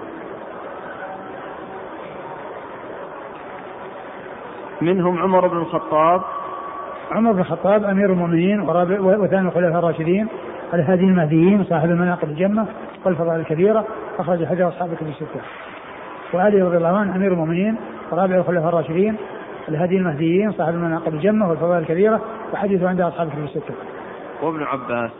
منهم 4.83 5.17
عمر 5.19 5.47
بن 5.47 5.57
الخطاب 5.57 6.21
عمر 7.11 7.31
بن 7.31 7.39
الخطاب 7.39 7.83
أمير 7.83 8.13
المؤمنين 8.13 8.61
وثاني 8.99 9.47
الخلفاء 9.47 9.79
الراشدين 9.79 10.27
الهادي 10.73 11.03
المهديين 11.03 11.63
صاحب 11.63 11.89
المناقب 11.89 12.29
الجمة 12.29 12.65
والفضائل 13.05 13.39
الكبيرة 13.39 13.85
أخرج 14.19 14.45
حديث 14.45 14.61
أصحاب 14.61 14.91
الكتب 14.91 15.07
الستة. 15.07 15.41
وعلي 16.33 16.61
رضي 16.61 16.77
الله 16.77 16.97
عنه 16.97 17.15
أمير 17.15 17.33
المؤمنين 17.33 17.75
ورابع 18.11 18.35
الخلفاء 18.35 18.69
الراشدين 18.69 19.15
الهادي 19.69 19.97
المهديين 19.97 20.51
صاحب 20.51 20.73
المناقب 20.73 21.13
الجمة 21.13 21.49
والفضائل 21.49 21.81
الكبيرة 21.81 22.21
وحديثه 22.53 22.89
عند 22.89 23.01
أصحاب 23.01 23.27
الكتب 23.27 23.43
الستة. 23.43 23.73
وابن 24.43 24.63
عباس 24.63 25.11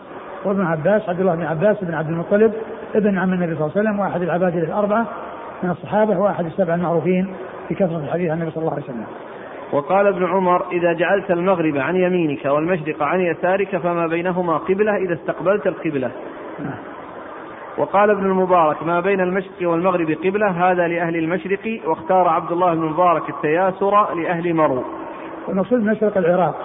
وابن 0.46 0.66
عباس 0.66 1.10
عبد 1.10 1.20
الله 1.20 1.36
بن 1.36 1.44
عباس 1.44 1.84
بن 1.84 1.94
عبد 1.94 2.10
المطلب 2.10 2.54
ابن 2.96 3.18
عم 3.18 3.34
النبي 3.34 3.56
صلى 3.56 3.66
الله 3.66 3.72
عليه 3.76 3.90
وسلم 3.90 4.00
وأحد 4.00 4.22
العباد 4.22 4.56
الأربعة 4.56 5.06
من 5.64 5.70
الصحابة 5.70 6.20
وأحد 6.20 6.46
السبع 6.46 6.76
المعروفين 6.76 7.34
بكثره 7.70 7.98
الحديث 7.98 8.32
عن 8.32 8.38
النبي 8.38 8.52
صلى 8.52 8.62
الله 8.62 8.74
عليه 8.74 8.84
وسلم. 8.84 9.06
وقال 9.74 10.08
ابن 10.08 10.26
عمر 10.26 10.72
إذا 10.72 10.94
جعلت 10.94 11.32
المغرب 11.32 11.78
عن 11.78 11.96
يمينك 11.96 12.46
والمشرق 12.46 13.04
عن 13.04 13.22
يسارك 13.22 13.78
فما 13.78 14.08
بينهما 14.08 14.58
قبلة 14.58 14.96
إذا 14.96 15.14
استقبلت 15.14 15.68
القبلة. 15.68 16.12
وقال 17.78 18.10
ابن 18.10 18.26
المبارك 18.26 18.84
ما 18.84 19.00
بين 19.00 19.22
المشرق 19.22 19.70
والمغرب 19.70 20.12
قبلة 20.12 20.72
هذا 20.72 20.88
لأهل 20.88 21.16
المشرق 21.16 21.80
واختار 21.86 22.28
عبد 22.28 22.52
الله 22.52 22.74
بن 22.74 22.84
المبارك 22.84 23.30
التياسر 23.30 24.14
لأهل 24.14 24.54
مرو. 24.54 24.84
المقصود 25.50 25.84
مشرق 25.84 26.18
العراق 26.18 26.56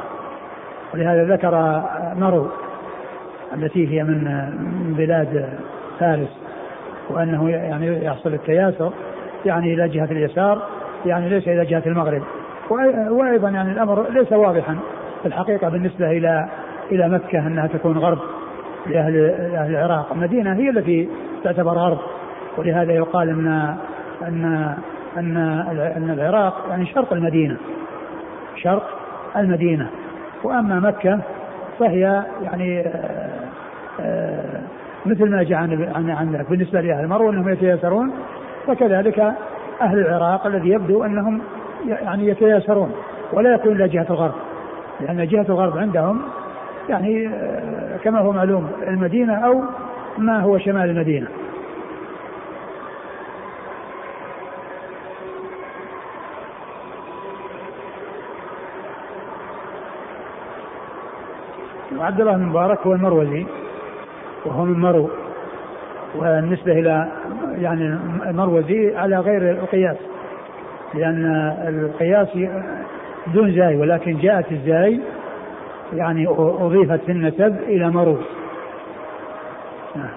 ولهذا 0.95 1.35
ذكر 1.35 1.83
مرو 2.17 2.49
التي 3.55 3.89
هي 3.89 4.05
من 4.05 4.25
بلاد 4.97 5.59
فارس 6.01 6.39
وأنه 7.11 7.51
يعني 7.51 8.05
يحصل 8.05 8.35
التياسر 8.35 8.93
يعني 9.47 9.75
إلى 9.75 9.89
جهة 9.89 10.09
اليسار 10.11 10.63
يعني 11.07 11.29
ليس 11.29 11.49
إلى 11.49 11.65
جهة 11.65 11.83
المغرب. 11.87 12.23
وأيضا 13.11 13.49
يعني 13.49 13.73
الأمر 13.73 14.11
ليس 14.11 14.33
واضحا 14.33 14.79
في 15.23 15.29
الحقيقة 15.29 15.69
بالنسبة 15.69 16.11
إلى 16.11 16.49
إلى 16.93 17.09
مكة 17.09 17.47
أنها 17.47 17.67
تكون 17.67 17.99
غرب 17.99 18.19
لاهل 18.87 19.31
أهل 19.57 19.71
العراق، 19.71 20.13
المدينة 20.13 20.55
هي 20.55 20.71
التي 20.71 21.09
تعتبر 21.45 21.73
غرب 21.73 21.99
ولهذا 22.59 22.93
يقال 22.93 23.29
ان 23.29 23.77
ان 24.23 24.75
ان 25.19 25.37
أن 25.97 26.11
العراق 26.11 26.67
يعني 26.71 26.87
شرق 26.87 27.13
المدينة 27.13 27.57
شرق 28.57 28.99
المدينة. 29.37 29.91
وأما 30.45 30.81
مكة 30.81 31.21
فهي 31.79 32.25
يعني 32.43 32.81
آه، 32.81 33.31
آه، 34.01 34.61
مثل 35.07 35.31
ما 35.31 35.43
جاء 35.43 35.59
عن 35.59 36.11
عن 36.11 36.45
بالنسبة 36.51 36.81
لأهل 36.81 37.05
المرو 37.05 37.31
أنهم 37.31 37.49
يتيسرون 37.49 38.13
فكذلك 38.67 39.19
أهل 39.81 39.99
العراق 39.99 40.47
الذي 40.47 40.69
يبدو 40.69 41.05
أنهم 41.05 41.41
يعني 41.87 42.27
يتياسرون 42.27 42.93
ولا 43.33 43.55
يكون 43.55 43.73
إلى 43.73 43.89
جهة 43.89 44.07
الغرب. 44.11 44.35
لأن 45.01 45.27
جهة 45.27 45.47
الغرب 45.49 45.79
عندهم 45.79 46.23
يعني 46.89 47.29
آه، 47.29 47.97
كما 47.97 48.19
هو 48.19 48.33
معلوم 48.33 48.71
المدينة 48.89 49.35
أو 49.35 49.63
ما 50.19 50.41
هو 50.41 50.59
شمال 50.59 50.91
المدينة. 50.91 51.29
وعبد 61.99 62.21
الله 62.21 62.33
بن 62.33 62.43
مبارك 62.43 62.87
هو 62.87 62.93
المروزي 62.93 63.47
وهو 64.47 64.65
من 64.65 64.81
مرو 64.81 65.11
والنسبة 66.15 66.73
إلى 66.73 67.09
يعني 67.59 67.99
المروزي 68.27 68.97
على 68.97 69.19
غير 69.19 69.51
القياس. 69.51 70.08
لأن 70.95 71.25
القياس 71.69 72.29
دون 73.35 73.53
زاي 73.53 73.77
ولكن 73.77 74.19
جاءت 74.19 74.53
الزاي 74.53 75.01
يعني 75.93 76.27
أضيفت 76.39 77.01
في 77.05 77.13
النسب 77.13 77.57
إلى 77.63 77.91
مروز 77.91 78.25
نعم. 79.97 80.11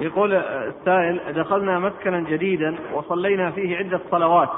يقول 0.00 0.34
السائل 0.34 1.20
دخلنا 1.32 1.78
مسكنا 1.78 2.20
جديدا 2.20 2.76
وصلينا 2.94 3.50
فيه 3.50 3.76
عدة 3.76 4.00
صلوات 4.10 4.48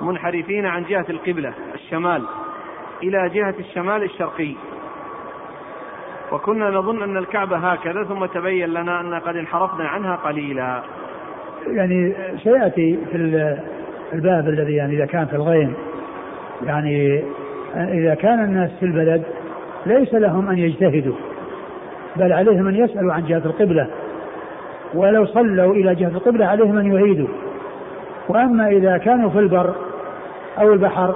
منحرفين 0.00 0.66
عن 0.66 0.84
جهة 0.84 1.06
القبلة 1.10 1.52
الشمال 1.74 2.24
إلى 3.02 3.28
جهة 3.28 3.54
الشمال 3.58 4.02
الشرقي 4.02 4.54
وكنا 6.34 6.70
نظن 6.70 7.02
أن 7.02 7.16
الكعبة 7.16 7.56
هكذا 7.56 8.04
ثم 8.04 8.26
تبين 8.26 8.68
لنا 8.68 9.00
أن 9.00 9.14
قد 9.14 9.36
انحرفنا 9.36 9.84
عنها 9.84 10.16
قليلا. 10.16 10.82
يعني 11.66 12.14
سيأتي 12.42 12.98
في 13.12 13.16
الباب 14.12 14.48
الذي 14.48 14.74
يعني 14.74 14.96
إذا 14.96 15.06
كان 15.06 15.26
في 15.26 15.36
الغيم. 15.36 15.74
يعني 16.66 17.24
إذا 17.76 18.14
كان 18.14 18.44
الناس 18.44 18.70
في 18.80 18.86
البلد 18.86 19.22
ليس 19.86 20.14
لهم 20.14 20.48
أن 20.48 20.58
يجتهدوا 20.58 21.14
بل 22.16 22.32
عليهم 22.32 22.68
أن 22.68 22.74
يسألوا 22.74 23.12
عن 23.12 23.24
جهة 23.26 23.42
القبلة. 23.44 23.86
ولو 24.94 25.26
صلوا 25.26 25.74
إلى 25.74 25.94
جهة 25.94 26.08
القبلة 26.08 26.46
عليهم 26.46 26.78
أن 26.78 26.94
يعيدوا 26.94 27.28
وأما 28.28 28.68
إذا 28.68 28.98
كانوا 28.98 29.30
في 29.30 29.38
البر 29.38 29.74
أو 30.58 30.72
البحر 30.72 31.14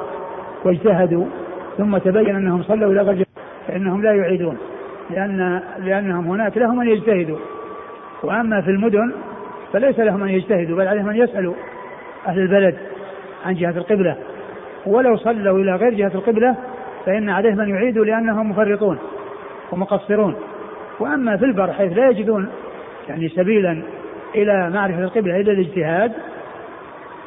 واجتهدوا 0.64 1.24
ثم 1.78 1.98
تبين 1.98 2.36
أنهم 2.36 2.62
صلوا 2.62 2.92
إلى 2.92 3.02
غير 3.02 3.26
فإنهم 3.68 4.02
لا 4.02 4.12
يعيدون. 4.12 4.58
لأن 5.10 5.62
لأنهم 5.78 6.26
هناك 6.26 6.56
لهم 6.56 6.80
أن 6.80 6.88
يجتهدوا. 6.88 7.38
وأما 8.22 8.60
في 8.60 8.70
المدن 8.70 9.12
فليس 9.72 9.98
لهم 9.98 10.22
أن 10.22 10.28
يجتهدوا 10.28 10.76
بل 10.76 10.88
عليهم 10.88 11.08
أن 11.08 11.16
يسألوا 11.16 11.54
أهل 12.26 12.40
البلد 12.40 12.76
عن 13.44 13.54
جهة 13.54 13.70
القبلة. 13.70 14.16
ولو 14.86 15.16
صلوا 15.16 15.58
إلى 15.58 15.76
غير 15.76 15.94
جهة 15.94 16.12
القبلة 16.14 16.56
فإن 17.06 17.30
عليهم 17.30 17.60
أن 17.60 17.68
يعيدوا 17.68 18.04
لأنهم 18.04 18.50
مفرطون 18.50 18.98
ومقصرون. 19.72 20.34
وأما 21.00 21.36
في 21.36 21.44
البر 21.44 21.72
حيث 21.72 21.92
لا 21.92 22.08
يجدون 22.08 22.48
يعني 23.08 23.28
سبيلا 23.28 23.82
إلى 24.34 24.70
معرفة 24.70 25.00
القبلة 25.04 25.40
إلا 25.40 25.52
الاجتهاد 25.52 26.12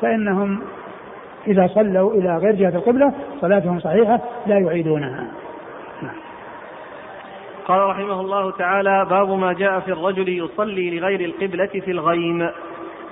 فإنهم 0.01 0.61
إذا 1.47 1.67
صلوا 1.67 2.13
إلى 2.13 2.37
غير 2.37 2.55
جهة 2.55 2.75
القبلة 2.75 3.13
صلاتهم 3.41 3.79
صحيحة 3.79 4.21
لا 4.47 4.57
يعيدونها. 4.57 5.27
قال 7.67 7.79
رحمه 7.89 8.21
الله 8.21 8.51
تعالى 8.51 9.05
باب 9.09 9.29
ما 9.29 9.53
جاء 9.53 9.79
في 9.79 9.91
الرجل 9.91 10.29
يصلي 10.29 10.99
لغير 10.99 11.19
القبلة 11.19 11.65
في 11.85 11.91
الغيم. 11.91 12.49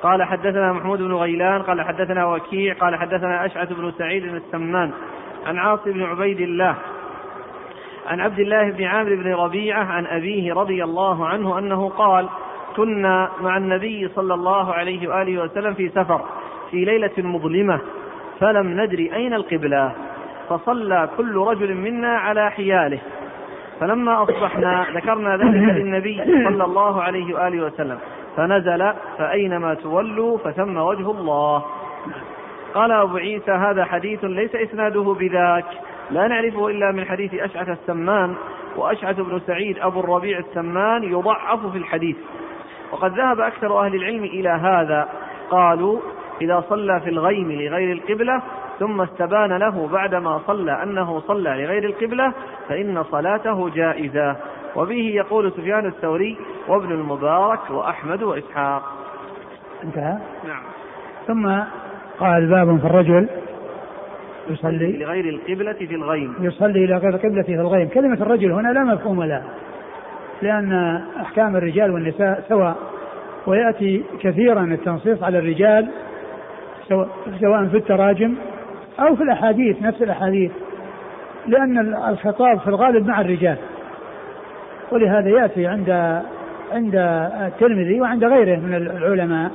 قال 0.03 0.23
حدثنا 0.23 0.73
محمود 0.73 0.99
بن 0.99 1.13
غيلان 1.13 1.61
قال 1.61 1.81
حدثنا 1.81 2.25
وكيع 2.25 2.73
قال 2.73 2.95
حدثنا 2.95 3.45
أشعث 3.45 3.73
بن 3.73 3.91
سعيد 3.97 4.25
السمان 4.25 4.91
عن 5.45 5.57
عاصم 5.57 5.91
بن 5.91 6.03
عبيد 6.03 6.39
الله 6.39 6.75
عن 8.07 8.19
عبد 8.19 8.39
الله 8.39 8.71
بن 8.71 8.83
عامر 8.83 9.15
بن 9.15 9.33
ربيعة 9.33 9.83
عن 9.83 10.05
أبيه 10.05 10.53
رضي 10.53 10.83
الله 10.83 11.27
عنه 11.27 11.57
أنه 11.59 11.89
قال 11.89 12.29
كنا 12.75 13.29
مع 13.41 13.57
النبي 13.57 14.07
صلى 14.07 14.33
الله 14.33 14.73
عليه 14.73 15.07
وآله 15.07 15.43
وسلم 15.43 15.73
في 15.73 15.89
سفر 15.89 16.21
في 16.71 16.85
ليلة 16.85 17.11
مظلمة 17.17 17.79
فلم 18.39 18.81
ندري 18.81 19.15
أين 19.15 19.33
القبلة 19.33 19.91
فصلى 20.49 21.09
كل 21.17 21.35
رجل 21.35 21.73
منا 21.73 22.17
على 22.17 22.51
حياله. 22.51 22.99
فلما 23.79 24.23
أصبحنا 24.23 24.85
ذكرنا 24.93 25.37
ذلك 25.37 25.75
للنبي 25.77 26.23
صلى 26.25 26.63
الله 26.63 27.01
عليه 27.03 27.35
وآله 27.35 27.65
وسلم 27.65 27.97
فنزل 28.37 28.93
فأينما 29.17 29.73
تولوا 29.73 30.37
فثم 30.37 30.77
وجه 30.77 31.11
الله. 31.11 31.65
قال 32.73 32.91
أبو 32.91 33.17
عيسى 33.17 33.51
هذا 33.51 33.85
حديث 33.85 34.23
ليس 34.23 34.55
إسناده 34.55 35.15
بذاك. 35.19 35.65
لا 36.11 36.27
نعرفه 36.27 36.67
إلا 36.67 36.91
من 36.91 37.05
حديث 37.05 37.33
أشعث 37.33 37.69
السمان 37.69 38.35
وأشعث 38.75 39.19
بن 39.19 39.41
سعيد 39.47 39.79
أبو 39.79 39.99
الربيع 39.99 40.39
السمان 40.39 41.03
يضعف 41.03 41.65
في 41.71 41.77
الحديث. 41.77 42.15
وقد 42.91 43.17
ذهب 43.17 43.39
أكثر 43.39 43.85
أهل 43.85 43.95
العلم 43.95 44.23
إلى 44.23 44.49
هذا. 44.49 45.09
قالوا 45.49 45.99
إذا 46.41 46.63
صلى 46.69 46.99
في 46.99 47.09
الغيم 47.09 47.51
لغير 47.51 47.91
القبلة 47.91 48.41
ثم 48.79 49.01
استبان 49.01 49.57
له 49.57 49.87
بعدما 49.87 50.41
صلى 50.47 50.83
أنه 50.83 51.19
صلى 51.19 51.49
لغير 51.49 51.83
القبلة 51.83 52.33
فإن 52.69 53.03
صلاته 53.03 53.69
جائزة. 53.69 54.35
وبه 54.75 55.11
يقول 55.15 55.51
سفيان 55.51 55.85
الثوري 55.85 56.37
وابن 56.67 56.91
المبارك 56.91 57.69
وأحمد 57.69 58.23
وإسحاق. 58.23 58.83
انتهى؟ 59.83 60.17
نعم. 60.47 60.63
ثم 61.27 61.59
قال 62.19 62.49
باب 62.49 62.79
في 62.79 62.85
الرجل 62.85 63.29
يصلي 64.49 64.97
لغير 64.97 65.29
القبلة 65.29 65.73
في 65.73 65.95
الغيم. 65.95 66.33
يصلي 66.39 66.85
إلى 66.85 66.97
غير 66.97 67.15
القبلة 67.15 67.41
في 67.41 67.53
الغيم. 67.53 67.87
كلمة 67.87 68.21
الرجل 68.21 68.51
هنا 68.51 68.69
لا 68.69 68.83
مفهوم 68.83 69.23
لها 69.23 69.43
لأن 70.41 71.01
أحكام 71.21 71.55
الرجال 71.55 71.91
والنساء 71.91 72.43
سواء 72.49 72.75
ويأتي 73.47 74.03
كثيرا 74.21 74.63
التنصيص 74.63 75.23
على 75.23 75.39
الرجال 75.39 75.89
سواء 77.39 77.67
في 77.71 77.77
التراجم 77.77 78.35
أو 78.99 79.15
في 79.15 79.23
الأحاديث 79.23 79.81
نفس 79.81 80.01
الأحاديث. 80.01 80.51
لأن 81.47 81.95
الخطاب 82.09 82.59
في 82.59 82.67
الغالب 82.67 83.07
مع 83.07 83.21
الرجال. 83.21 83.57
ولهذا 84.91 85.29
يأتي 85.29 85.67
عند 85.67 86.21
عند 86.71 86.95
الترمذي 87.45 88.01
وعند 88.01 88.23
غيره 88.23 88.59
من 88.59 88.75
العلماء 88.75 89.51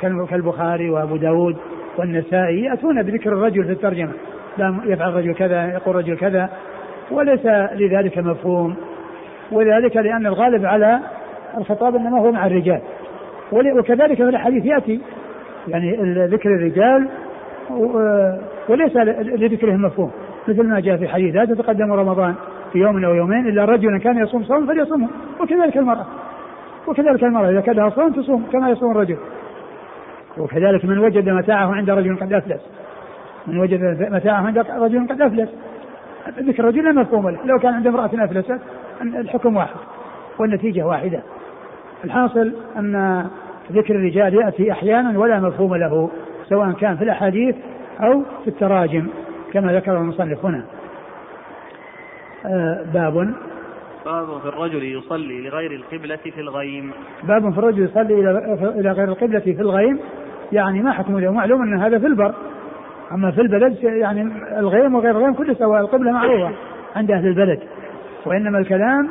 كالبخاري 0.00 0.90
وأبو 0.90 1.16
داود 1.16 1.56
والنسائي 1.96 2.62
يأتون 2.62 3.02
بذكر 3.02 3.32
الرجل 3.32 3.64
في 3.64 3.72
الترجمة. 3.72 4.12
لا 4.58 4.80
يفعل 4.84 5.08
الرجل 5.08 5.34
كذا 5.34 5.72
يقول 5.72 5.96
رجل 5.96 6.16
كذا. 6.16 6.50
وليس 7.10 7.46
لذلك 7.74 8.18
مفهوم. 8.18 8.76
وذلك 9.52 9.96
لأن 9.96 10.26
الغالب 10.26 10.66
على 10.66 11.00
الخطاب 11.58 11.96
إنما 11.96 12.20
هو 12.20 12.32
مع 12.32 12.46
الرجال. 12.46 12.80
وكذلك 13.52 14.16
في 14.16 14.22
الحديث 14.22 14.64
يأتي 14.64 15.00
يعني 15.68 15.96
ذكر 16.26 16.48
الرجال 16.48 17.08
وليس 18.68 18.96
لذكرهم 19.40 19.82
مفهوم 19.82 20.10
مثل 20.48 20.62
ما 20.62 20.80
جاء 20.80 20.96
في 20.96 21.08
حديث 21.08 21.34
لا 21.34 21.44
تتقدم 21.44 21.92
رمضان 21.92 22.34
في 22.72 22.78
يوم 22.78 23.04
أو 23.04 23.14
يومين 23.14 23.46
إلا 23.46 23.64
رجلا 23.64 23.98
كان 23.98 24.18
يصوم 24.18 24.44
صوم 24.44 24.66
فليصومه. 24.66 25.08
وكذلك 25.40 25.76
المرأة. 25.76 26.06
وكذلك 26.86 27.24
المرأة 27.24 27.50
إذا 27.50 27.60
كان 27.60 27.90
صوم 27.90 28.12
تصوم 28.12 28.46
كما 28.52 28.70
يصوم 28.70 28.90
الرجل. 28.90 29.16
وكذلك 30.38 30.84
من 30.84 30.98
وجد 30.98 31.28
متاعه 31.28 31.74
عند 31.74 31.90
رجل 31.90 32.16
قد 32.16 32.32
أفلس. 32.32 32.60
من 33.46 33.58
وجد 33.58 33.80
متاعه 34.12 34.46
عند 34.46 34.58
رجل 34.58 35.06
قد 35.08 35.20
أفلس. 35.20 35.48
ذكر 36.38 36.62
الرجل 36.62 36.84
لا 36.84 36.92
مفهوم 36.92 37.28
له. 37.28 37.38
لو 37.44 37.58
كان 37.58 37.74
عند 37.74 37.86
امرأة 37.86 38.10
أفلست 38.14 38.58
الحكم 39.02 39.56
واحد 39.56 39.76
والنتيجة 40.38 40.86
واحدة. 40.86 41.22
الحاصل 42.04 42.52
أن 42.76 43.24
ذكر 43.72 43.94
الرجال 43.94 44.34
يأتي 44.34 44.72
أحيانا 44.72 45.18
ولا 45.18 45.40
مفهوم 45.40 45.74
له 45.74 46.10
سواء 46.48 46.72
كان 46.72 46.96
في 46.96 47.04
الأحاديث 47.04 47.56
أو 48.00 48.22
في 48.44 48.48
التراجم 48.50 49.06
كما 49.52 49.72
ذكر 49.72 49.96
المصنف 49.96 50.44
هنا. 50.44 50.64
آه 52.46 52.84
باب. 52.94 53.34
باب 54.04 54.40
في 54.40 54.48
الرجل 54.48 54.82
يصلي 54.82 55.48
لغير 55.48 55.72
القبلة 55.72 56.16
في 56.16 56.40
الغيم. 56.40 56.92
باب 57.22 57.52
في 57.52 57.58
الرجل 57.58 57.84
يصلي 57.84 58.14
إلى 58.14 58.54
إلى 58.80 58.92
غير 58.92 59.08
القبلة 59.08 59.38
في 59.38 59.50
الغيم 59.50 59.98
يعني 60.52 60.82
ما 60.82 60.92
حكم 60.92 61.18
له؟ 61.18 61.32
معلوم 61.32 61.62
أن 61.62 61.80
هذا 61.80 61.98
في 61.98 62.06
البر. 62.06 62.34
أما 63.12 63.30
في 63.30 63.40
البلد 63.40 63.76
يعني 63.82 64.32
الغيم 64.58 64.94
وغير 64.94 65.10
الغيم 65.10 65.34
كله 65.34 65.54
سواء 65.54 65.80
القبلة 65.80 66.12
معروفة 66.12 66.50
عند 66.96 67.10
أهل 67.10 67.26
البلد. 67.26 67.60
وإنما 68.26 68.58
الكلام 68.58 69.10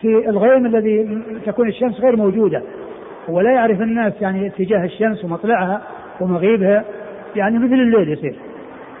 في 0.00 0.28
الغيم 0.28 0.66
الذي 0.66 1.22
تكون 1.46 1.68
الشمس 1.68 2.00
غير 2.00 2.16
موجودة. 2.16 2.62
ولا 3.28 3.52
يعرف 3.52 3.80
الناس 3.80 4.12
يعني 4.20 4.46
اتجاه 4.46 4.84
الشمس 4.84 5.24
ومطلعها 5.24 5.82
ومغيبها. 6.20 6.84
يعني 7.36 7.58
مثل 7.58 7.74
الليل 7.74 8.08
يصير. 8.08 8.34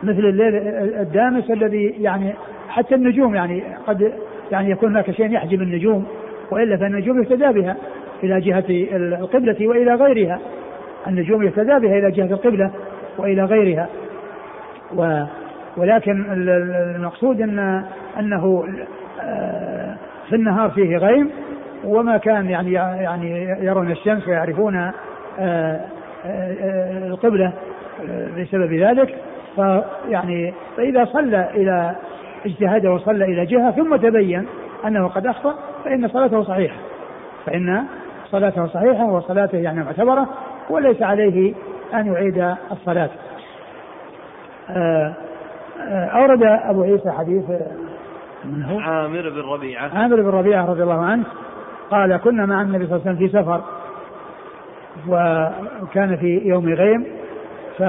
مثل 0.02 0.18
الليل 0.18 0.56
الدامس 1.00 1.50
الذي 1.50 1.94
يعني 1.98 2.32
حتى 2.68 2.94
النجوم 2.94 3.34
يعني 3.34 3.62
قد 3.86 4.12
يعني 4.52 4.70
يكون 4.70 4.90
هناك 4.90 5.10
شيء 5.10 5.32
يحجب 5.32 5.62
النجوم 5.62 6.06
وإلا 6.50 6.76
فالنجوم 6.76 7.22
يهتدى 7.22 7.60
بها 7.60 7.76
إلى 8.22 8.40
جهة 8.40 8.64
القبلة 8.96 9.68
وإلى 9.68 9.94
غيرها. 9.94 10.38
النجوم 11.06 11.42
يهتدى 11.42 11.78
بها 11.78 11.98
إلى 11.98 12.10
جهة 12.10 12.34
القبلة 12.34 12.70
وإلى 13.18 13.44
غيرها. 13.44 13.88
و 14.96 15.24
ولكن 15.76 16.24
المقصود 16.30 17.40
ان 17.40 17.84
أنه 18.18 18.64
آه، 19.20 19.96
في 20.28 20.36
النهار 20.36 20.70
فيه 20.70 20.96
غيم 20.96 21.30
وما 21.84 22.16
كان 22.16 22.50
يعني 22.50 22.72
يعني 22.72 23.56
يرون 23.60 23.90
الشمس 23.90 24.28
ويعرفون 24.28 24.76
آه، 24.76 24.92
آه، 26.26 27.06
القبلة. 27.06 27.52
بسبب 28.38 28.72
ذلك 28.72 29.18
فيعني 29.56 30.54
فإذا 30.76 31.04
صلى 31.04 31.50
إلى 31.54 31.94
اجتهد 32.46 32.86
وصلى 32.86 33.24
إلى 33.24 33.46
جهة 33.46 33.70
ثم 33.70 33.96
تبين 33.96 34.46
أنه 34.86 35.08
قد 35.08 35.26
أخطأ 35.26 35.54
فإن 35.84 36.08
صلاته 36.08 36.42
صحيحة. 36.42 36.76
فإن 37.46 37.84
صلاته 38.30 38.66
صحيحة 38.66 39.04
وصلاته 39.04 39.58
يعني 39.58 39.84
معتبرة 39.84 40.28
وليس 40.70 41.02
عليه 41.02 41.54
أن 41.94 42.12
يعيد 42.12 42.54
الصلاة. 42.72 43.10
آه، 44.70 45.14
آه، 45.80 46.04
أورد 46.04 46.42
أبو 46.42 46.82
عيسى 46.82 47.10
حديث 47.10 47.44
من 48.44 48.62
هو؟ 48.62 48.78
عامر 48.78 49.28
بن 49.28 49.40
ربيعة. 49.40 49.90
عامر 49.94 50.22
بن 50.22 50.28
ربيعة 50.28 50.70
رضي 50.70 50.82
الله 50.82 51.04
عنه 51.04 51.24
قال 51.90 52.16
كنا 52.16 52.46
مع 52.46 52.62
النبي 52.62 52.86
صلى 52.86 52.96
الله 52.96 53.08
عليه 53.08 53.16
وسلم 53.16 53.28
في 53.28 53.38
سفر 53.38 53.60
وكان 55.08 56.16
في 56.16 56.42
يوم 56.44 56.68
غيم 56.68 57.06
ف 57.78 57.80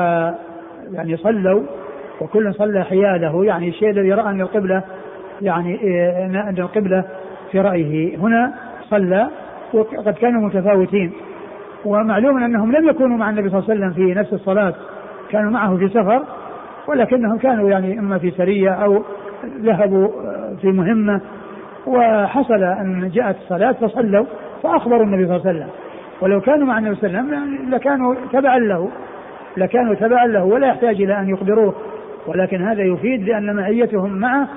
يعني 0.93 1.17
صلوا 1.17 1.63
وكل 2.21 2.53
صلى 2.53 2.83
حياله 2.83 3.45
يعني 3.45 3.67
الشيء 3.69 3.89
الذي 3.89 4.13
رأى 4.13 4.29
ان 4.29 4.41
القبلة 4.41 4.83
يعني 5.41 5.79
ان 6.49 6.55
القبلة 6.59 7.03
في 7.51 7.59
رأيه. 7.61 8.17
هنا 8.17 8.53
صلى 8.89 9.27
وقد 9.73 10.13
كانوا 10.13 10.41
متفاوتين. 10.47 11.11
ومعلوم 11.85 12.43
أنهم 12.43 12.71
لم 12.71 12.89
يكونوا 12.89 13.17
مع 13.17 13.29
النبي 13.29 13.49
صلى 13.49 13.59
الله 13.59 13.69
عليه 13.69 13.79
وسلم 13.79 13.93
في 13.93 14.19
نفس 14.19 14.33
الصلاة 14.33 14.73
كانوا 15.29 15.51
معه 15.51 15.77
في 15.77 15.87
سفر 15.89 16.23
ولكنهم 16.87 17.37
كانوا 17.37 17.69
يعني 17.69 17.99
إما 17.99 18.17
في 18.17 18.31
سرية 18.31 18.69
أو 18.69 19.03
ذهبوا 19.61 20.07
في 20.61 20.67
مهمة. 20.67 21.21
وحصل 21.87 22.63
أن 22.63 23.09
جاءت 23.13 23.35
الصلاة 23.35 23.71
فصلوا 23.71 24.25
فأخبروا 24.63 25.03
النبي 25.03 25.25
صلى 25.25 25.35
الله 25.35 25.47
عليه 25.47 25.59
وسلم. 25.59 25.69
ولو 26.21 26.41
كانوا 26.41 26.67
مع 26.67 26.77
النبي 26.79 26.95
صلى 26.95 27.09
الله 27.09 27.19
عليه 27.19 27.27
وسلم 27.27 27.69
لكانوا 27.69 28.15
تبعا 28.33 28.59
له. 28.59 28.89
لكانوا 29.57 29.95
تبعا 29.95 30.27
له 30.27 30.43
ولا 30.43 30.67
يحتاج 30.67 31.01
إلى 31.01 31.19
أن 31.19 31.29
يخبروه. 31.29 31.73
ولكن 32.27 32.61
هذا 32.61 32.83
يفيد 32.83 33.23
لأن 33.23 33.55
معيتهم 33.55 34.13
معه 34.13 34.47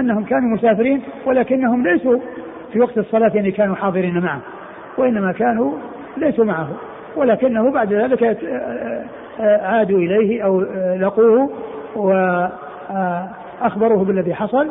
أنهم 0.00 0.24
كانوا 0.24 0.54
مسافرين 0.54 1.02
ولكنهم 1.26 1.86
ليسوا 1.86 2.18
في 2.72 2.80
وقت 2.80 2.98
الصلاة 2.98 3.30
يعني 3.34 3.50
كانوا 3.50 3.74
حاضرين 3.74 4.18
معه 4.18 4.40
وإنما 4.98 5.32
كانوا 5.32 5.72
ليسوا 6.16 6.44
معه. 6.44 6.68
ولكنه 7.16 7.72
بعد 7.72 7.92
ذلك 7.92 8.22
آه، 8.22 9.04
آه، 9.40 9.66
عادوا 9.66 9.98
إليه 9.98 10.44
أو 10.44 10.60
آه، 10.60 10.96
لقوه 10.96 11.50
وأخبروه 13.60 14.04
بالذي 14.04 14.34
حصل 14.34 14.70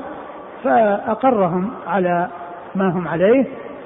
فأقرهم 0.64 1.72
على 1.88 2.28
ما 2.76 2.90
هم 2.90 3.08
عليه 3.08 3.46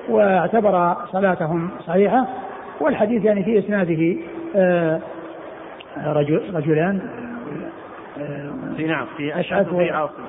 واعتبر 0.10 0.96
صلاتهم 1.12 1.70
صحيحة. 1.88 2.28
والحديث 2.82 3.26
يعني 3.26 3.44
في 3.44 3.60
إسناده 3.60 4.16
رجل 6.06 6.42
رجلان. 6.54 7.00
في 8.78 8.88
نعم 8.88 9.06
في 9.18 9.40
أشعث 9.40 9.74
وفي 9.74 9.90
عاصم. 9.90 10.24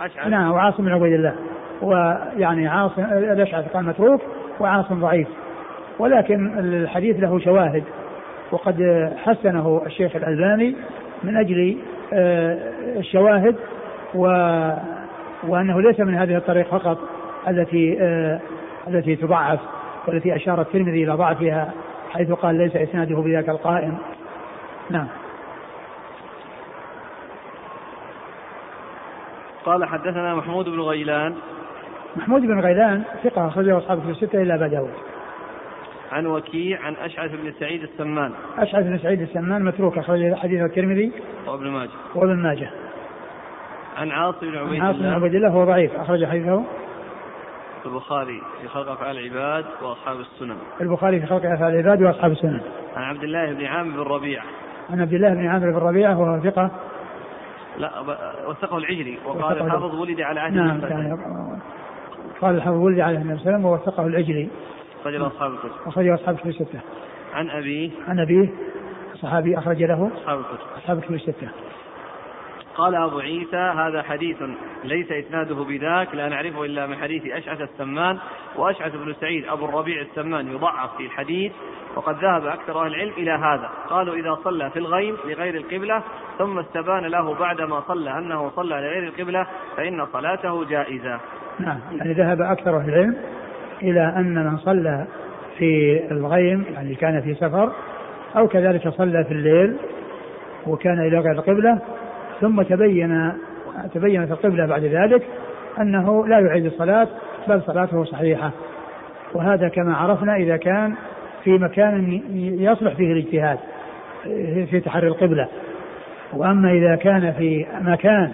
أشعث. 0.00 0.28
نعم 0.28 0.52
وعاصم 0.52 0.84
بن 0.84 0.92
عبيد 0.92 1.12
الله. 1.12 1.34
ويعني 1.82 2.68
عاصم 2.68 3.02
الأشعث 3.02 3.72
قال 3.72 3.84
متروك 3.84 4.20
وعاصم 4.60 5.00
ضعيف. 5.00 5.28
ولكن 5.98 6.58
الحديث 6.58 7.20
له 7.20 7.38
شواهد. 7.38 7.84
وقد 8.52 9.10
حسنه 9.16 9.82
الشيخ 9.86 10.16
الألباني 10.16 10.76
من 11.24 11.36
أجل 11.36 11.76
آه، 12.12 12.58
الشواهد 12.96 13.56
و 14.14 14.26
وأنه 15.48 15.80
ليس 15.80 16.00
من 16.00 16.14
هذه 16.14 16.36
الطريق 16.36 16.66
فقط 16.66 16.98
التي 17.48 17.98
آه، 18.00 18.40
التي 18.88 19.16
تضعف 19.16 19.60
والتي 20.08 20.36
أشار 20.36 20.60
الترمذي 20.60 21.04
إلى 21.04 21.12
ضعفها 21.12 21.72
حيث 22.10 22.32
قال 22.32 22.54
ليس 22.54 22.76
إسناده 22.76 23.16
بذاك 23.16 23.48
القائم. 23.48 23.96
نعم. 24.90 25.06
قال 29.64 29.84
حدثنا 29.84 30.34
محمود 30.34 30.68
بن 30.68 30.80
غيلان. 30.80 31.34
محمود 32.16 32.42
بن 32.42 32.60
غيلان 32.60 33.02
ثقة 33.24 33.48
أخرجه 33.48 33.78
أصحاب 33.78 34.00
في 34.00 34.10
الستة 34.10 34.42
إلا 34.42 34.54
أبا 34.54 34.66
داود. 34.66 34.94
عن 36.12 36.26
وكيع 36.26 36.80
عن 36.82 36.94
أشعث 36.94 37.30
بن 37.30 37.52
سعيد 37.60 37.82
السمان. 37.82 38.32
أشعث 38.58 38.84
بن 38.84 38.98
سعيد 38.98 39.20
السمان 39.20 39.64
متروك 39.64 39.98
أخرج 39.98 40.34
حديث 40.34 40.60
الترمذي 40.60 41.12
وابن 41.46 41.70
ماجه. 41.70 41.90
وابن 42.14 42.42
ماجه. 42.42 42.70
عن 43.96 44.10
عاصم 44.10 44.50
بن 44.50 44.56
عبيد 44.56 44.72
الله 44.72 44.86
عاصم 44.86 44.98
بن 44.98 45.12
عبيد 45.12 45.34
الله 45.34 45.48
هو 45.48 45.64
ضعيف 45.64 45.96
أخرج 45.96 46.24
حديثه. 46.24 46.64
البخاري 47.86 48.42
في 48.62 48.68
خلق 48.68 48.90
أفعال 48.90 49.18
العباد 49.18 49.64
وأصحاب 49.82 50.20
السنن. 50.20 50.56
البخاري 50.80 51.20
في 51.20 51.26
خلق 51.26 51.44
أفعال 51.44 51.74
العباد 51.74 52.02
وأصحاب 52.02 52.32
السنن. 52.32 52.60
عن 52.96 53.02
عبد 53.02 53.24
الله 53.24 53.52
بن 53.52 53.64
عامر 53.64 53.90
بن 53.90 54.10
ربيعة. 54.10 54.44
عن 54.90 55.00
عبد 55.00 55.12
الله 55.12 55.34
بن 55.34 55.46
عامر 55.46 55.70
بن 55.70 55.76
ربيعة 55.76 56.20
وهو 56.20 56.40
ثقة. 56.40 56.70
لا 57.78 57.90
وثقه 58.48 58.78
العجلي 58.78 59.18
وقال 59.26 59.62
الحافظ 59.62 59.94
ولد 59.94 60.20
على 60.20 60.40
عهد 60.40 60.54
نعم 60.54 60.80
قال 62.40 62.54
الحافظ 62.54 62.76
ولد 62.76 63.00
على 63.00 63.18
النبي 63.18 63.38
صلى 63.38 63.42
الله 63.42 63.54
عليه 63.54 63.56
وسلم 63.56 63.64
ووثقه 63.64 64.06
العجلي. 64.06 64.48
أخرجه 65.00 65.26
أصحاب 65.26 65.50
الكتب. 65.52 65.70
أخرجه 65.86 66.14
أصحاب 66.14 66.34
الكتب 66.34 66.48
الستة. 66.48 66.80
عن 67.34 67.50
أبيه. 67.50 67.90
عن 68.08 68.20
أبيه 68.20 68.48
صحابي 69.14 69.58
أخرج 69.58 69.82
له 69.82 70.10
أصحاب 70.16 70.38
الكتب. 70.38 70.66
أصحاب 70.76 70.98
الكتب 70.98 71.14
الستة. 71.14 71.48
قال 72.76 72.94
أبو 72.94 73.18
عيسى 73.18 73.56
هذا 73.56 74.02
حديث 74.02 74.36
ليس 74.84 75.12
إسناده 75.12 75.54
بذاك 75.54 76.14
لا 76.14 76.28
نعرفه 76.28 76.64
إلا 76.64 76.86
من 76.86 76.96
حديث 76.96 77.26
أشعث 77.26 77.60
السمان 77.60 78.18
وأشعث 78.56 78.92
بن 78.96 79.14
سعيد 79.20 79.44
أبو 79.48 79.64
الربيع 79.64 80.02
السمان 80.02 80.48
يضعف 80.52 80.96
في 80.96 81.06
الحديث 81.06 81.52
وقد 81.96 82.14
ذهب 82.24 82.46
أكثر 82.46 82.84
أهل 82.84 82.94
العلم 82.94 83.12
إلى 83.18 83.30
هذا. 83.30 83.70
قالوا 83.88 84.14
إذا 84.14 84.38
صلى 84.44 84.70
في 84.70 84.78
الغيم 84.78 85.16
لغير 85.24 85.54
القبلة 85.54 86.02
ثم 86.38 86.58
استبان 86.58 87.06
له 87.06 87.34
بعدما 87.34 87.80
صلى 87.80 88.18
أنه 88.18 88.50
صلى 88.56 88.74
لغير 88.74 89.02
القبلة 89.02 89.46
فإن 89.76 90.06
صلاته 90.12 90.64
جائزة. 90.64 91.20
نعم 91.60 91.80
يعني 91.92 92.12
ذهب 92.12 92.40
أكثر 92.40 92.76
أهل 92.76 92.88
العلم 92.88 93.16
إلى 93.82 94.14
أن 94.16 94.34
من 94.34 94.58
صلى 94.58 95.06
في 95.58 96.02
الغيم 96.10 96.64
يعني 96.74 96.94
كان 96.94 97.20
في 97.20 97.34
سفر 97.34 97.72
أو 98.36 98.48
كذلك 98.48 98.88
صلى 98.88 99.24
في 99.24 99.32
الليل 99.32 99.76
وكان 100.66 100.98
إلى 100.98 101.18
غير 101.18 101.32
القبلة 101.32 101.78
ثم 102.44 102.62
تبين 102.62 103.32
تبينت 103.94 104.30
القبلة 104.30 104.66
بعد 104.66 104.84
ذلك 104.84 105.22
أنه 105.80 106.26
لا 106.26 106.38
يعيد 106.38 106.64
الصلاة 106.64 107.08
بل 107.48 107.62
صلاته 107.62 108.04
صحيحة. 108.04 108.50
وهذا 109.34 109.68
كما 109.68 109.96
عرفنا 109.96 110.36
إذا 110.36 110.56
كان 110.56 110.94
في 111.44 111.58
مكان 111.58 112.20
يصلح 112.58 112.94
فيه 112.94 113.12
الاجتهاد 113.12 113.58
في 114.70 114.80
تحري 114.80 115.08
القبلة. 115.08 115.48
وأما 116.32 116.70
إذا 116.70 116.96
كان 116.96 117.32
في 117.32 117.66
مكان 117.80 118.32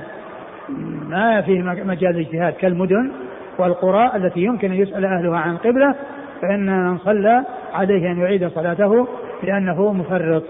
ما 1.09 1.41
فيه 1.41 1.63
مجال 1.63 2.11
الاجتهاد 2.11 2.53
كالمدن 2.53 3.11
والقرى 3.59 4.11
التي 4.17 4.41
يمكن 4.41 4.73
أن 4.73 4.77
يسأل 4.77 5.05
أهلها 5.05 5.39
عن 5.39 5.51
القبلة 5.51 5.95
فإن 6.43 6.67
من 6.67 6.99
صلى 6.99 7.45
عليه 7.75 8.11
أن 8.11 8.19
يعيد 8.19 8.49
صلاته 8.49 9.09
لأنه 9.43 9.93
مفرط. 9.93 10.43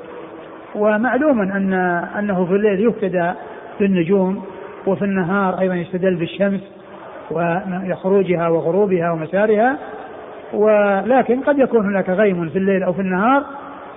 ومعلوم 0.74 1.40
أن 1.40 1.72
أنه 2.18 2.44
في 2.44 2.52
الليل 2.52 2.80
يهتدى 2.80 3.32
بالنجوم 3.80 4.42
وفي 4.86 5.04
النهار 5.04 5.60
أيضا 5.60 5.74
يستدل 5.74 6.14
بالشمس 6.14 6.60
وخروجها 7.30 8.48
وغروبها 8.48 9.10
ومسارها 9.10 9.78
ولكن 10.52 11.40
قد 11.40 11.58
يكون 11.58 11.86
هناك 11.86 12.10
غيم 12.10 12.48
في 12.48 12.58
الليل 12.58 12.82
أو 12.82 12.92
في 12.92 13.00
النهار 13.00 13.44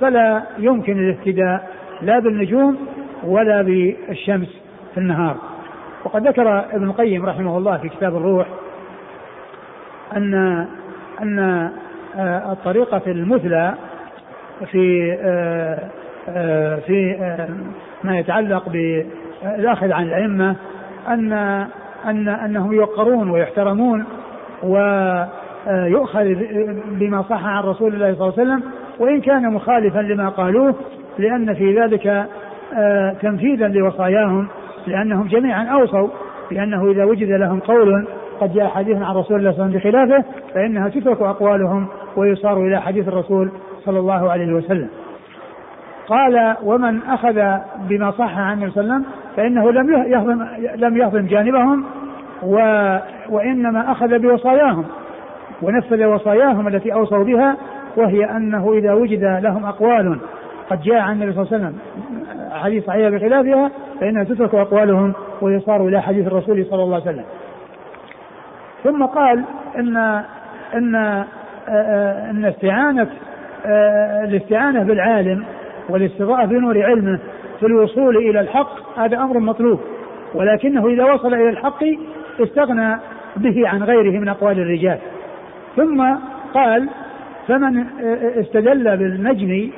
فلا 0.02 0.44
يمكن 0.60 1.00
الاهتداء 1.00 1.70
لا 2.02 2.20
بالنجوم 2.20 2.78
ولا 3.24 3.62
بالشمس 3.62 4.62
في 4.94 4.98
النهار. 4.98 5.36
وقد 6.06 6.28
ذكر 6.28 6.60
ابن 6.60 6.84
القيم 6.84 7.26
رحمه 7.26 7.58
الله 7.58 7.78
في 7.78 7.90
كتاب 7.90 8.16
الروح 8.16 8.48
أن 10.16 10.34
أن 11.22 11.40
آه، 12.16 12.52
الطريقة 12.52 13.02
المثلى 13.08 13.74
في 14.72 15.18
آه، 15.22 15.80
آه، 16.30 16.76
في 16.76 17.16
ما 18.04 18.20
يتعلق 18.20 18.70
بالأخذ 19.44 19.92
عن 19.92 20.04
الأئمة 20.04 20.56
أن 21.08 21.34
أن 22.06 22.28
أنهم 22.28 22.74
يوقرون 22.74 23.30
ويحترمون 23.30 24.06
ويؤخذ 24.64 26.36
بما 26.88 27.22
صح 27.22 27.46
عن 27.46 27.64
رسول 27.64 27.94
الله 27.94 28.14
صلى 28.16 28.28
الله 28.28 28.34
عليه 28.40 28.44
وسلم 28.44 28.64
وإن 29.00 29.22
كان 29.22 29.54
مخالفا 29.54 30.00
لما 30.00 30.30
قالوه 30.30 30.76
لأن 31.18 31.54
في 31.54 31.80
ذلك 31.80 32.26
تنفيذا 33.22 33.68
لوصاياهم 33.68 34.48
لأنهم 34.88 35.28
جميعا 35.28 35.66
أوصوا 35.66 36.08
بأنه 36.50 36.92
إذا 36.92 37.04
وجد 37.04 37.30
لهم 37.30 37.60
قول 37.60 38.08
قد 38.42 38.54
جاء 38.54 38.68
حديث 38.68 38.98
عن 38.98 39.16
رسول 39.16 39.40
الله 39.40 39.52
صلى 39.52 39.66
الله 39.66 39.78
عليه 39.78 39.78
وسلم 39.78 39.92
بخلافه 40.08 40.26
فإنها 40.54 40.90
تترك 40.90 41.22
أقوالهم 41.22 41.88
ويصار 42.18 42.58
إلى 42.62 42.82
حديث 42.82 43.08
الرسول 43.08 43.52
صلى 43.86 44.00
الله 44.00 44.32
عليه 44.32 44.54
وسلم. 44.54 44.90
قال 46.08 46.56
ومن 46.64 47.00
أخذ 47.04 47.58
بما 47.90 48.12
صح 48.12 48.38
عن 48.38 48.54
النبي 48.54 48.72
صلى 48.72 48.84
الله 48.84 48.94
عليه 48.94 49.04
وسلم 49.04 49.23
فإنه 49.38 49.72
لم 49.72 49.94
يهضم 49.94 50.46
لم 50.76 50.98
يهضم 50.98 51.26
جانبهم 51.26 51.86
و 52.44 52.56
وإنما 53.30 53.92
أخذ 53.92 54.20
بوصاياهم. 54.20 54.86
ونفذ 55.62 56.06
وصاياهم 56.06 56.68
التي 56.68 56.94
أوصوا 56.94 57.24
بها 57.24 57.58
وهي 57.98 58.26
أنه 58.26 58.74
إذا 58.74 58.94
وجد 58.94 59.24
لهم 59.24 59.66
أقوال 59.66 60.20
قد 60.70 60.82
جاء 60.82 60.98
عن 60.98 61.14
النبي 61.14 61.34
صلى 61.34 61.42
الله 61.42 61.54
عليه 61.54 61.66
وسلم 61.66 61.80
حديث 62.52 62.86
صحيح 62.86 63.10
بخلافها 63.10 63.72
فإنها 64.00 64.24
تترك 64.24 64.56
أقوالهم 64.56 65.14
ويصار 65.42 65.88
إلى 65.88 66.02
حديث 66.02 66.28
الرسول 66.28 66.66
صلى 66.66 66.84
الله 66.84 66.96
عليه 66.96 67.12
وسلم. 67.12 67.26
ثم 68.84 69.06
قال 69.06 69.44
آه، 71.70 72.30
ان 72.30 72.46
استعانه 72.46 73.08
آه، 73.66 74.24
الاستعانه 74.24 74.84
بالعالم 74.84 75.46
والاستضاءة 75.90 76.46
بنور 76.46 76.84
علمه 76.84 77.20
في 77.64 77.70
الوصول 77.70 78.18
إلى 78.18 78.40
الحق 78.40 79.00
هذا 79.00 79.18
أمر 79.18 79.40
مطلوب. 79.40 79.80
ولكنه 80.36 80.88
إذا 80.88 81.04
وصل 81.04 81.34
إلى 81.34 81.50
الحق 81.50 81.84
استغنى 82.40 82.98
به 83.38 83.70
عن 83.70 83.84
غيره 83.84 84.20
من 84.20 84.28
أقوال 84.28 84.60
الرجال. 84.60 84.98
ثم 85.76 86.04
قال 86.54 86.90
فمن 87.48 87.86
استدل 88.40 88.98
بالنجم 88.98 89.70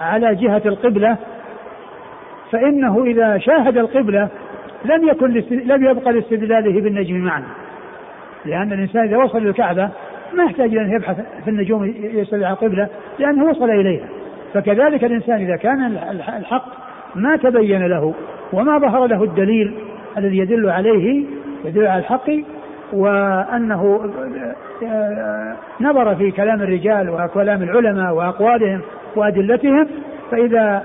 على 0.00 0.34
جهة 0.34 0.62
القبلة 0.66 1.16
فإنه 2.50 3.04
إذا 3.04 3.38
شاهد 3.38 3.78
القبلة 3.78 4.28
لم 4.84 5.08
يكن 5.08 5.42
لم 5.50 5.84
يبقى 5.84 6.12
لاستدلاله 6.12 6.80
بالنجم 6.80 7.16
معنى 7.16 7.44
لأن 8.44 8.72
الإنسان 8.72 9.04
إذا 9.04 9.16
وصل 9.16 9.38
للكعبة 9.38 9.90
ما 10.34 10.44
يحتاج 10.44 10.76
أن 10.76 10.90
يبحث 10.90 11.16
في 11.44 11.50
النجوم 11.50 11.94
يسأل 12.00 12.44
عن 12.44 12.52
القبلة 12.52 12.88
لأنه 13.18 13.44
وصل 13.44 13.70
إليها. 13.70 14.06
فكذلك 14.54 15.04
الإنسان 15.04 15.36
إذا 15.36 15.56
كان 15.56 15.98
الحق 16.38 16.87
ما 17.14 17.36
تبين 17.36 17.86
له 17.86 18.14
وما 18.52 18.78
ظهر 18.78 19.06
له 19.06 19.24
الدليل 19.24 19.74
الذي 20.18 20.38
يدل 20.38 20.70
عليه 20.70 21.24
يدل 21.64 21.86
على 21.86 22.00
الحق 22.00 22.30
وأنه 22.92 24.00
نظر 25.80 26.14
في 26.14 26.30
كلام 26.30 26.62
الرجال 26.62 27.10
وكلام 27.10 27.62
العلماء 27.62 28.14
وأقوالهم 28.14 28.80
وأدلتهم 29.16 29.86
فإذا 30.30 30.84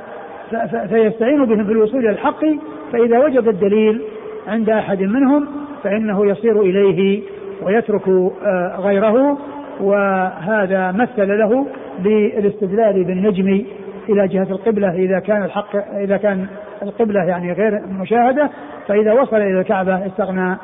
فيستعين 0.90 1.46
بهم 1.46 1.66
في 1.66 1.72
الوصول 1.72 2.00
إلى 2.00 2.10
الحق 2.10 2.46
فإذا 2.92 3.20
وجد 3.20 3.48
الدليل 3.48 4.02
عند 4.48 4.70
أحد 4.70 5.02
منهم 5.02 5.48
فإنه 5.84 6.26
يصير 6.26 6.62
إليه 6.62 7.22
ويترك 7.64 8.08
آه، 8.08 8.76
غيره 8.80 9.38
وهذا 9.82 10.92
مثل 10.92 11.40
له 11.40 11.66
بالاستدلال 12.04 13.04
بالنجم 13.04 13.64
إلى 14.10 14.28
جهة 14.28 14.48
القبلة 14.52 14.92
إذا 14.96 15.20
كان 15.20 15.44
الحق 15.44 15.76
إذا 15.96 16.18
كان 16.18 16.48
القبلة 16.84 17.24
يعني 17.24 17.54
غير 17.54 17.82
مشاهدة 17.88 18.50
فإذا 18.88 19.14
وصل 19.14 19.36
إلى 19.36 19.60
الكعبة 19.60 20.06
استغنى 20.06 20.58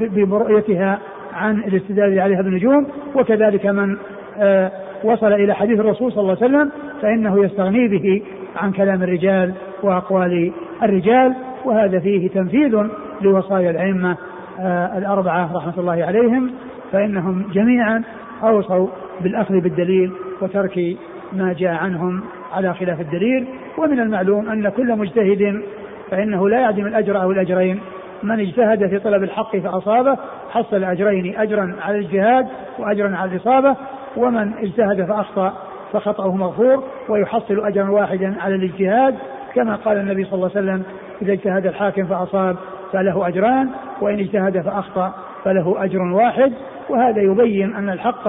برؤيتها 0.00 0.98
عن 1.34 1.58
الاستدلال 1.58 2.20
عليها 2.20 2.42
بالنجوم 2.42 2.86
وكذلك 3.14 3.66
من 3.66 3.96
آه، 4.38 4.70
وصل 5.04 5.32
إلى 5.32 5.54
حديث 5.54 5.80
الرسول 5.80 6.12
صلى 6.12 6.20
الله 6.20 6.36
عليه 6.42 6.46
وسلم 6.46 6.70
فإنه 7.02 7.44
يستغني 7.44 7.88
به 7.88 8.22
عن 8.56 8.72
كلام 8.72 9.02
الرجال 9.02 9.54
وأقوال 9.82 10.52
الرجال. 10.82 11.34
وهذا 11.64 11.98
فيه 11.98 12.28
تنفيذ 12.28 12.82
لوصايا 13.22 13.70
الأئمة 13.70 14.16
آه، 14.60 14.98
الأربعة 14.98 15.56
رحمة 15.56 15.74
الله 15.78 16.04
عليهم 16.04 16.50
فإنهم 16.92 17.44
جميعا 17.52 18.02
أوصوا 18.42 18.88
بالأخذ 19.20 19.60
بالدليل 19.60 20.12
وترك 20.42 20.96
ما 21.34 21.52
جاء 21.52 21.72
عنهم 21.72 22.22
على 22.52 22.74
خلاف 22.74 23.00
الدليل 23.00 23.46
ومن 23.78 24.00
المعلوم 24.00 24.48
أن 24.48 24.68
كل 24.68 24.98
مجتهد 24.98 25.62
فإنه 26.10 26.48
لا 26.48 26.60
يعدم 26.60 26.86
الأجر 26.86 27.22
أو 27.22 27.30
الأجرين. 27.30 27.80
من 28.22 28.40
اجتهد 28.40 28.86
في 28.86 28.98
طلب 28.98 29.22
الحق 29.22 29.56
فأصابه 29.56 30.18
حصل 30.50 30.84
أجرين 30.84 31.36
أجرا 31.36 31.76
على 31.82 31.98
الاجتهاد 31.98 32.46
وأجرا 32.78 33.16
على 33.16 33.30
الإصابة. 33.30 33.76
ومن 34.16 34.52
اجتهد 34.58 35.04
فأخطأ 35.04 35.52
فخطأه 35.92 36.36
مغفور 36.36 36.84
ويحصل 37.08 37.66
أجرا 37.66 37.90
واحدا 37.90 38.34
على 38.40 38.54
الاجتهاد 38.54 39.14
كما 39.54 39.76
قال 39.76 39.98
النبي 39.98 40.24
صلى 40.24 40.34
الله 40.34 40.50
عليه 40.56 40.58
وسلم 40.58 40.82
إذا 41.22 41.32
اجتهد 41.32 41.66
الحاكم 41.66 42.06
فأصاب 42.06 42.56
فله 42.92 43.28
أجران 43.28 43.70
وإن 44.00 44.18
اجتهد 44.18 44.60
فأخطأ 44.60 45.14
فله 45.44 45.84
أجر 45.84 46.02
واحد. 46.02 46.52
وهذا 46.88 47.22
يبين 47.22 47.74
أن 47.74 47.90
الحق 47.90 48.28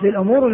في 0.00 0.08
الأمور 0.08 0.46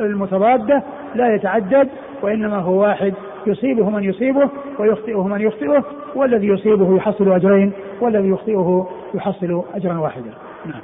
المتضادة 0.00 0.82
لا 1.14 1.34
يتعدد 1.34 1.88
وإنما 2.22 2.56
هو 2.56 2.80
واحد 2.82 3.14
يصيبه 3.46 3.90
من 3.90 4.04
يصيبه 4.04 4.50
ويخطئه 4.78 5.26
من 5.26 5.40
يخطئه 5.40 5.84
والذي 6.14 6.46
يصيبه 6.46 6.96
يحصل 6.96 7.32
أجرين 7.32 7.72
والذي 8.00 8.28
يخطئه 8.28 8.88
يحصل 9.14 9.62
أجرا 9.74 9.98
واحدا 9.98 10.30
نعم 10.66 10.80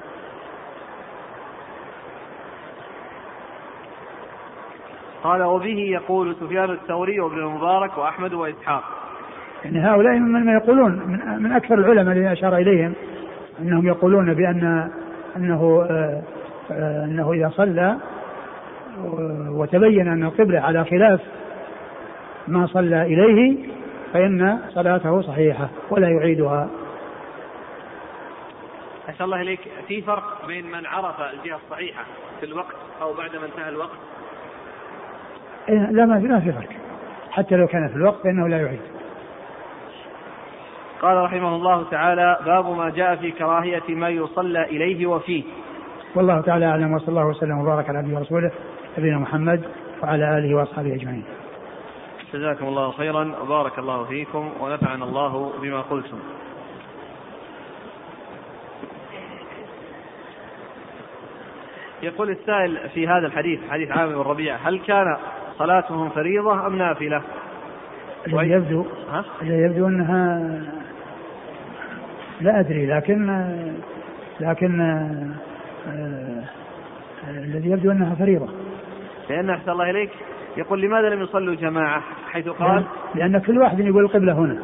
قال 5.24 5.42
وبه 5.42 5.78
يقول 5.78 6.36
سفيان 6.40 6.70
الثوري 6.70 7.20
وابن 7.20 7.38
المبارك 7.38 7.98
وأحمد 7.98 8.34
وإسحاق. 8.34 8.82
يعني 9.64 9.78
هؤلاء 9.78 10.18
من 10.18 10.48
يقولون 10.48 10.92
من, 10.92 11.42
من 11.42 11.52
أكثر 11.52 11.74
العلماء 11.74 12.14
الذين 12.14 12.26
أشار 12.26 12.56
إليهم 12.56 12.92
أنهم 13.60 13.86
يقولون 13.86 14.34
بأن 14.34 14.90
أنه 15.36 15.86
آه، 15.90 16.22
آه، 16.70 17.04
أنه 17.04 17.32
إذا 17.32 17.50
صلى 17.56 17.96
وتبين 19.48 20.08
أن 20.08 20.24
القبلة 20.24 20.60
على 20.60 20.84
خلاف 20.84 21.20
ما 22.48 22.66
صلى 22.66 23.02
إليه 23.02 23.56
فإن 24.12 24.58
صلاته 24.68 25.22
صحيحة 25.22 25.68
ولا 25.90 26.08
يعيدها. 26.08 26.68
أحسن 29.08 29.24
الله 29.24 29.40
إليك. 29.40 29.60
في 29.88 30.02
فرق 30.02 30.46
بين 30.46 30.66
من 30.66 30.86
عرف 30.86 31.20
الجهة 31.20 31.58
الصحيحة 31.64 32.04
في 32.40 32.46
الوقت 32.46 32.74
أو 33.02 33.12
بعد 33.12 33.36
ما 33.36 33.46
انتهى 33.46 33.68
الوقت؟ 33.68 33.98
إيه، 35.68 35.90
لا 35.90 36.06
ما 36.06 36.20
في 36.20 36.26
ما 36.26 36.40
في 36.40 36.52
فرق. 36.52 36.68
حتى 37.30 37.56
لو 37.56 37.66
كان 37.66 37.88
في 37.88 37.96
الوقت 37.96 38.22
فإنه 38.22 38.48
لا 38.48 38.60
يعيد. 38.60 38.80
قال 41.02 41.16
رحمه 41.16 41.56
الله 41.56 41.90
تعالى 41.90 42.38
باب 42.46 42.76
ما 42.76 42.90
جاء 42.90 43.16
في 43.16 43.30
كراهية 43.30 43.94
ما 43.94 44.08
يصلى 44.08 44.64
إليه 44.64 45.06
وفيه. 45.06 45.42
والله 46.14 46.40
تعالى 46.40 46.66
أعلم 46.66 46.92
وصلى 46.92 47.08
الله 47.08 47.26
وسلم 47.26 47.58
وبارك 47.58 47.88
على 47.88 47.98
عبده 47.98 48.16
ورسوله 48.16 48.50
نبينا 48.98 49.18
محمد 49.18 49.64
وعلى 50.02 50.38
آله 50.38 50.54
وأصحابه 50.54 50.94
أجمعين 50.94 51.24
جزاكم 52.34 52.66
الله 52.66 52.90
خيرا 52.90 53.34
وبارك 53.42 53.78
الله 53.78 54.04
فيكم 54.04 54.50
ونفعنا 54.60 55.04
الله 55.04 55.52
بما 55.62 55.80
قلتم 55.80 56.18
يقول 62.02 62.30
السائل 62.30 62.78
في 62.94 63.08
هذا 63.08 63.26
الحديث 63.26 63.60
حديث 63.70 63.90
عامر 63.90 64.14
بن 64.14 64.30
ربيعة 64.30 64.56
هل 64.56 64.78
كان 64.78 65.16
صلاتهم 65.58 66.10
فريضة 66.10 66.66
أم 66.66 66.78
نافلة؟ 66.78 67.22
الذي 68.26 68.50
يبدو؟ 68.50 68.86
الذي 69.42 69.62
يبدو 69.62 69.88
أنها 69.88 70.60
لا 72.40 72.60
أدري 72.60 72.86
لكن 72.86 73.46
لكن 74.40 74.80
الذي 77.28 77.70
يبدو 77.70 77.91
أنها 77.91 78.14
فريضة. 78.14 78.49
لأن 79.30 79.51
أحسن 79.51 79.70
الله 79.70 79.91
إليك. 79.91 80.11
يقول 80.57 80.80
لماذا 80.80 81.09
لم 81.09 81.22
يصلوا 81.22 81.55
جماعة؟ 81.55 82.03
حيث 82.30 82.49
قال 82.49 82.85
لأن 83.14 83.39
كل 83.39 83.59
واحد 83.59 83.80
يقول 83.80 84.05
القبلة 84.05 84.32
هنا. 84.32 84.59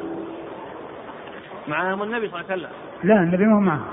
معهم 1.68 2.02
النبي 2.02 2.28
صلى 2.28 2.40
الله 2.40 2.50
عليه 2.50 2.62
وسلم. 2.62 2.70
لا 3.04 3.20
النبي 3.20 3.44
ما 3.44 3.56
هو 3.56 3.60
معهم 3.60 3.86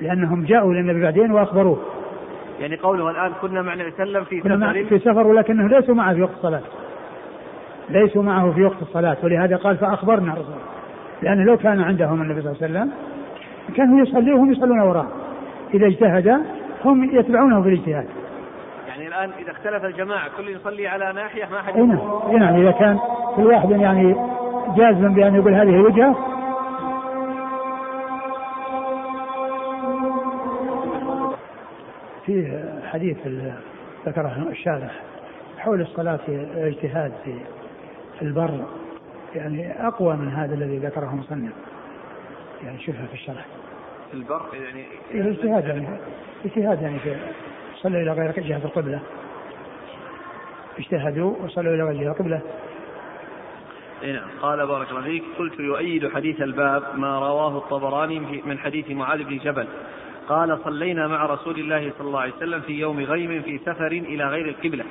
لأنهم 0.00 0.44
جاءوا 0.44 0.74
للنبي 0.74 1.02
بعدين 1.02 1.30
وأخبروه. 1.30 1.82
يعني 2.60 2.76
قوله 2.76 3.10
الآن 3.10 3.32
كنا 3.42 3.62
مع 3.62 3.72
النبي 3.72 3.90
صلى 3.90 4.02
الله 4.02 4.18
عليه 4.18 4.26
وسلم 4.26 4.40
في 4.40 4.88
سفر 4.88 4.98
في 4.98 5.04
سفر 5.04 5.26
ولكنه 5.26 5.68
ليسوا 5.68 5.94
معه 5.94 6.14
في 6.14 6.22
وقت 6.22 6.32
الصلاة. 6.32 6.62
ليسوا 7.90 8.22
معه 8.22 8.52
في 8.52 8.62
وقت 8.64 8.82
الصلاة. 8.82 9.16
ولهذا 9.22 9.56
قال 9.56 9.76
فأخبرنا 9.76 10.32
الرسول. 10.32 10.54
لأن 11.22 11.44
لو 11.46 11.56
كان 11.56 11.80
عندهم 11.80 12.22
النبي 12.22 12.42
صلى 12.42 12.52
الله 12.52 12.62
عليه 12.62 12.72
وسلم 12.72 12.92
كانوا 13.76 14.00
يصلي 14.00 14.32
وهم 14.32 14.52
يصلون 14.52 14.80
وراه 14.80 15.06
إذا 15.74 15.86
اجتهد 15.86 16.28
هم 16.84 17.04
يتبعونه 17.04 17.62
في 17.62 17.68
الاجتهاد. 17.68 18.08
يعني 18.88 19.08
الآن 19.08 19.30
إذا 19.38 19.50
اختلف 19.50 19.84
الجماعة 19.84 20.28
كل 20.36 20.48
يصلي 20.48 20.86
على 20.86 21.12
ناحية 21.12 21.44
ما 21.44 21.62
حد 21.62 21.76
نعم 21.76 21.98
نعم 22.38 22.60
إذا 22.60 22.70
كان 22.70 22.98
كل 23.36 23.46
واحد 23.46 23.70
يعني 23.70 24.16
جازما 24.76 25.08
بأن 25.08 25.34
يقول 25.34 25.54
هذه 25.54 25.80
وجهة. 25.80 26.16
فيه 32.26 32.72
حديث 32.92 33.16
ذكره 34.06 34.46
الشارح 34.50 35.00
حول 35.58 35.80
الصلاة 35.80 36.20
اجتهاد 36.56 37.12
في 38.18 38.22
البر. 38.22 38.64
يعني 39.34 39.86
أقوى 39.86 40.16
من 40.16 40.28
هذا 40.28 40.54
الذي 40.54 40.78
ذكره 40.78 41.14
مصنف. 41.14 41.52
يعني 42.64 42.78
شوفها 42.78 43.06
في 43.06 43.14
الشرح. 43.14 43.46
البر 44.12 44.42
يعني 44.52 44.84
اجتهاد 45.10 45.64
يعني. 45.64 45.88
اجتهاد 46.44 46.82
يعني 46.82 46.98
في 46.98 47.16
صلوا 47.74 48.00
إلى 48.00 48.12
غير 48.12 48.32
جهة 48.40 48.64
القبلة. 48.64 49.00
اجتهدوا 50.78 51.36
وصلوا 51.44 51.74
إلى 51.74 51.82
غير 51.82 52.02
جهة 52.02 52.10
القبلة. 52.10 52.40
نعم. 54.02 54.28
قال 54.42 54.66
بارك 54.66 54.90
الله 54.90 55.02
فيك 55.02 55.22
قلت 55.38 55.60
يؤيد 55.60 56.08
حديث 56.08 56.40
الباب 56.40 56.82
ما 56.96 57.18
رواه 57.18 57.58
الطبراني 57.58 58.42
من 58.44 58.58
حديث 58.58 58.90
معاذ 58.90 59.24
بن 59.24 59.38
جبل. 59.38 59.66
قال 60.28 60.58
صلينا 60.64 61.08
مع 61.08 61.26
رسول 61.26 61.58
الله 61.58 61.92
صلى 61.98 62.06
الله 62.06 62.20
عليه 62.20 62.32
وسلم 62.32 62.60
في 62.60 62.72
يوم 62.72 63.00
غيم 63.00 63.42
في 63.42 63.58
سفر 63.58 63.92
إلى 63.92 64.24
غير 64.24 64.48
القبلة. 64.48 64.84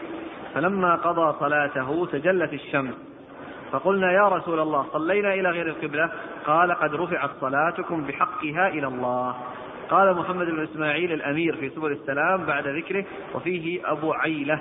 فلما 0.54 0.96
قضى 0.96 1.40
صلاته 1.40 2.06
تجلت 2.06 2.54
الشمس. 2.54 2.94
فقلنا 3.72 4.12
يا 4.12 4.28
رسول 4.28 4.60
الله 4.60 4.86
صلينا 4.94 5.34
إلى 5.34 5.50
غير 5.50 5.68
القبلة؟ 5.68 6.12
قال 6.46 6.72
قد 6.72 6.96
رفعت 6.96 7.30
صلاتكم 7.42 8.04
بحقها 8.04 8.68
إلى 8.68 8.88
الله. 8.88 9.36
قال 9.90 10.18
محمد 10.18 10.48
بن 10.48 10.64
إسماعيل 10.64 11.12
الأمير 11.12 11.56
في 11.56 11.70
سبل 11.70 11.92
السلام 11.92 12.46
بعد 12.46 12.68
ذكره 12.68 13.06
وفيه 13.36 13.92
أبو 13.92 14.14
عيلة. 14.14 14.60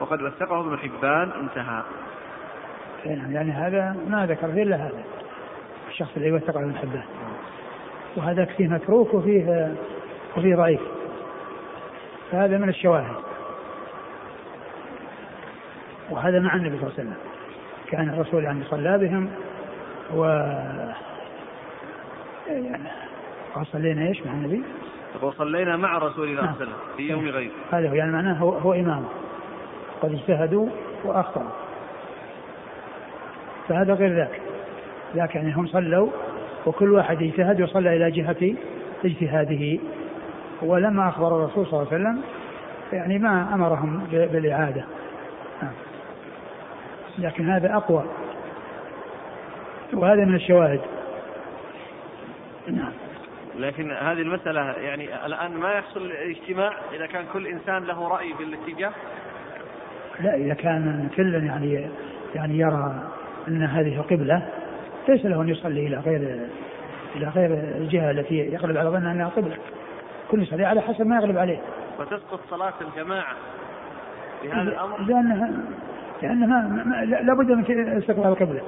وقد 0.00 0.22
وثقه 0.22 0.60
ابن 0.60 0.78
حبان. 0.78 1.30
انتهى. 1.40 1.82
يعني 3.06 3.50
هذا 3.50 3.96
ما 4.08 4.26
ذكر 4.26 4.46
إلا 4.46 4.76
هذا. 4.76 5.04
الشخص 5.88 6.16
اللي 6.16 6.32
وثقه 6.32 6.60
ابن 6.60 6.76
حبان. 6.76 7.04
وهذا 8.16 8.44
فيه 8.44 8.68
متروك 8.68 9.14
وفيه 9.14 9.74
وفيه 10.36 10.56
ضعيف. 10.56 10.80
فهذا 12.32 12.58
من 12.58 12.68
الشواهد. 12.68 13.16
وهذا 16.10 16.40
مع 16.40 16.54
النبي 16.54 16.78
صلى 16.78 16.86
الله 16.86 16.92
عليه 16.98 17.10
وسلم. 17.10 17.16
كان 17.90 18.08
الرسول 18.08 18.44
يعني 18.44 18.64
صلى 18.64 18.98
بهم 18.98 19.30
و 20.14 20.22
وصلينا 23.56 24.06
إيش 24.06 24.26
مع 24.26 24.32
النبي؟ 24.32 24.62
وصلينا 25.22 25.76
مع 25.76 25.98
رسول 25.98 26.28
الله 26.28 26.42
صلى 26.42 26.50
الله 26.50 26.54
عليه 26.54 26.56
وسلم 26.56 26.96
في 26.96 27.02
يوم 27.10 27.28
غير 27.28 27.50
هذا 27.72 27.90
هو 27.90 27.94
يعني 27.94 28.12
معناه 28.12 28.34
هو, 28.34 28.50
هو 28.50 28.72
إمام. 28.72 29.04
قد 30.02 30.12
اجتهدوا 30.12 30.68
وأخطأوا. 31.04 31.50
فهذا 33.68 33.94
غير 33.94 34.16
ذاك. 34.16 34.40
لكن 35.14 35.38
يعني 35.38 35.54
هم 35.54 35.66
صلوا 35.66 36.08
وكل 36.66 36.92
واحد 36.92 37.22
اجتهد 37.22 37.62
وصلى 37.62 37.96
إلى 37.96 38.10
جهة 38.10 38.54
اجتهاده. 39.04 39.78
ولما 40.62 41.08
أخبر 41.08 41.28
الرسول 41.28 41.66
صلى 41.66 41.80
الله 41.82 41.92
عليه 41.92 42.02
وسلم 42.02 42.22
يعني 42.92 43.18
ما 43.18 43.54
أمرهم 43.54 44.06
بالإعادة. 44.12 44.84
نعم. 45.62 45.72
لكن 47.18 47.50
هذا 47.50 47.76
أقوى. 47.76 48.04
وهذا 49.92 50.24
من 50.24 50.34
الشواهد. 50.34 50.80
نعم. 52.68 52.92
لكن 53.58 53.90
هذه 53.90 54.20
المسألة 54.20 54.60
يعني 54.60 55.26
الآن 55.26 55.50
ما 55.50 55.72
يحصل 55.72 56.00
الاجتماع 56.00 56.72
إذا 56.92 57.06
كان 57.06 57.24
كل 57.32 57.46
إنسان 57.46 57.84
له 57.84 58.08
رأي 58.08 58.32
بالاتجاه 58.32 58.92
لا 60.20 60.34
إذا 60.34 60.54
كان 60.54 61.08
كل 61.16 61.34
يعني 61.34 61.90
يعني 62.34 62.58
يرى 62.58 63.02
أن 63.48 63.62
هذه 63.62 64.00
قبلة 64.00 64.48
ليس 65.08 65.24
له 65.24 65.42
أن 65.42 65.48
يصلي 65.48 65.86
إلى 65.86 65.96
غير 65.96 66.48
إلى 67.16 67.28
غير 67.28 67.50
الجهة 67.52 68.10
التي 68.10 68.34
يغلب 68.34 68.76
على 68.76 68.88
ظنه 68.88 69.12
أنها 69.12 69.28
قبلة. 69.28 69.56
كل 70.30 70.42
يصلي 70.42 70.64
على 70.64 70.80
حسب 70.80 71.06
ما 71.06 71.16
يغلب 71.16 71.38
عليه. 71.38 71.58
وتسقط 71.98 72.40
صلاة 72.50 72.74
الجماعة 72.80 73.34
في 74.42 74.52
هذا 74.52 74.62
الأمر؟ 74.62 75.00
لأنها 75.00 75.50
لأنها 76.22 76.84
لابد 77.04 77.52
من 77.52 77.98
استقبال 77.98 78.26
القبلة. 78.26 78.60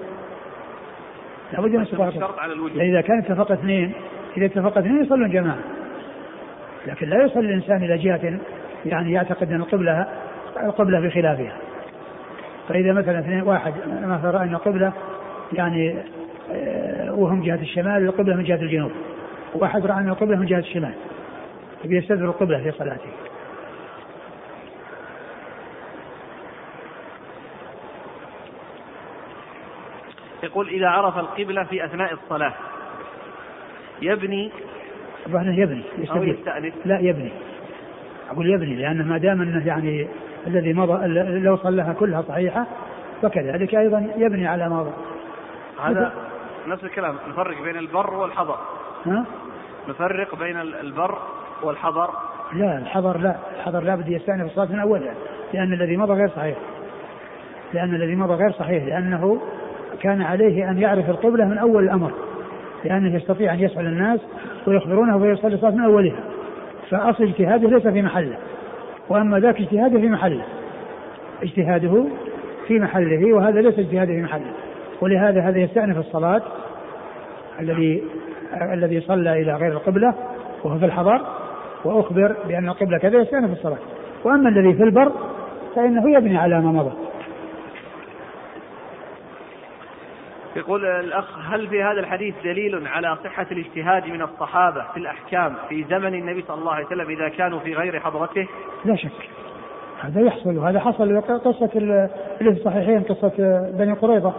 لابد 1.52 1.70
من 1.70 1.82
استقبال 1.82 2.08
القبلة 2.08 2.40
على 2.40 2.52
الوجود 2.52 2.80
إذا 2.80 3.00
كان 3.00 3.18
اتفق 3.18 3.52
اثنين 3.52 3.92
إذا 4.36 4.46
اتفق 4.46 4.78
اثنين 4.78 5.02
يصلون 5.02 5.30
جماعة. 5.30 5.58
لكن 6.86 7.08
لا 7.08 7.24
يصلي 7.24 7.46
الإنسان 7.48 7.82
إلى 7.82 7.98
جهة 7.98 8.38
يعني 8.86 9.12
يعتقد 9.12 9.52
أن 9.52 9.60
القبلة 9.60 10.06
القبلة 10.62 11.00
بخلافها 11.00 11.56
فإذا 12.68 12.92
مثلا 12.92 13.18
اثنين 13.18 13.42
واحد 13.42 13.72
مثلا 14.02 14.30
رأى 14.30 14.44
أن 14.44 14.54
القبلة 14.54 14.92
يعني 15.52 15.94
آه، 16.52 17.14
وهم 17.14 17.42
جهة 17.42 17.60
الشمال 17.62 18.04
القبلة 18.04 18.36
من 18.36 18.44
جهة 18.44 18.62
الجنوب. 18.62 18.90
واحد 19.54 19.86
رأى 19.86 19.98
أن 19.98 20.08
القبلة 20.08 20.36
من 20.36 20.46
جهة 20.46 20.58
الشمال. 20.58 20.92
يستدبر 21.84 22.24
القبلة 22.24 22.58
في 22.58 22.70
صلاته. 22.70 23.10
يقول 30.48 30.68
إذا 30.68 30.88
عرف 30.88 31.18
القبلة 31.18 31.64
في 31.64 31.84
أثناء 31.84 32.12
الصلاة. 32.12 32.54
يبني. 34.02 34.50
طبعا 35.26 35.42
يبني 35.42 35.82
أو 36.10 36.22
يستأنف. 36.22 36.74
لا 36.84 36.98
يبني. 36.98 37.32
أقول 38.30 38.50
يبني 38.50 38.74
لأنه 38.74 39.04
ما 39.04 39.18
دام 39.18 39.42
أنه 39.42 39.66
يعني 39.66 40.08
الذي 40.46 40.72
مضى 40.72 41.06
لو 41.38 41.56
صلىها 41.56 41.92
كلها 41.92 42.22
صحيحة 42.22 42.66
فكذلك 43.22 43.74
أيضا 43.74 44.12
يبني 44.16 44.46
على 44.46 44.68
ما 44.68 44.76
مضى. 44.76 44.92
هذا 45.82 46.12
نفس 46.66 46.84
الكلام. 46.84 47.16
نفرق 47.28 47.62
بين 47.62 47.76
البر 47.76 48.14
والحضر. 48.14 48.58
ها؟ 49.06 49.24
نفرق 49.88 50.38
بين 50.38 50.60
البر 50.60 51.18
والحضر. 51.62 52.10
لا 52.52 52.78
الحضر 52.78 53.18
لا. 53.18 53.36
الحضر 53.56 53.80
لا 53.80 53.94
بد 53.94 54.08
يستأنف 54.08 54.46
الصلاة 54.46 54.72
من 54.72 54.80
أولها 54.80 55.14
لأن 55.52 55.72
الذي 55.72 55.96
مضى 55.96 56.12
غير 56.12 56.28
صحيح. 56.28 56.56
لأن 57.74 57.94
الذي 57.94 58.16
مضى 58.16 58.34
غير 58.34 58.52
صحيح 58.52 58.84
لأنه 58.84 59.40
كان 60.00 60.22
عليه 60.22 60.70
أن 60.70 60.78
يعرف 60.78 61.10
القبلة 61.10 61.44
من 61.44 61.58
أول 61.58 61.84
الأمر 61.84 62.12
لأنه 62.84 63.16
يستطيع 63.16 63.54
أن 63.54 63.60
يسأل 63.60 63.86
الناس 63.86 64.20
ويخبرونه 64.66 65.18
فيصلي 65.18 65.54
الصلاة 65.54 65.70
من 65.70 65.84
أولها. 65.84 66.20
فأصل 66.90 67.24
اجتهاده 67.24 67.68
ليس 67.68 67.86
في 67.86 68.02
محله 68.02 68.36
وأما 69.08 69.40
ذاك 69.40 69.60
اجتهاده 69.60 70.00
في 70.00 70.08
محله. 70.08 70.44
اجتهاده 71.42 72.04
في 72.66 72.78
محله 72.78 73.32
وهذا 73.32 73.60
ليس 73.60 73.78
اجتهاده 73.78 74.12
في 74.12 74.22
محله. 74.22 74.52
ولهذا 75.00 75.40
هذا 75.40 75.58
يستأنف 75.58 75.98
الصلاة 75.98 76.42
الذي 77.60 78.02
الذي 78.72 79.00
صلى 79.00 79.42
إلى 79.42 79.56
غير 79.56 79.72
القبلة 79.72 80.14
وهو 80.64 80.78
في 80.78 80.84
الحضر 80.84 81.20
وأخبر 81.84 82.36
بأن 82.48 82.68
القبلة 82.68 82.98
كذا 82.98 83.18
يستأنف 83.18 83.52
الصلاة. 83.52 83.78
وأما 84.24 84.48
الذي 84.48 84.74
في 84.74 84.82
البر 84.82 85.12
فإنه 85.76 86.10
يبني 86.16 86.38
على 86.38 86.60
ما 86.60 86.72
مضى. 86.72 87.07
يقول 90.58 90.86
الأخ 90.86 91.38
هل 91.50 91.68
في 91.68 91.82
هذا 91.82 92.00
الحديث 92.00 92.34
دليل 92.44 92.86
على 92.86 93.16
صحة 93.24 93.46
الاجتهاد 93.52 94.06
من 94.06 94.22
الصحابة 94.22 94.84
في 94.94 94.96
الأحكام 94.96 95.54
في 95.68 95.84
زمن 95.84 96.14
النبي 96.14 96.42
صلى 96.42 96.58
الله 96.58 96.72
عليه 96.72 96.86
وسلم 96.86 97.10
إذا 97.10 97.28
كانوا 97.28 97.58
في 97.58 97.74
غير 97.74 98.00
حضرته؟ 98.00 98.48
لا 98.84 98.96
شك. 98.96 99.30
هذا 100.00 100.20
يحصل 100.20 100.56
وهذا 100.56 100.80
حصل 100.80 101.20
قصة 101.20 101.66
في 102.38 102.48
الصحيحين 102.48 103.02
قصة 103.02 103.32
بني 103.78 103.92
قريظة. 103.92 104.32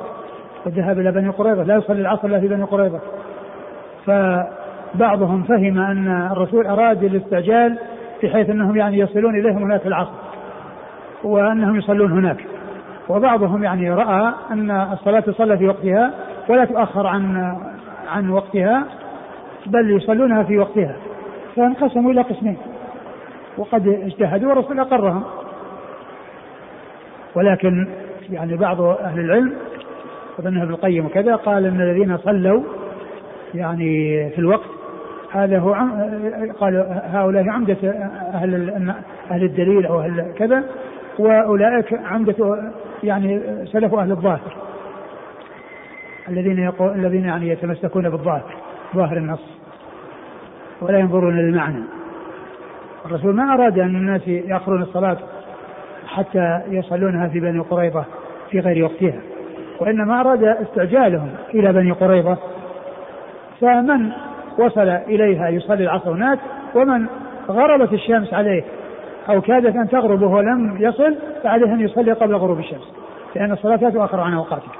والذهاب 0.65 0.99
إلى 0.99 1.11
بني 1.11 1.29
قريظة 1.29 1.63
لا 1.63 1.75
يصلي 1.75 2.01
العصر 2.01 2.27
إلا 2.27 2.39
في 2.39 2.47
بني 2.47 2.63
قريظة. 2.63 2.99
فبعضهم 4.05 5.43
فهم 5.43 5.79
أن 5.79 6.31
الرسول 6.31 6.67
أراد 6.67 7.03
الاستعجال 7.03 7.79
بحيث 8.23 8.49
أنهم 8.49 8.77
يعني 8.77 8.99
يصلون 8.99 9.39
إليهم 9.39 9.63
هناك 9.63 9.87
العصر 9.87 10.13
وأنهم 11.23 11.75
يصلون 11.75 12.11
هناك. 12.11 12.58
وبعضهم 13.09 13.63
يعني 13.63 13.91
رأى 13.91 14.33
أن 14.51 14.71
الصلاة 14.71 15.19
تصلى 15.19 15.57
في 15.57 15.67
وقتها 15.67 16.11
ولا 16.49 16.65
تؤخر 16.65 17.07
عن 17.07 17.55
عن 18.07 18.29
وقتها 18.29 18.83
بل 19.65 19.97
يصلونها 19.97 20.43
في 20.43 20.57
وقتها 20.57 20.95
فانقسموا 21.55 22.11
إلى 22.11 22.21
قسمين 22.21 22.57
وقد 23.57 23.87
اجتهدوا 23.87 24.49
والرسول 24.49 24.79
أقرهم. 24.79 25.23
ولكن 27.35 27.87
يعني 28.29 28.57
بعض 28.57 28.81
أهل 28.81 29.19
العلم 29.19 29.53
أظنه 30.39 30.63
ابن 30.63 30.73
القيم 30.73 31.05
وكذا 31.05 31.35
قال 31.35 31.65
أن 31.65 31.81
الذين 31.81 32.17
صلوا 32.17 32.63
يعني 33.53 34.29
في 34.29 34.39
الوقت 34.39 34.69
هذا 35.31 35.59
هو 35.59 35.73
قال 36.59 37.01
هؤلاء 37.03 37.49
عمدة 37.49 37.77
أهل 38.33 38.93
أهل 39.31 39.43
الدليل 39.43 39.85
أو 39.85 39.99
أهل 39.99 40.33
كذا 40.37 40.63
وأولئك 41.19 41.93
عمدة 41.93 42.71
يعني 43.03 43.41
سلف 43.65 43.93
أهل 43.93 44.11
الظاهر. 44.11 44.55
الذين 46.29 46.59
يقول 46.59 46.89
الذين 46.89 47.25
يعني 47.25 47.49
يتمسكون 47.49 48.09
بالظاهر 48.09 48.53
ظاهر 48.95 49.17
النص. 49.17 49.59
ولا 50.81 50.99
ينظرون 50.99 51.37
للمعنى 51.37 51.83
الرسول 53.05 53.35
ما 53.35 53.53
أراد 53.53 53.79
أن 53.79 53.95
الناس 53.95 54.27
يأخرون 54.27 54.81
الصلاة 54.81 55.17
حتى 56.07 56.61
يصلونها 56.67 57.27
في 57.27 57.39
بني 57.39 57.59
قريظة 57.59 58.05
في 58.49 58.59
غير 58.59 58.83
وقتها. 58.83 59.21
وإنما 59.79 60.19
أراد 60.19 60.43
استعجالهم 60.43 61.29
إلى 61.53 61.73
بني 61.73 61.91
قريظة. 61.91 62.37
فمن 63.61 64.11
وصل 64.57 64.89
إليها 64.89 65.49
يصلي 65.49 65.83
العصر 65.83 66.11
هناك 66.11 66.39
ومن 66.75 67.05
غربت 67.49 67.93
الشمس 67.93 68.33
عليه 68.33 68.63
أو 69.29 69.41
كادت 69.41 69.75
أن 69.75 69.89
تغرب 69.89 70.21
وهو 70.21 70.41
لم 70.41 70.77
يصل 70.79 71.15
فعليه 71.43 71.73
أن 71.73 71.79
يصلي 71.79 72.11
قبل 72.11 72.35
غروب 72.35 72.59
الشمس 72.59 72.93
لأن 73.35 73.51
الصلاة 73.51 73.75
لا 73.75 73.89
تؤخر 73.89 74.19
عن 74.19 74.33
أوقاتها 74.33 74.71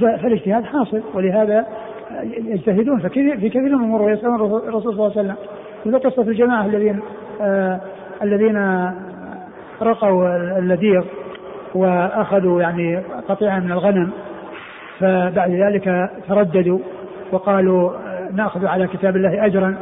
فالاجتهاد 0.22 0.64
حاصل 0.64 1.02
ولهذا 1.14 1.66
يجتهدون 2.24 3.00
في 3.00 3.08
كثير 3.08 3.60
من 3.60 3.74
الأمور 3.74 4.02
ويسألون 4.02 4.34
الرسول 4.34 4.82
صلى 4.82 4.92
الله 4.92 5.10
عليه 5.18 5.20
وسلم. 5.20 5.36
مثل 5.86 5.98
قصة 5.98 6.22
الجماعة 6.22 6.66
الذين 6.66 7.00
آه 7.40 7.80
الذين 8.22 8.90
رقوا 9.82 10.36
اللذيذ 10.58 11.02
وأخذوا 11.74 12.62
يعني 12.62 13.02
قطيعا 13.28 13.60
من 13.60 13.72
الغنم 13.72 14.10
فبعد 14.98 15.50
ذلك 15.50 16.10
ترددوا 16.28 16.78
وقالوا 17.32 17.90
آه، 17.90 18.28
نأخذ 18.32 18.66
على 18.66 18.86
كتاب 18.86 19.16
الله 19.16 19.46
اجرا. 19.46 19.76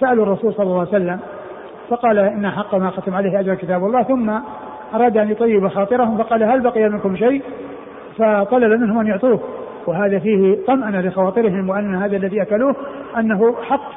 فسألوا 0.00 0.24
الرسول 0.24 0.54
صلى 0.54 0.66
الله 0.66 0.78
عليه 0.78 0.88
وسلم 0.88 1.20
فقال 1.88 2.18
إن 2.18 2.50
حق 2.50 2.74
ما 2.74 2.90
ختم 2.90 3.14
عليه 3.14 3.40
أجر 3.40 3.54
كتاب 3.54 3.84
الله 3.84 4.02
ثم 4.02 4.30
أراد 4.94 5.16
أن 5.16 5.30
يطيب 5.30 5.68
خاطرهم 5.68 6.18
فقال 6.18 6.42
هل 6.42 6.60
بقي 6.60 6.88
منكم 6.88 7.16
شيء؟ 7.16 7.42
فطلب 8.18 8.80
منهم 8.80 8.98
أن 8.98 9.06
يعطوه. 9.06 9.40
وهذا 9.86 10.18
فيه 10.18 10.58
طمأنة 10.66 11.00
لخواطرهم 11.00 11.68
وأن 11.68 11.94
هذا 11.94 12.16
الذي 12.16 12.42
أكلوه 12.42 12.76
أنه 13.18 13.54
حق. 13.62 13.90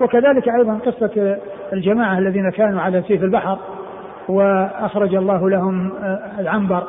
وكذلك 0.00 0.48
أيضا 0.48 0.78
قصة 0.86 1.38
الجماعة 1.72 2.18
الذين 2.18 2.50
كانوا 2.50 2.80
على 2.80 3.02
سيف 3.02 3.22
البحر 3.22 3.58
وأخرج 4.28 5.14
الله 5.14 5.50
لهم 5.50 5.92
آه، 6.02 6.40
العنبر 6.40 6.82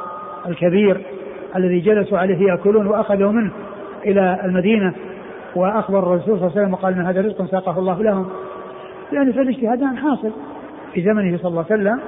الكبير 0.47 1.01
الذي 1.55 1.80
جلسوا 1.80 2.18
عليه 2.18 2.47
يأكلون 2.47 2.88
وأخذوا 2.88 3.32
منه 3.32 3.51
إلى 4.05 4.39
المدينة. 4.45 4.93
وأخبر 5.57 5.99
الرسول 5.99 6.39
صلى 6.39 6.47
الله 6.47 6.51
عليه 6.51 6.61
وسلم 6.61 6.73
وقال 6.73 6.93
أن 6.93 7.05
هذا 7.05 7.21
رزق 7.21 7.45
ساقه 7.45 7.79
الله 7.79 8.03
لهم. 8.03 8.29
لأن 9.11 9.31
فالاجتهادان 9.31 9.97
حاصل 9.97 10.31
في 10.93 11.01
زمنه 11.01 11.37
صلى 11.37 11.49
الله 11.49 11.65
عليه 11.71 11.81
وسلم 11.81 11.99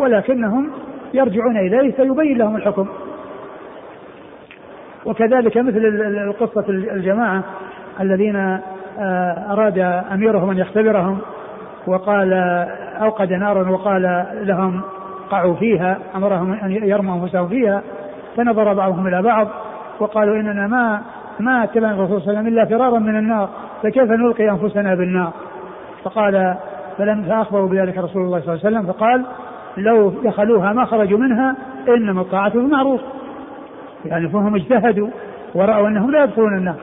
ولكنهم 0.00 0.70
يرجعون 1.14 1.56
إليه 1.56 1.92
فيبين 1.92 2.38
لهم 2.38 2.56
الحكم. 2.56 2.88
وكذلك 5.06 5.56
مثل 5.56 5.78
القصة 6.28 6.64
الجماعة 6.68 7.44
الذين 8.00 8.36
آه، 8.98 9.52
أراد 9.52 9.78
أميرهم 10.12 10.50
أن 10.50 10.58
يختبرهم 10.58 11.18
وقال 11.86 12.32
أوقد 13.02 13.32
نارا 13.32 13.70
وقال 13.70 14.26
لهم 14.42 14.82
قعوا 15.30 15.54
فيها 15.54 15.98
أمرهم 16.14 16.52
أن 16.52 16.72
يرموا 16.72 17.22
أنفسهم 17.22 17.48
فيها 17.48 17.82
فنظر 18.36 18.74
بعضهم 18.74 19.06
إلى 19.06 19.22
بعض 19.22 19.48
وقالوا 20.00 20.36
إننا 20.36 20.66
ما 20.66 21.02
ما 21.40 21.64
اتبعنا 21.64 21.94
الرسول 21.94 22.22
صلى 22.22 22.30
الله 22.30 22.38
عليه 22.38 22.48
وسلم 22.48 22.58
إلا 22.58 22.78
فرارا 22.78 22.98
من 22.98 23.18
النار 23.18 23.50
فكيف 23.82 24.10
نلقي 24.10 24.50
أنفسنا 24.50 24.94
بالنار؟ 24.94 25.32
فقال 26.04 26.56
فلم 26.98 27.22
فأخبروا 27.22 27.68
بذلك 27.68 27.98
رسول 27.98 28.22
الله 28.22 28.40
صلى 28.40 28.54
الله 28.54 28.66
عليه 28.66 28.76
وسلم. 28.76 28.92
فقال 28.92 29.24
لو 29.76 30.10
دخلوها 30.10 30.72
ما 30.72 30.84
خرجوا 30.84 31.18
منها 31.18 31.56
إنما 31.88 32.20
الطاعة 32.20 32.52
بالمعروف 32.52 33.00
يعني 34.04 34.28
فهم 34.28 34.54
اجتهدوا 34.54 35.08
ورأوا 35.54 35.88
أنهم 35.88 36.10
لا 36.10 36.24
يدخلون 36.24 36.58
النار. 36.58 36.76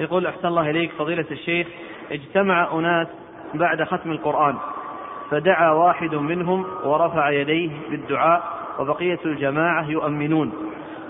يقول 0.00 0.26
أحسن 0.26 0.48
الله 0.48 0.70
إليك 0.70 0.92
فضيلة 0.92 1.26
الشيخ 1.30 1.66
اجتمع 2.12 2.78
أناس 2.78 3.08
بعد 3.54 3.82
ختم 3.82 4.10
القرآن 4.10 4.54
فدعا 5.30 5.70
واحد 5.70 6.14
منهم 6.14 6.64
ورفع 6.84 7.30
يديه 7.30 7.70
بالدعاء 7.90 8.42
وبقية 8.78 9.18
الجماعة 9.24 9.90
يؤمنون. 9.90 10.52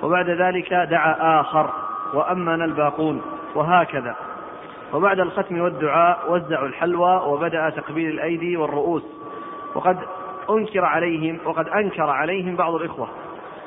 وبعد 0.02 0.30
ذلك 0.30 0.74
دعا 0.74 1.40
آخر 1.40 1.70
وأمن 2.14 2.62
الباقون 2.62 3.22
وهكذا. 3.54 4.16
وبعد 4.92 5.20
الختم 5.20 5.60
والدعاء 5.60 6.32
وزعوا 6.32 6.66
الحلوى 6.66 7.22
وبدأ 7.26 7.70
تقبيل 7.70 8.10
الأيدي 8.10 8.56
والرؤوس. 8.56 9.02
وقد 9.74 9.98
أنكر 10.50 10.84
عليهم 10.84 11.38
وقد 11.44 11.68
أنكر 11.68 12.10
عليهم 12.10 12.56
بعض 12.56 12.74
الإخوة. 12.74 13.08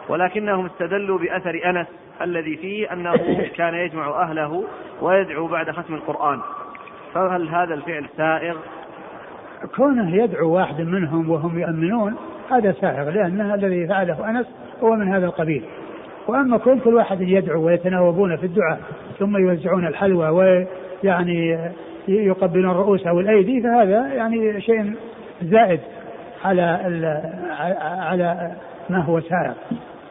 ولكنهم 0.09 0.65
استدلوا 0.65 1.19
بأثر 1.19 1.61
أنس 1.65 1.87
الذي 2.21 2.57
فيه 2.57 2.93
أنه 2.93 3.15
كان 3.55 3.73
يجمع 3.73 4.21
أهله 4.21 4.63
ويدعو 5.01 5.47
بعد 5.47 5.71
ختم 5.71 5.93
القرآن. 5.93 6.39
فهل 7.13 7.47
هذا 7.47 7.73
الفعل 7.73 8.05
سائغ؟ 8.17 8.55
كونه 9.75 10.15
يدعو 10.15 10.55
واحد 10.55 10.81
منهم 10.81 11.29
وهم 11.29 11.59
يؤمنون 11.59 12.15
هذا 12.51 12.71
سائغ 12.71 13.09
لأن 13.09 13.41
الذي 13.41 13.87
فعله 13.87 14.29
أنس 14.29 14.45
هو 14.83 14.95
من 14.95 15.13
هذا 15.13 15.25
القبيل. 15.25 15.63
وأما 16.27 16.57
كل 16.57 16.79
كل 16.79 16.93
واحد 16.93 17.21
يدعو 17.21 17.65
ويتناوبون 17.65 18.37
في 18.37 18.45
الدعاء 18.45 18.79
ثم 19.19 19.37
يوزعون 19.37 19.87
الحلوى 19.87 20.29
ويعني 20.29 21.59
يقبلون 22.07 22.71
الرؤوس 22.71 23.07
أو 23.07 23.19
الأيدي 23.19 23.61
فهذا 23.61 24.13
يعني 24.13 24.61
شيء 24.61 24.93
زائد 25.41 25.79
على 26.45 26.61
على 27.81 28.51
ما 28.89 29.03
هو 29.03 29.19
سائغ. 29.19 29.53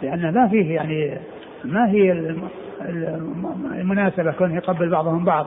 لأن 0.03 0.34
ما 0.34 0.49
فيه 0.49 0.74
يعني 0.74 1.18
ما 1.64 1.91
هي 1.91 2.34
المناسبة 3.80 4.32
كونه 4.32 4.57
يقبل 4.57 4.91
بعضهم 4.91 5.24
بعض 5.24 5.47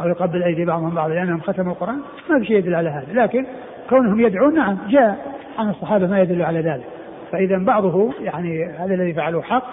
أو 0.00 0.08
يقبل 0.08 0.42
أيدي 0.42 0.64
بعضهم 0.64 0.94
بعض 0.94 1.10
لأنهم 1.10 1.40
ختموا 1.40 1.72
القرآن 1.72 2.00
ما 2.30 2.38
في 2.38 2.44
شيء 2.44 2.56
يدل 2.56 2.74
على 2.74 2.88
هذا. 2.88 3.22
لكن 3.22 3.46
كونهم 3.90 4.20
يدعون 4.20 4.54
نعم 4.54 4.78
جاء 4.88 5.37
عن 5.58 5.70
الصحابة 5.70 6.06
ما 6.06 6.20
يدل 6.20 6.42
على 6.42 6.60
ذلك. 6.60 6.86
فإذا 7.32 7.58
بعضه 7.58 8.12
يعني 8.20 8.64
هذا 8.64 8.94
الذي 8.94 9.14
فعله 9.14 9.42
حق 9.42 9.64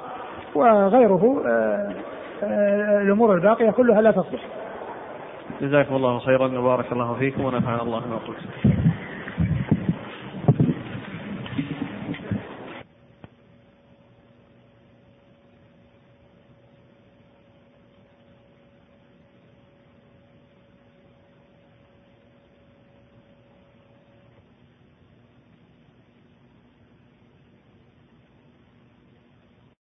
وغيره 0.56 1.44
آه، 1.48 1.94
آه، 2.44 3.02
الأمور 3.02 3.36
الباقية 3.36 3.72
كلها 3.72 4.02
لا 4.02 4.12
تصلح. 4.12 4.42
جزاكم 5.62 5.96
الله 5.96 6.20
خيرا 6.20 6.60
وبارك 6.60 6.92
الله 6.92 7.14
فيكم 7.14 7.46
ونفعنا 7.46 7.82
الله 7.82 8.00
ما 8.00 8.16
قلت. 8.28 8.76